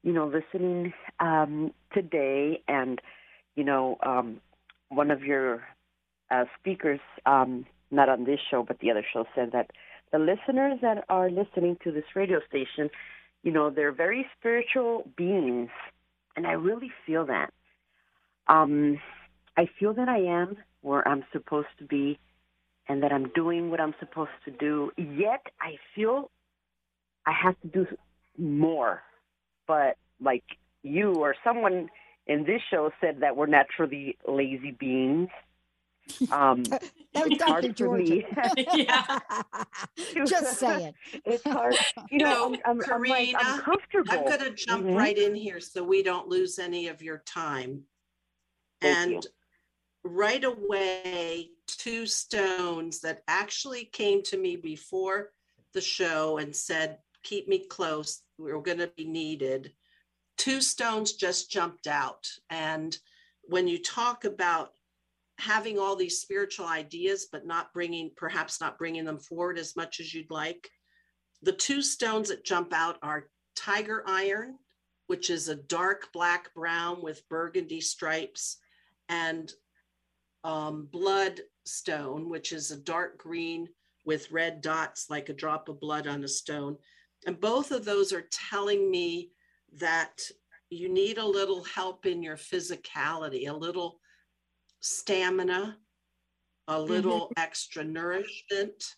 you 0.02 0.12
know, 0.12 0.26
listening 0.26 0.92
um, 1.20 1.72
today, 1.92 2.62
and 2.68 3.00
you 3.54 3.64
know, 3.64 3.96
um, 4.04 4.40
one 4.88 5.10
of 5.10 5.22
your 5.22 5.62
uh, 6.30 6.44
speakers, 6.58 7.00
um, 7.26 7.66
not 7.90 8.08
on 8.08 8.24
this 8.24 8.40
show 8.50 8.64
but 8.66 8.78
the 8.80 8.90
other 8.90 9.04
show, 9.12 9.24
said 9.34 9.50
that 9.52 9.70
the 10.12 10.18
listeners 10.18 10.78
that 10.82 11.04
are 11.08 11.30
listening 11.30 11.76
to 11.84 11.90
this 11.92 12.04
radio 12.14 12.38
station, 12.48 12.90
you 13.42 13.52
know, 13.52 13.70
they're 13.70 13.92
very 13.92 14.26
spiritual 14.38 15.08
beings, 15.16 15.70
and 16.36 16.46
I 16.46 16.52
really 16.52 16.90
feel 17.06 17.26
that. 17.26 17.50
Um, 18.48 19.00
I 19.56 19.66
feel 19.78 19.94
that 19.94 20.08
I 20.08 20.18
am 20.18 20.56
where 20.82 21.06
I'm 21.06 21.24
supposed 21.32 21.68
to 21.78 21.84
be 21.84 22.18
and 22.92 23.02
that 23.02 23.12
I'm 23.12 23.30
doing 23.34 23.70
what 23.70 23.80
I'm 23.80 23.94
supposed 24.00 24.30
to 24.44 24.52
do. 24.52 24.92
Yet 24.98 25.42
I 25.60 25.76
feel 25.96 26.30
I 27.26 27.32
have 27.32 27.56
to 27.62 27.68
do 27.68 27.86
more. 28.38 29.02
But 29.66 29.96
like 30.20 30.44
you 30.82 31.14
or 31.14 31.34
someone 31.44 31.88
in 32.26 32.44
this 32.44 32.60
show 32.70 32.90
said 33.00 33.18
that 33.20 33.36
we're 33.36 33.46
naturally 33.46 34.16
lazy 34.28 34.72
beings. 34.78 35.30
Um, 36.30 36.64
That 37.14 37.24
was 37.24 37.32
it's 37.34 37.42
hard 37.44 37.64
Dr. 37.64 37.88
for 37.90 37.98
me. 37.98 38.24
Just 40.26 40.58
saying. 40.58 40.94
it's 41.26 41.44
hard. 41.46 41.76
You 42.10 42.20
know, 42.20 42.30
No, 42.30 42.46
I'm, 42.46 42.52
I'm, 42.64 42.80
I'm 42.92 43.02
like, 43.02 43.34
I'm 43.38 43.44
Karina, 43.44 43.62
comfortable. 43.64 44.12
I'm 44.12 44.24
going 44.38 44.40
to 44.40 44.64
jump 44.66 44.86
Mhm. 44.86 44.96
right 44.96 45.18
in 45.18 45.34
here 45.34 45.60
so 45.60 45.84
we 45.84 46.02
don't 46.02 46.28
lose 46.28 46.58
any 46.58 46.88
of 46.88 47.02
your 47.02 47.18
time. 47.26 47.82
Thank 48.80 48.98
and 49.04 49.22
you. 49.24 49.30
right 50.10 50.44
away, 50.44 51.50
two 51.76 52.06
stones 52.06 53.00
that 53.00 53.22
actually 53.28 53.84
came 53.86 54.22
to 54.24 54.36
me 54.36 54.56
before 54.56 55.30
the 55.74 55.80
show 55.80 56.38
and 56.38 56.54
said, 56.54 56.98
Keep 57.22 57.48
me 57.48 57.66
close. 57.68 58.22
We're 58.36 58.60
going 58.60 58.78
to 58.78 58.90
be 58.96 59.04
needed. 59.04 59.72
Two 60.36 60.60
stones 60.60 61.12
just 61.12 61.50
jumped 61.50 61.86
out. 61.86 62.26
And 62.50 62.96
when 63.42 63.68
you 63.68 63.80
talk 63.80 64.24
about 64.24 64.72
having 65.38 65.78
all 65.78 65.94
these 65.94 66.20
spiritual 66.20 66.66
ideas, 66.66 67.28
but 67.30 67.46
not 67.46 67.72
bringing, 67.72 68.10
perhaps 68.16 68.60
not 68.60 68.78
bringing 68.78 69.04
them 69.04 69.18
forward 69.18 69.58
as 69.58 69.76
much 69.76 70.00
as 70.00 70.12
you'd 70.12 70.30
like, 70.30 70.68
the 71.42 71.52
two 71.52 71.82
stones 71.82 72.28
that 72.28 72.44
jump 72.44 72.72
out 72.72 72.98
are 73.02 73.28
tiger 73.54 74.02
iron, 74.06 74.58
which 75.06 75.30
is 75.30 75.48
a 75.48 75.56
dark 75.56 76.08
black 76.12 76.52
brown 76.54 77.02
with 77.02 77.28
burgundy 77.28 77.80
stripes, 77.80 78.58
and 79.08 79.52
um, 80.44 80.88
blood 80.90 81.40
stone, 81.64 82.28
which 82.28 82.52
is 82.52 82.70
a 82.70 82.76
dark 82.80 83.18
green 83.18 83.68
with 84.04 84.30
red 84.30 84.60
dots 84.60 85.08
like 85.10 85.28
a 85.28 85.34
drop 85.34 85.68
of 85.68 85.80
blood 85.80 86.06
on 86.06 86.24
a 86.24 86.28
stone. 86.28 86.76
And 87.26 87.40
both 87.40 87.70
of 87.70 87.84
those 87.84 88.12
are 88.12 88.28
telling 88.32 88.90
me 88.90 89.30
that 89.74 90.20
you 90.70 90.88
need 90.88 91.18
a 91.18 91.24
little 91.26 91.62
help 91.64 92.06
in 92.06 92.22
your 92.22 92.36
physicality, 92.36 93.48
a 93.48 93.52
little 93.52 94.00
stamina, 94.80 95.78
a 96.68 96.80
little 96.80 97.30
extra 97.36 97.84
nourishment. 97.84 98.96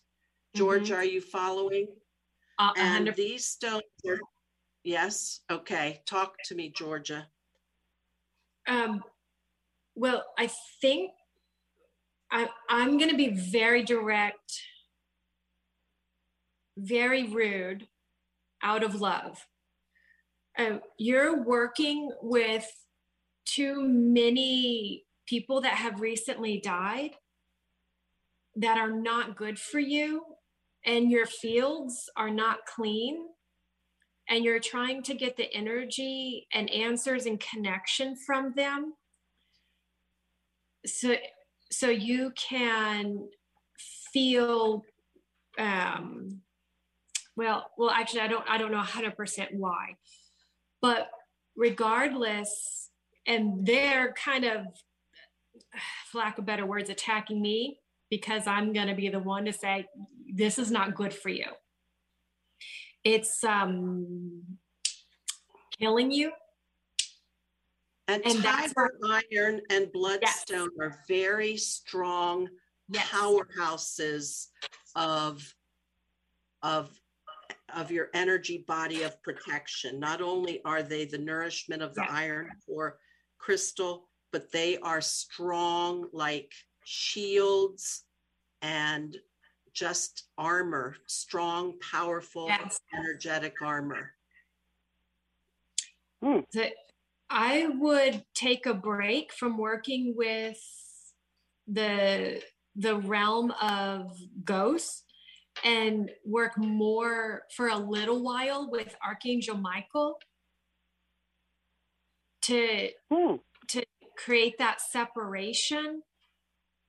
George, 0.55 0.89
Mhm. 0.89 0.95
are 0.95 1.03
you 1.05 1.21
following? 1.21 1.87
Uh, 2.57 2.71
and 2.77 2.93
hundred- 2.93 3.15
these 3.15 3.45
stones 3.45 3.83
are, 4.07 4.19
yes, 4.83 5.41
okay. 5.49 6.01
Talk 6.05 6.37
to 6.45 6.55
me, 6.55 6.69
Georgia. 6.69 7.29
Um, 8.67 9.03
well, 9.95 10.33
I 10.37 10.47
think 10.81 11.11
I, 12.31 12.49
I'm 12.69 12.97
going 12.97 13.09
to 13.09 13.17
be 13.17 13.29
very 13.29 13.83
direct, 13.83 14.61
very 16.77 17.23
rude, 17.27 17.87
out 18.63 18.83
of 18.83 18.99
love. 18.99 19.45
Uh, 20.57 20.77
you're 20.97 21.43
working 21.43 22.09
with 22.21 22.65
too 23.45 23.81
many 23.81 25.03
people 25.27 25.61
that 25.61 25.75
have 25.75 26.01
recently 26.01 26.59
died 26.59 27.11
that 28.55 28.77
are 28.77 28.91
not 28.91 29.35
good 29.35 29.59
for 29.59 29.79
you, 29.79 30.23
and 30.85 31.11
your 31.11 31.25
fields 31.25 32.09
are 32.15 32.29
not 32.29 32.59
clean 32.65 33.27
and 34.29 34.43
you're 34.43 34.59
trying 34.59 35.03
to 35.03 35.13
get 35.13 35.37
the 35.37 35.51
energy 35.53 36.47
and 36.53 36.69
answers 36.69 37.25
and 37.25 37.39
connection 37.39 38.15
from 38.15 38.53
them 38.55 38.93
so 40.85 41.15
so 41.71 41.89
you 41.89 42.31
can 42.35 43.27
feel 44.13 44.83
um 45.57 46.41
well 47.35 47.69
well 47.77 47.89
actually 47.89 48.21
i 48.21 48.27
don't 48.27 48.45
i 48.49 48.57
don't 48.57 48.71
know 48.71 48.81
100% 48.81 49.47
why 49.53 49.95
but 50.81 51.09
regardless 51.55 52.89
and 53.27 53.65
they're 53.65 54.13
kind 54.13 54.45
of 54.45 54.65
for 56.11 56.19
lack 56.19 56.37
of 56.37 56.45
better 56.45 56.65
words 56.65 56.89
attacking 56.89 57.41
me 57.41 57.79
because 58.09 58.47
i'm 58.47 58.73
going 58.73 58.87
to 58.87 58.95
be 58.95 59.09
the 59.09 59.19
one 59.19 59.45
to 59.45 59.53
say 59.53 59.85
this 60.33 60.59
is 60.59 60.71
not 60.71 60.95
good 60.95 61.13
for 61.13 61.29
you 61.29 61.45
it's 63.03 63.43
um 63.43 64.41
killing 65.77 66.11
you. 66.11 66.31
And, 68.07 68.21
And 68.25 68.45
iron 69.31 69.61
and 69.71 69.91
bloodstone 69.91 70.69
are 70.79 70.99
very 71.07 71.57
strong 71.57 72.47
powerhouses 72.93 74.47
of 74.95 75.53
of 76.61 76.99
of 77.73 77.91
your 77.91 78.09
energy 78.13 78.63
body 78.67 79.03
of 79.03 79.21
protection. 79.23 79.99
Not 79.99 80.21
only 80.21 80.63
are 80.63 80.81
they 80.81 81.05
the 81.05 81.17
nourishment 81.17 81.81
of 81.81 81.93
the 81.93 82.01
Yeah. 82.01 82.11
iron 82.11 82.61
or 82.67 82.99
crystal, 83.37 84.09
but 84.31 84.51
they 84.51 84.77
are 84.77 85.01
strong 85.01 86.09
like 86.13 86.53
shields 86.85 88.05
and 88.61 89.19
just 89.73 90.29
armor, 90.37 90.95
strong, 91.07 91.77
powerful, 91.79 92.47
Yes. 92.47 92.79
energetic 92.93 93.61
armor. 93.61 94.15
that 96.53 96.73
I 97.29 97.67
would 97.67 98.23
take 98.33 98.65
a 98.65 98.73
break 98.73 99.33
from 99.33 99.57
working 99.57 100.13
with 100.15 100.59
the 101.67 102.41
the 102.75 102.97
realm 102.97 103.51
of 103.61 104.17
ghosts 104.43 105.03
and 105.63 106.11
work 106.25 106.57
more 106.57 107.43
for 107.55 107.69
a 107.69 107.77
little 107.77 108.21
while 108.21 108.69
with 108.69 108.95
Archangel 109.05 109.57
Michael 109.57 110.19
to 112.43 112.89
hmm. 113.11 113.35
to 113.69 113.83
create 114.17 114.57
that 114.59 114.81
separation 114.81 116.03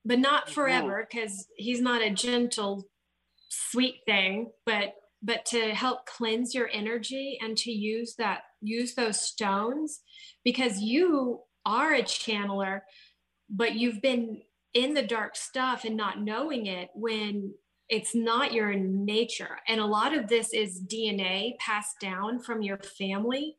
but 0.04 0.18
not 0.18 0.44
mm-hmm. 0.44 0.54
forever 0.54 1.06
because 1.08 1.46
he's 1.56 1.80
not 1.80 2.02
a 2.02 2.10
gentle 2.10 2.86
sweet 3.48 4.00
thing 4.06 4.50
but 4.66 4.94
but 5.22 5.44
to 5.46 5.74
help 5.74 6.06
cleanse 6.06 6.54
your 6.54 6.68
energy 6.72 7.38
and 7.40 7.56
to 7.56 7.70
use 7.70 8.14
that 8.18 8.42
use 8.66 8.94
those 8.94 9.20
stones 9.20 10.00
because 10.44 10.80
you 10.80 11.40
are 11.64 11.94
a 11.94 12.02
channeler 12.02 12.80
but 13.48 13.74
you've 13.74 14.02
been 14.02 14.42
in 14.74 14.94
the 14.94 15.02
dark 15.02 15.36
stuff 15.36 15.84
and 15.84 15.96
not 15.96 16.20
knowing 16.20 16.66
it 16.66 16.88
when 16.94 17.54
it's 17.88 18.16
not 18.16 18.52
your 18.52 18.74
nature. 18.74 19.58
And 19.68 19.80
a 19.80 19.86
lot 19.86 20.12
of 20.12 20.26
this 20.26 20.52
is 20.52 20.82
dna 20.82 21.56
passed 21.58 22.00
down 22.00 22.40
from 22.40 22.60
your 22.60 22.78
family. 22.78 23.56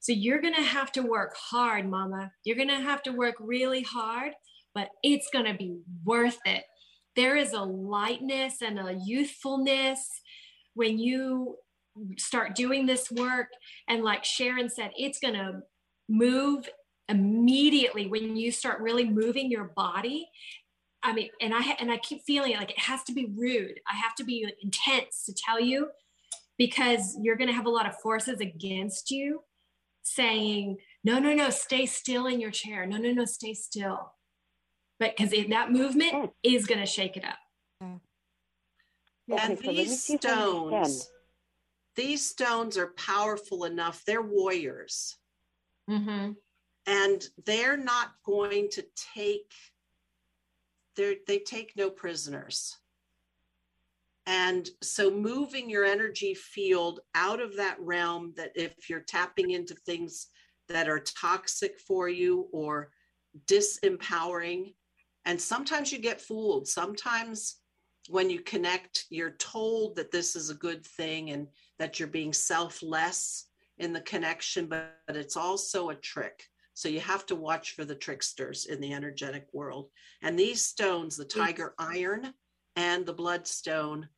So 0.00 0.12
you're 0.12 0.42
going 0.42 0.54
to 0.54 0.62
have 0.62 0.92
to 0.92 1.02
work 1.02 1.34
hard 1.34 1.88
mama. 1.88 2.32
You're 2.44 2.56
going 2.56 2.68
to 2.68 2.80
have 2.80 3.02
to 3.04 3.12
work 3.12 3.36
really 3.40 3.82
hard 3.82 4.32
but 4.74 4.88
it's 5.02 5.28
going 5.32 5.46
to 5.46 5.54
be 5.54 5.78
worth 6.04 6.38
it. 6.44 6.64
There 7.16 7.36
is 7.36 7.52
a 7.52 7.62
lightness 7.62 8.62
and 8.62 8.78
a 8.78 8.98
youthfulness 9.04 10.20
when 10.74 10.98
you 10.98 11.56
start 12.18 12.54
doing 12.54 12.86
this 12.86 13.10
work. 13.10 13.48
And 13.88 14.02
like 14.02 14.24
sharon 14.24 14.68
said 14.68 14.90
it's 14.96 15.18
going 15.18 15.34
to 15.34 15.60
move 16.08 16.68
immediately 17.08 18.06
when 18.06 18.36
you 18.36 18.52
start 18.52 18.80
really 18.80 19.08
moving 19.08 19.50
your 19.50 19.72
body. 19.76 20.28
I 21.02 21.14
mean 21.14 21.30
and 21.40 21.54
i 21.54 21.62
and 21.78 21.90
i 21.90 21.96
keep 21.96 22.22
feeling 22.26 22.52
like 22.56 22.70
it 22.70 22.78
has 22.78 23.02
to 23.04 23.12
be 23.12 23.32
rude. 23.34 23.80
I 23.90 23.96
have 23.96 24.14
to 24.16 24.24
be 24.24 24.46
intense 24.62 25.24
to 25.24 25.34
tell 25.34 25.60
you 25.60 25.88
because 26.58 27.16
you're 27.22 27.36
going 27.36 27.48
to 27.48 27.54
have 27.54 27.66
a 27.66 27.70
lot 27.70 27.86
of 27.86 27.98
forces 28.00 28.40
against 28.40 29.10
you 29.10 29.42
saying 30.02 30.76
no 31.04 31.18
no 31.18 31.34
no 31.34 31.50
stay 31.50 31.86
still 31.86 32.26
in 32.26 32.40
your 32.40 32.50
chair. 32.50 32.86
No 32.86 32.98
no 32.98 33.12
no 33.12 33.24
stay 33.24 33.54
still. 33.54 34.12
But 34.98 35.16
because 35.16 35.30
that 35.48 35.72
movement 35.72 36.12
oh. 36.14 36.32
is 36.42 36.66
going 36.66 36.80
to 36.80 36.86
shake 36.86 37.16
it 37.16 37.24
up. 37.24 37.38
And 37.80 38.00
Okay, 39.32 39.56
so 39.56 39.72
these 39.72 40.02
see 40.02 40.14
if 40.14 40.24
I 40.26 40.28
understand. 40.28 40.86
stones, 40.86 41.10
these 42.00 42.26
stones 42.26 42.78
are 42.78 42.94
powerful 42.96 43.64
enough. 43.64 44.02
They're 44.06 44.22
warriors. 44.22 45.18
Mm-hmm. 45.88 46.32
And 46.86 47.24
they're 47.44 47.76
not 47.76 48.12
going 48.24 48.70
to 48.72 48.84
take, 49.14 49.52
they 50.96 51.18
they 51.26 51.38
take 51.40 51.74
no 51.76 51.90
prisoners. 51.90 52.78
And 54.26 54.66
so 54.80 55.10
moving 55.10 55.68
your 55.68 55.84
energy 55.84 56.32
field 56.32 57.00
out 57.14 57.40
of 57.40 57.56
that 57.56 57.76
realm 57.78 58.32
that 58.36 58.52
if 58.54 58.88
you're 58.88 59.00
tapping 59.00 59.50
into 59.50 59.74
things 59.74 60.28
that 60.70 60.88
are 60.88 61.00
toxic 61.00 61.78
for 61.80 62.08
you 62.08 62.48
or 62.50 62.92
disempowering, 63.46 64.74
and 65.26 65.38
sometimes 65.38 65.92
you 65.92 65.98
get 65.98 66.20
fooled. 66.20 66.66
Sometimes 66.66 67.56
when 68.08 68.30
you 68.30 68.40
connect, 68.40 69.04
you're 69.10 69.32
told 69.32 69.96
that 69.96 70.10
this 70.10 70.34
is 70.34 70.48
a 70.48 70.54
good 70.54 70.86
thing 70.86 71.30
and 71.30 71.46
that 71.80 71.98
you're 71.98 72.06
being 72.08 72.32
selfless 72.32 73.46
in 73.78 73.92
the 73.92 74.02
connection, 74.02 74.66
but, 74.66 74.98
but 75.06 75.16
it's 75.16 75.36
also 75.36 75.88
a 75.88 75.94
trick. 75.96 76.44
So 76.74 76.88
you 76.88 77.00
have 77.00 77.26
to 77.26 77.34
watch 77.34 77.74
for 77.74 77.84
the 77.84 77.94
tricksters 77.94 78.66
in 78.66 78.80
the 78.80 78.92
energetic 78.92 79.48
world. 79.52 79.88
And 80.22 80.38
these 80.38 80.62
stones, 80.62 81.16
the 81.16 81.24
mm. 81.24 81.34
tiger 81.34 81.74
iron 81.78 82.32
and 82.76 83.04
the 83.04 83.14
bloodstone, 83.14 84.08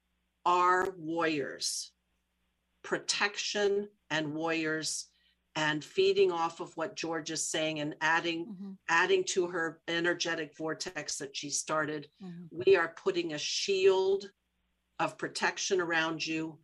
are 0.44 0.90
warriors, 0.98 1.92
protection 2.82 3.88
and 4.10 4.34
warriors, 4.34 5.06
and 5.54 5.84
feeding 5.84 6.32
off 6.32 6.60
of 6.60 6.76
what 6.76 6.96
George 6.96 7.30
is 7.30 7.46
saying 7.46 7.78
and 7.78 7.94
adding 8.00 8.46
mm-hmm. 8.46 8.72
adding 8.88 9.22
to 9.22 9.46
her 9.46 9.80
energetic 9.86 10.56
vortex 10.56 11.18
that 11.18 11.36
she 11.36 11.50
started. 11.50 12.08
Mm-hmm. 12.22 12.62
We 12.66 12.76
are 12.76 12.94
putting 13.02 13.34
a 13.34 13.38
shield 13.38 14.30
of 14.98 15.18
protection 15.18 15.80
around 15.80 16.26
you. 16.26 16.58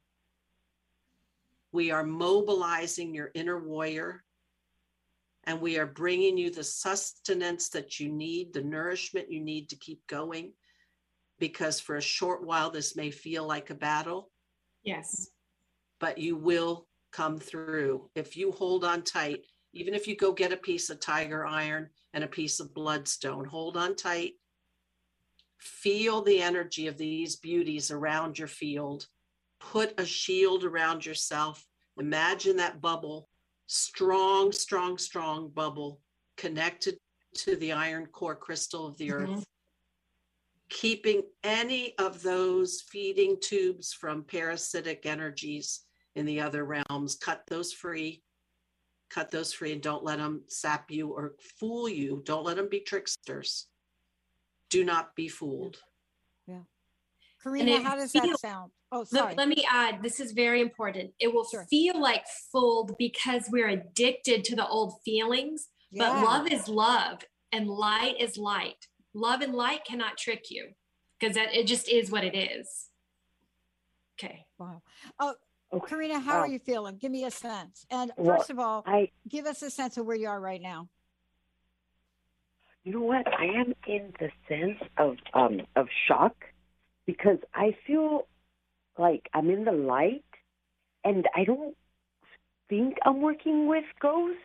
We 1.72 1.90
are 1.90 2.04
mobilizing 2.04 3.14
your 3.14 3.30
inner 3.34 3.58
warrior 3.62 4.24
and 5.44 5.60
we 5.60 5.78
are 5.78 5.86
bringing 5.86 6.36
you 6.36 6.50
the 6.50 6.64
sustenance 6.64 7.68
that 7.70 8.00
you 8.00 8.10
need, 8.10 8.52
the 8.52 8.62
nourishment 8.62 9.30
you 9.30 9.40
need 9.40 9.68
to 9.70 9.76
keep 9.76 10.06
going. 10.06 10.52
Because 11.38 11.78
for 11.78 11.96
a 11.96 12.02
short 12.02 12.44
while, 12.44 12.70
this 12.70 12.96
may 12.96 13.10
feel 13.10 13.46
like 13.46 13.70
a 13.70 13.74
battle, 13.74 14.30
yes 14.82 15.30
but 16.00 16.18
you 16.18 16.36
will 16.36 16.86
come 17.12 17.38
through. 17.38 18.10
If 18.14 18.36
you 18.36 18.52
hold 18.52 18.84
on 18.84 19.02
tight, 19.02 19.40
even 19.72 19.94
if 19.94 20.06
you 20.06 20.16
go 20.16 20.32
get 20.32 20.52
a 20.52 20.56
piece 20.56 20.90
of 20.90 21.00
tiger 21.00 21.46
iron 21.46 21.90
and 22.14 22.24
a 22.24 22.28
piece 22.28 22.60
of 22.60 22.74
bloodstone, 22.74 23.44
hold 23.44 23.76
on 23.76 23.96
tight. 23.96 24.34
Feel 25.58 26.22
the 26.22 26.40
energy 26.40 26.86
of 26.86 26.96
these 26.96 27.36
beauties 27.36 27.90
around 27.90 28.38
your 28.38 28.48
field. 28.48 29.06
Put 29.60 29.98
a 29.98 30.04
shield 30.06 30.64
around 30.64 31.04
yourself. 31.04 31.66
Imagine 31.98 32.56
that 32.56 32.80
bubble, 32.80 33.28
strong, 33.66 34.52
strong, 34.52 34.98
strong 34.98 35.48
bubble 35.48 36.00
connected 36.36 36.96
to 37.34 37.56
the 37.56 37.72
iron 37.72 38.06
core 38.06 38.36
crystal 38.36 38.86
of 38.86 38.96
the 38.98 39.08
mm-hmm. 39.08 39.34
earth. 39.34 39.44
Keeping 40.70 41.22
any 41.44 41.96
of 41.98 42.22
those 42.22 42.82
feeding 42.82 43.36
tubes 43.40 43.92
from 43.92 44.22
parasitic 44.22 45.06
energies 45.06 45.80
in 46.14 46.26
the 46.26 46.40
other 46.40 46.64
realms, 46.64 47.16
cut 47.16 47.42
those 47.48 47.72
free. 47.72 48.22
Cut 49.08 49.30
those 49.30 49.52
free 49.52 49.72
and 49.72 49.82
don't 49.82 50.04
let 50.04 50.18
them 50.18 50.42
sap 50.48 50.90
you 50.90 51.08
or 51.08 51.36
fool 51.58 51.88
you. 51.88 52.22
Don't 52.26 52.44
let 52.44 52.56
them 52.56 52.68
be 52.68 52.80
tricksters. 52.80 53.66
Do 54.68 54.84
not 54.84 55.16
be 55.16 55.28
fooled. 55.28 55.78
Yeah. 57.44 57.50
And 57.52 57.60
Karina, 57.66 57.70
it 57.80 57.82
how 57.84 57.96
does 57.96 58.12
feel- 58.12 58.22
that 58.26 58.40
sound? 58.40 58.72
Oh, 58.90 58.98
Let- 59.00 59.08
sorry. 59.08 59.34
Let, 59.34 59.48
me 59.48 59.64
add, 59.70 60.02
this 60.02 60.18
is 60.20 60.32
very 60.32 60.60
important. 60.60 61.12
It 61.20 61.32
will 61.32 61.44
feel 61.44 62.00
like 62.00 62.24
fooled 62.52 62.96
because 62.98 63.48
we're 63.50 63.68
addicted 63.68 64.44
to 64.44 64.56
the 64.56 64.66
old 64.66 64.94
feelings, 65.04 65.68
Yeah. 65.90 66.08
but 66.14 66.24
love 66.24 66.50
is 66.50 66.68
love 66.68 67.22
and 67.52 67.68
light 67.68 68.16
is 68.18 68.38
light. 68.38 68.86
Love 69.14 69.40
and 69.42 69.54
light 69.54 69.84
cannot 69.84 70.16
trick 70.16 70.50
you 70.50 70.70
because 71.18 71.34
that 71.34 71.54
it 71.54 71.66
just 71.66 71.88
is 71.88 72.10
what 72.10 72.24
it 72.24 72.34
is. 72.36 72.88
Okay. 74.18 74.46
Wow. 74.58 74.82
Oh, 75.20 75.34
Karina, 75.86 76.18
how 76.18 76.36
Wow. 76.36 76.40
are 76.40 76.48
you 76.48 76.58
feeling? 76.58 76.96
Give 76.96 77.12
me 77.12 77.24
a 77.24 77.30
sense. 77.30 77.84
And 77.90 78.10
Well, 78.16 78.38
first 78.38 78.48
of 78.50 78.58
all, 78.58 78.82
I- 78.86 79.10
give 79.28 79.44
us 79.44 79.60
a 79.62 79.70
sense 79.70 79.96
of 79.98 80.06
where 80.06 80.16
you 80.16 80.28
are 80.28 80.40
right 80.40 80.62
now. 80.62 80.88
You 82.84 82.92
know 82.94 83.00
what? 83.02 83.28
I 83.28 83.44
am 83.44 83.74
in 83.86 84.14
the 84.18 84.30
sense 84.48 84.78
of 84.96 85.16
um 85.34 85.60
of 85.76 85.88
shock 86.06 86.34
because 87.08 87.38
I 87.54 87.74
feel 87.86 88.26
like 88.98 89.30
I'm 89.32 89.48
in 89.48 89.64
the 89.64 89.72
light 89.72 90.26
and 91.04 91.26
I 91.34 91.44
don't 91.44 91.74
think 92.68 92.98
I'm 93.02 93.22
working 93.22 93.66
with 93.66 93.86
ghosts. 93.98 94.42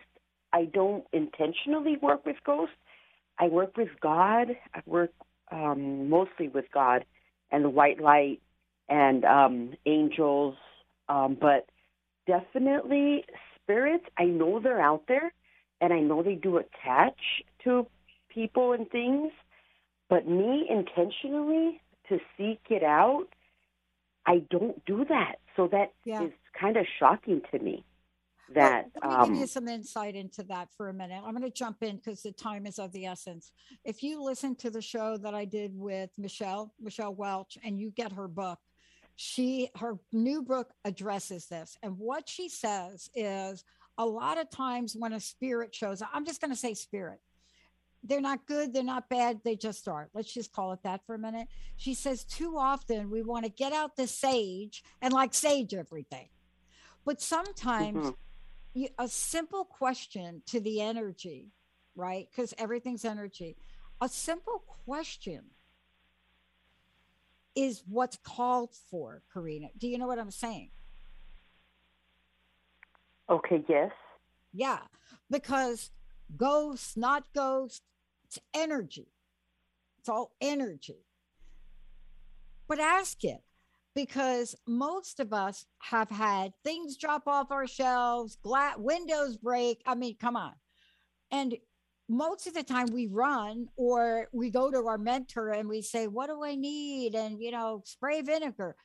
I 0.54 0.64
don't 0.74 1.04
intentionally 1.12 1.98
work 2.02 2.26
with 2.26 2.38
ghosts. 2.46 2.78
I 3.38 3.50
work 3.50 3.76
with 3.76 3.90
God. 4.00 4.56
I 4.74 4.80
work 4.86 5.12
um, 5.52 6.10
mostly 6.10 6.48
with 6.48 6.64
God 6.74 7.04
and 7.52 7.66
the 7.66 7.70
white 7.70 8.00
light 8.00 8.40
and 8.88 9.26
um, 9.26 9.74
angels, 9.86 10.56
um, 11.10 11.36
but 11.42 11.68
definitely 12.28 13.26
spirits. 13.62 14.06
I 14.18 14.24
know 14.24 14.62
they're 14.62 14.80
out 14.80 15.04
there, 15.10 15.34
and 15.82 15.92
I 15.92 16.00
know 16.00 16.24
they 16.24 16.36
do 16.36 16.60
attach 16.60 17.20
to 17.66 17.86
people 18.34 18.72
and 18.72 18.90
things. 18.90 19.34
But 20.10 20.30
me 20.30 20.66
intentionally 20.70 21.82
to 22.18 22.24
seek 22.38 22.62
it 22.70 22.84
out, 22.84 23.28
I 24.26 24.40
don't 24.50 24.84
do 24.86 25.06
that. 25.10 25.36
So 25.56 25.68
that 25.68 25.94
is 26.06 26.12
Yeah. 26.12 26.28
kind 26.60 26.78
of 26.78 26.86
shocking 27.00 27.42
to 27.52 27.60
me 27.60 27.86
that 28.56 28.90
Let 28.96 29.04
me 29.06 29.16
um, 29.16 29.30
give 29.30 29.36
you 29.36 29.48
some 29.48 29.68
insight 29.68 30.16
into 30.16 30.44
that 30.44 30.70
for 30.76 30.90
a 30.90 30.94
minute. 30.94 31.22
I'm 31.26 31.32
going 31.36 31.44
to 31.44 31.50
jump 31.50 31.82
in 31.82 31.98
because 31.98 32.22
the 32.22 32.32
time 32.32 32.66
is 32.66 32.80
of 32.80 32.92
the 32.92 33.06
essence. 33.06 33.52
If 33.86 34.04
you 34.04 34.22
listen 34.24 34.56
to 34.58 34.70
the 34.70 34.82
show 34.82 35.18
that 35.18 35.34
I 35.34 35.46
did 35.46 35.72
with 35.74 36.10
Michelle, 36.18 36.74
Michelle 36.80 37.16
Welch, 37.16 37.58
and 37.64 37.80
you 37.80 37.92
get 37.92 38.12
her 38.14 38.28
book, 38.28 38.60
she 39.16 39.70
her 39.78 39.98
new 40.12 40.42
book 40.42 40.72
addresses 40.86 41.46
this. 41.48 41.78
And 41.84 41.98
what 41.98 42.28
she 42.28 42.50
says 42.50 43.10
is 43.16 43.64
a 43.98 44.06
lot 44.06 44.40
of 44.40 44.50
times 44.50 44.96
when 44.98 45.14
a 45.14 45.20
spirit 45.20 45.74
shows 45.74 46.02
up, 46.02 46.10
I'm 46.14 46.26
just 46.26 46.42
going 46.42 46.52
to 46.52 46.58
say 46.58 46.74
spirit. 46.74 47.20
They're 48.04 48.22
not 48.22 48.46
good, 48.46 48.74
they're 48.74 48.84
not 48.84 49.08
bad, 49.10 49.40
they 49.44 49.56
just 49.56 49.88
are. 49.88 50.10
Let's 50.14 50.34
just 50.34 50.52
call 50.52 50.74
it 50.74 50.84
that 50.84 51.06
for 51.06 51.16
a 51.16 51.20
minute. 51.20 51.48
She 51.78 51.94
says 51.94 52.26
too 52.26 52.58
often 52.58 53.10
we 53.10 53.22
want 53.22 53.46
to 53.46 53.52
get 53.52 53.72
out 53.72 53.96
the 53.96 54.08
sage 54.08 54.84
and 55.02 55.14
like 55.14 55.34
sage 55.34 55.74
everything. 55.74 56.28
But 57.06 57.22
sometimes 57.22 58.08
Mhm. 58.08 58.16
you, 58.74 58.90
a 59.00 59.08
simple 59.08 59.64
question 59.66 60.44
to 60.48 60.60
the 60.60 60.82
energy, 60.82 61.52
right? 61.96 62.28
Because 62.30 62.54
everything's 62.58 63.06
energy. 63.06 63.56
A 64.02 64.10
simple 64.10 64.60
question 64.86 65.52
is 67.56 67.84
what's 67.88 68.18
called 68.18 68.74
for, 68.76 69.22
Karina. 69.32 69.70
Do 69.78 69.88
you 69.88 69.98
know 69.98 70.08
what 70.08 70.20
I'm 70.20 70.32
saying? 70.32 70.72
okay, 73.30 73.64
yes, 73.70 73.92
Yeah, 74.52 74.80
because 75.30 75.90
ghosts, 76.36 76.96
not 76.98 77.32
ghosts, 77.34 77.82
it's 78.34 78.46
energy. 78.54 79.08
It's 80.00 80.10
all 80.10 80.32
energy. 80.42 81.06
But 82.68 82.80
ask 82.80 83.24
it 83.24 83.42
because 83.96 84.56
most 84.68 85.20
of 85.20 85.34
us 85.34 85.66
have 85.80 86.10
had 86.10 86.54
things 86.64 86.98
drop 86.98 87.28
off 87.28 87.52
our 87.52 87.68
shelves, 87.68 88.38
glass 88.42 88.76
windows 88.78 89.38
break. 89.38 89.82
I 89.86 89.96
mean, 89.96 90.16
come 90.20 90.36
on. 90.36 90.54
And 91.32 91.56
most 92.10 92.48
of 92.48 92.54
the 92.54 92.64
time 92.64 92.88
we 92.92 93.08
run 93.08 93.68
or 93.76 94.28
we 94.34 94.50
go 94.50 94.72
to 94.72 94.88
our 94.88 94.98
mentor 94.98 95.50
and 95.50 95.70
we 95.70 95.82
say, 95.82 96.08
What 96.08 96.28
do 96.28 96.44
I 96.44 96.56
need? 96.56 97.16
And, 97.16 97.40
you 97.40 97.52
know, 97.52 97.82
spray 97.86 98.22
vinegar. 98.22 98.76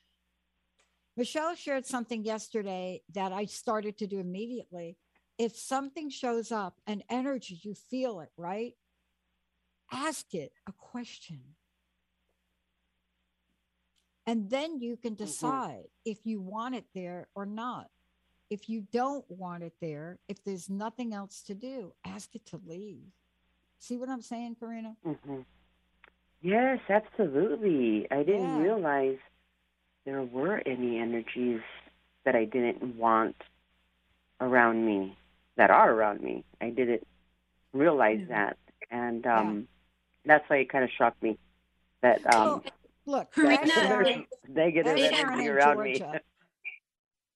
Michelle 1.16 1.54
shared 1.54 1.86
something 1.86 2.24
yesterday 2.24 3.02
that 3.14 3.32
I 3.32 3.46
started 3.46 3.98
to 3.98 4.06
do 4.06 4.20
immediately. 4.20 4.96
If 5.36 5.56
something 5.56 6.10
shows 6.10 6.52
up, 6.52 6.80
an 6.86 7.02
energy, 7.08 7.58
you 7.62 7.74
feel 7.74 8.20
it, 8.20 8.30
right? 8.36 8.74
Ask 9.92 10.34
it 10.34 10.52
a 10.66 10.72
question. 10.72 11.40
And 14.26 14.50
then 14.50 14.78
you 14.80 14.96
can 14.96 15.14
decide 15.14 15.84
if 16.04 16.18
you 16.24 16.40
want 16.40 16.74
it 16.74 16.84
there 16.94 17.28
or 17.34 17.46
not. 17.46 17.88
If 18.50 18.68
you 18.68 18.86
don't 18.92 19.24
want 19.30 19.62
it 19.62 19.74
there, 19.80 20.18
if 20.28 20.42
there's 20.44 20.68
nothing 20.70 21.14
else 21.14 21.42
to 21.42 21.54
do, 21.54 21.92
ask 22.04 22.34
it 22.34 22.44
to 22.46 22.60
leave. 22.66 23.04
See 23.78 23.96
what 23.96 24.08
I'm 24.08 24.22
saying, 24.22 24.56
Karina? 24.60 24.96
hmm 25.02 25.40
yes, 26.40 26.78
absolutely. 26.88 28.06
I 28.10 28.22
didn't 28.22 28.54
Yeah. 28.56 28.62
realize 28.62 29.18
there 30.04 30.22
were 30.22 30.62
any 30.66 30.98
energies 30.98 31.60
that 32.24 32.34
I 32.34 32.44
didn't 32.44 32.96
want 32.96 33.36
around 34.40 34.84
me 34.86 35.16
that 35.56 35.70
are 35.70 35.92
around 35.92 36.20
me. 36.22 36.44
I 36.60 36.70
didn't 36.70 37.06
realize 37.72 38.20
that, 38.28 38.56
and 38.90 39.26
um, 39.26 39.68
that's 40.24 40.44
why 40.48 40.58
it 40.58 40.70
kind 40.70 40.84
of 40.84 40.90
shocked 40.96 41.22
me 41.22 41.38
that 42.02 42.34
um, 42.34 42.62
Look, 43.06 43.32
Karina, 43.32 43.66
there's 43.74 44.16
negative 44.48 44.96
energy 44.98 45.46
in 45.46 45.48
around 45.48 45.82
me. 45.82 46.02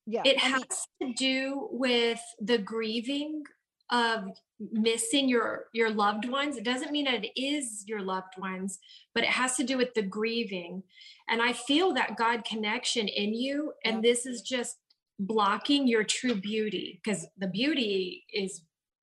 Yeah, 0.05 0.21
it 0.25 0.37
I 0.43 0.47
mean- 0.47 0.53
has 0.53 0.87
to 1.01 1.13
do 1.13 1.67
with 1.71 2.21
the 2.39 2.57
grieving 2.57 3.43
of 3.89 4.25
missing 4.71 5.27
your 5.27 5.65
your 5.73 5.89
loved 5.89 6.29
ones. 6.29 6.57
It 6.57 6.63
doesn't 6.63 6.91
mean 6.91 7.07
it 7.07 7.31
is 7.35 7.83
your 7.87 8.01
loved 8.01 8.37
ones 8.37 8.79
but 9.13 9.23
it 9.23 9.29
has 9.29 9.55
to 9.57 9.63
do 9.63 9.77
with 9.77 9.93
the 9.93 10.01
grieving. 10.01 10.83
And 11.29 11.41
i 11.41 11.53
feel 11.53 11.93
that 11.93 12.17
god 12.17 12.43
connection 12.45 13.07
in 13.07 13.33
you 13.33 13.73
and 13.85 14.03
this 14.03 14.25
is 14.25 14.41
just 14.41 14.77
blocking 15.19 15.87
your 15.87 16.03
true 16.03 16.35
beauty 16.35 16.99
because 17.03 17.25
the 17.37 17.47
beauty 17.47 18.25
is 18.33 18.61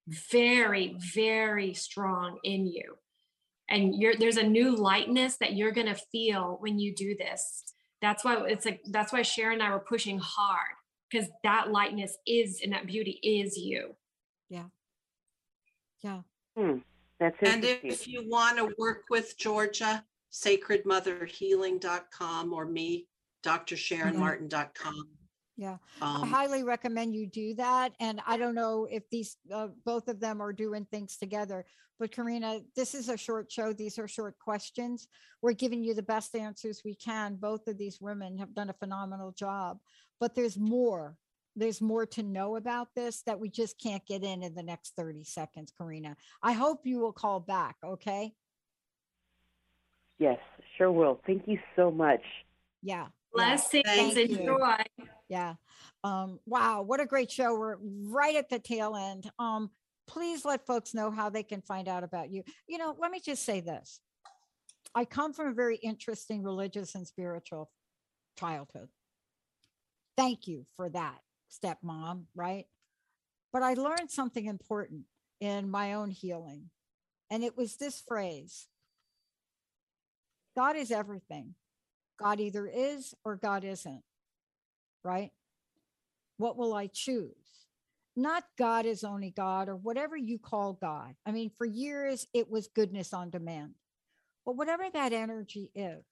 very 0.08 0.96
very 1.14 1.72
strong 1.72 2.38
in 2.42 2.66
you 2.66 2.96
and 3.70 3.94
you're 3.94 4.14
there's 4.16 4.36
a 4.36 4.42
new 4.42 4.76
lightness 4.76 5.36
that 5.38 5.54
you're 5.54 5.72
going 5.72 5.86
to 5.86 6.00
feel 6.12 6.58
when 6.60 6.78
you 6.78 6.94
do 6.94 7.16
this. 7.18 7.64
That's 8.02 8.24
why 8.24 8.44
it's 8.46 8.64
like 8.64 8.80
that's 8.90 9.12
why 9.12 9.22
sharon 9.22 9.60
and 9.60 9.62
i 9.62 9.70
were 9.70 9.80
pushing 9.80 10.18
hard 10.18 10.74
because 11.10 11.28
that 11.44 11.70
lightness 11.70 12.16
is 12.26 12.60
and 12.62 12.72
that 12.72 12.86
beauty 12.86 13.20
is 13.22 13.56
you. 13.56 13.94
Yeah. 14.48 14.64
Yeah. 16.02 16.22
Hmm, 16.56 16.78
that's 17.18 17.36
And 17.42 17.62
if 17.64 18.08
you 18.08 18.28
want 18.28 18.58
to 18.58 18.72
work 18.78 19.02
with 19.10 19.36
Georgia, 19.38 20.04
sacredmotherhealing.com 20.32 22.52
or 22.52 22.64
me, 22.64 23.08
drsharonmartin.com. 23.44 25.08
Yeah, 25.60 25.76
Um, 26.00 26.24
I 26.24 26.26
highly 26.26 26.64
recommend 26.64 27.14
you 27.14 27.26
do 27.26 27.52
that. 27.56 27.92
And 28.00 28.22
I 28.26 28.38
don't 28.38 28.54
know 28.54 28.88
if 28.90 29.02
these 29.10 29.36
uh, 29.52 29.68
both 29.84 30.08
of 30.08 30.18
them 30.18 30.40
are 30.40 30.54
doing 30.54 30.86
things 30.86 31.18
together, 31.18 31.66
but 31.98 32.10
Karina, 32.10 32.60
this 32.74 32.94
is 32.94 33.10
a 33.10 33.16
short 33.18 33.52
show. 33.52 33.74
These 33.74 33.98
are 33.98 34.08
short 34.08 34.38
questions. 34.38 35.06
We're 35.42 35.52
giving 35.52 35.84
you 35.84 35.92
the 35.92 36.02
best 36.02 36.34
answers 36.34 36.80
we 36.82 36.94
can. 36.94 37.34
Both 37.34 37.68
of 37.68 37.76
these 37.76 38.00
women 38.00 38.38
have 38.38 38.54
done 38.54 38.70
a 38.70 38.72
phenomenal 38.72 39.32
job, 39.32 39.80
but 40.18 40.34
there's 40.34 40.56
more. 40.56 41.18
There's 41.56 41.82
more 41.82 42.06
to 42.06 42.22
know 42.22 42.56
about 42.56 42.88
this 42.96 43.20
that 43.26 43.38
we 43.38 43.50
just 43.50 43.78
can't 43.78 44.06
get 44.06 44.24
in 44.24 44.42
in 44.42 44.54
the 44.54 44.62
next 44.62 44.94
30 44.96 45.24
seconds, 45.24 45.74
Karina. 45.76 46.16
I 46.42 46.52
hope 46.52 46.86
you 46.86 47.00
will 47.00 47.12
call 47.12 47.38
back. 47.38 47.76
Okay. 47.84 48.32
Yes, 50.18 50.38
sure 50.78 50.90
will. 50.90 51.20
Thank 51.26 51.42
you 51.46 51.58
so 51.76 51.90
much. 51.90 52.22
Yeah. 52.82 53.08
Blessings. 53.32 53.84
Thank 53.86 54.16
you. 54.30 54.58
Yeah. 55.30 55.54
Um, 56.02 56.40
wow, 56.44 56.82
what 56.82 57.00
a 57.00 57.06
great 57.06 57.30
show. 57.30 57.56
We're 57.56 57.76
right 57.80 58.34
at 58.34 58.50
the 58.50 58.58
tail 58.58 58.96
end. 58.96 59.30
Um, 59.38 59.70
please 60.08 60.44
let 60.44 60.66
folks 60.66 60.92
know 60.92 61.10
how 61.10 61.30
they 61.30 61.44
can 61.44 61.62
find 61.62 61.86
out 61.86 62.02
about 62.02 62.30
you. 62.30 62.42
You 62.66 62.78
know, 62.78 62.96
let 62.98 63.12
me 63.12 63.20
just 63.24 63.44
say 63.44 63.60
this. 63.60 64.00
I 64.92 65.04
come 65.04 65.32
from 65.32 65.46
a 65.46 65.54
very 65.54 65.76
interesting 65.76 66.42
religious 66.42 66.96
and 66.96 67.06
spiritual 67.06 67.70
childhood. 68.38 68.88
Thank 70.16 70.48
you 70.48 70.66
for 70.76 70.88
that, 70.88 71.20
stepmom, 71.48 72.24
right? 72.34 72.66
But 73.52 73.62
I 73.62 73.74
learned 73.74 74.10
something 74.10 74.46
important 74.46 75.02
in 75.40 75.70
my 75.70 75.94
own 75.94 76.10
healing. 76.10 76.70
And 77.30 77.44
it 77.44 77.56
was 77.56 77.76
this 77.76 78.02
phrase 78.06 78.66
God 80.56 80.74
is 80.74 80.90
everything. 80.90 81.54
God 82.20 82.40
either 82.40 82.66
is 82.66 83.14
or 83.24 83.36
God 83.36 83.62
isn't, 83.64 84.02
right? 85.04 85.30
What 86.36 86.56
will 86.56 86.74
I 86.74 86.86
choose? 86.86 87.34
Not 88.16 88.44
God 88.58 88.86
is 88.86 89.04
only 89.04 89.30
God 89.30 89.68
or 89.68 89.76
whatever 89.76 90.16
you 90.16 90.38
call 90.38 90.74
God. 90.74 91.14
I 91.24 91.32
mean, 91.32 91.50
for 91.56 91.64
years 91.64 92.26
it 92.34 92.50
was 92.50 92.68
goodness 92.68 93.12
on 93.12 93.30
demand. 93.30 93.74
But 94.44 94.56
whatever 94.56 94.84
that 94.92 95.12
energy 95.12 95.70
is, 95.74 96.02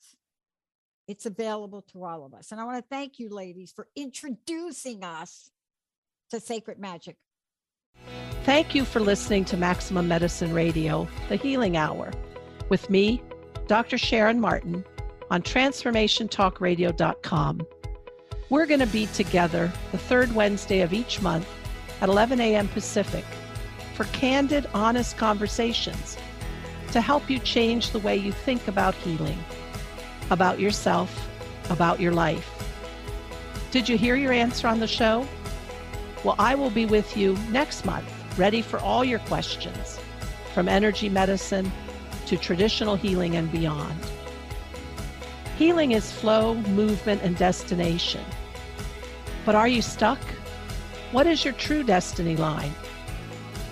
it's 1.08 1.26
available 1.26 1.82
to 1.92 2.04
all 2.04 2.24
of 2.24 2.34
us. 2.34 2.52
And 2.52 2.60
I 2.60 2.64
want 2.64 2.76
to 2.76 2.84
thank 2.88 3.18
you, 3.18 3.30
ladies, 3.30 3.72
for 3.74 3.88
introducing 3.96 5.02
us 5.02 5.50
to 6.30 6.38
sacred 6.38 6.78
magic. 6.78 7.16
Thank 8.44 8.74
you 8.74 8.84
for 8.84 9.00
listening 9.00 9.46
to 9.46 9.56
Maximum 9.56 10.06
Medicine 10.08 10.52
Radio, 10.52 11.08
the 11.28 11.36
Healing 11.36 11.76
Hour, 11.76 12.12
with 12.68 12.90
me, 12.90 13.22
Dr. 13.66 13.98
Sharon 13.98 14.40
Martin, 14.40 14.84
on 15.30 15.42
TransformationTalkRadio.com. 15.42 17.66
We're 18.50 18.64
going 18.64 18.80
to 18.80 18.86
be 18.86 19.06
together 19.08 19.70
the 19.92 19.98
third 19.98 20.34
Wednesday 20.34 20.80
of 20.80 20.94
each 20.94 21.20
month 21.20 21.46
at 22.00 22.08
11 22.08 22.40
a.m. 22.40 22.66
Pacific 22.68 23.24
for 23.94 24.04
candid, 24.04 24.66
honest 24.72 25.18
conversations 25.18 26.16
to 26.92 27.02
help 27.02 27.28
you 27.28 27.40
change 27.40 27.90
the 27.90 27.98
way 27.98 28.16
you 28.16 28.32
think 28.32 28.66
about 28.66 28.94
healing, 28.94 29.38
about 30.30 30.58
yourself, 30.58 31.28
about 31.68 32.00
your 32.00 32.12
life. 32.12 32.50
Did 33.70 33.86
you 33.86 33.98
hear 33.98 34.16
your 34.16 34.32
answer 34.32 34.66
on 34.66 34.80
the 34.80 34.86
show? 34.86 35.28
Well, 36.24 36.36
I 36.38 36.54
will 36.54 36.70
be 36.70 36.86
with 36.86 37.18
you 37.18 37.36
next 37.50 37.84
month, 37.84 38.10
ready 38.38 38.62
for 38.62 38.78
all 38.78 39.04
your 39.04 39.18
questions, 39.20 40.00
from 40.54 40.70
energy 40.70 41.10
medicine 41.10 41.70
to 42.24 42.38
traditional 42.38 42.96
healing 42.96 43.36
and 43.36 43.52
beyond. 43.52 44.00
Healing 45.58 45.90
is 45.90 46.12
flow, 46.12 46.54
movement, 46.54 47.22
and 47.22 47.36
destination. 47.36 48.24
But 49.44 49.56
are 49.56 49.66
you 49.66 49.82
stuck? 49.82 50.20
What 51.10 51.26
is 51.26 51.44
your 51.44 51.54
true 51.54 51.82
destiny 51.82 52.36
line? 52.36 52.72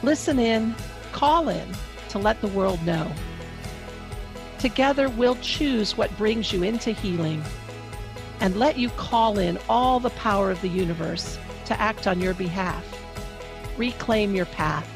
Listen 0.03 0.41
in, 0.41 0.75
call 1.13 1.49
in 1.49 1.69
to 2.09 2.19
let 2.19 2.41
the 2.41 2.49
world 2.49 2.85
know. 2.85 3.09
Together, 4.59 5.09
we'll 5.09 5.37
choose 5.37 5.97
what 5.97 6.17
brings 6.19 6.53
you 6.53 6.65
into 6.65 6.91
healing 6.91 7.41
and 8.41 8.57
let 8.57 8.77
you 8.77 8.89
call 8.91 9.39
in 9.39 9.57
all 9.69 10.01
the 10.01 10.11
power 10.11 10.51
of 10.51 10.61
the 10.63 10.69
universe 10.69 11.39
to 11.67 11.81
act 11.81 12.09
on 12.09 12.21
your 12.21 12.35
behalf. 12.35 12.85
Reclaim 13.77 14.35
your 14.35 14.47
path. 14.47 14.89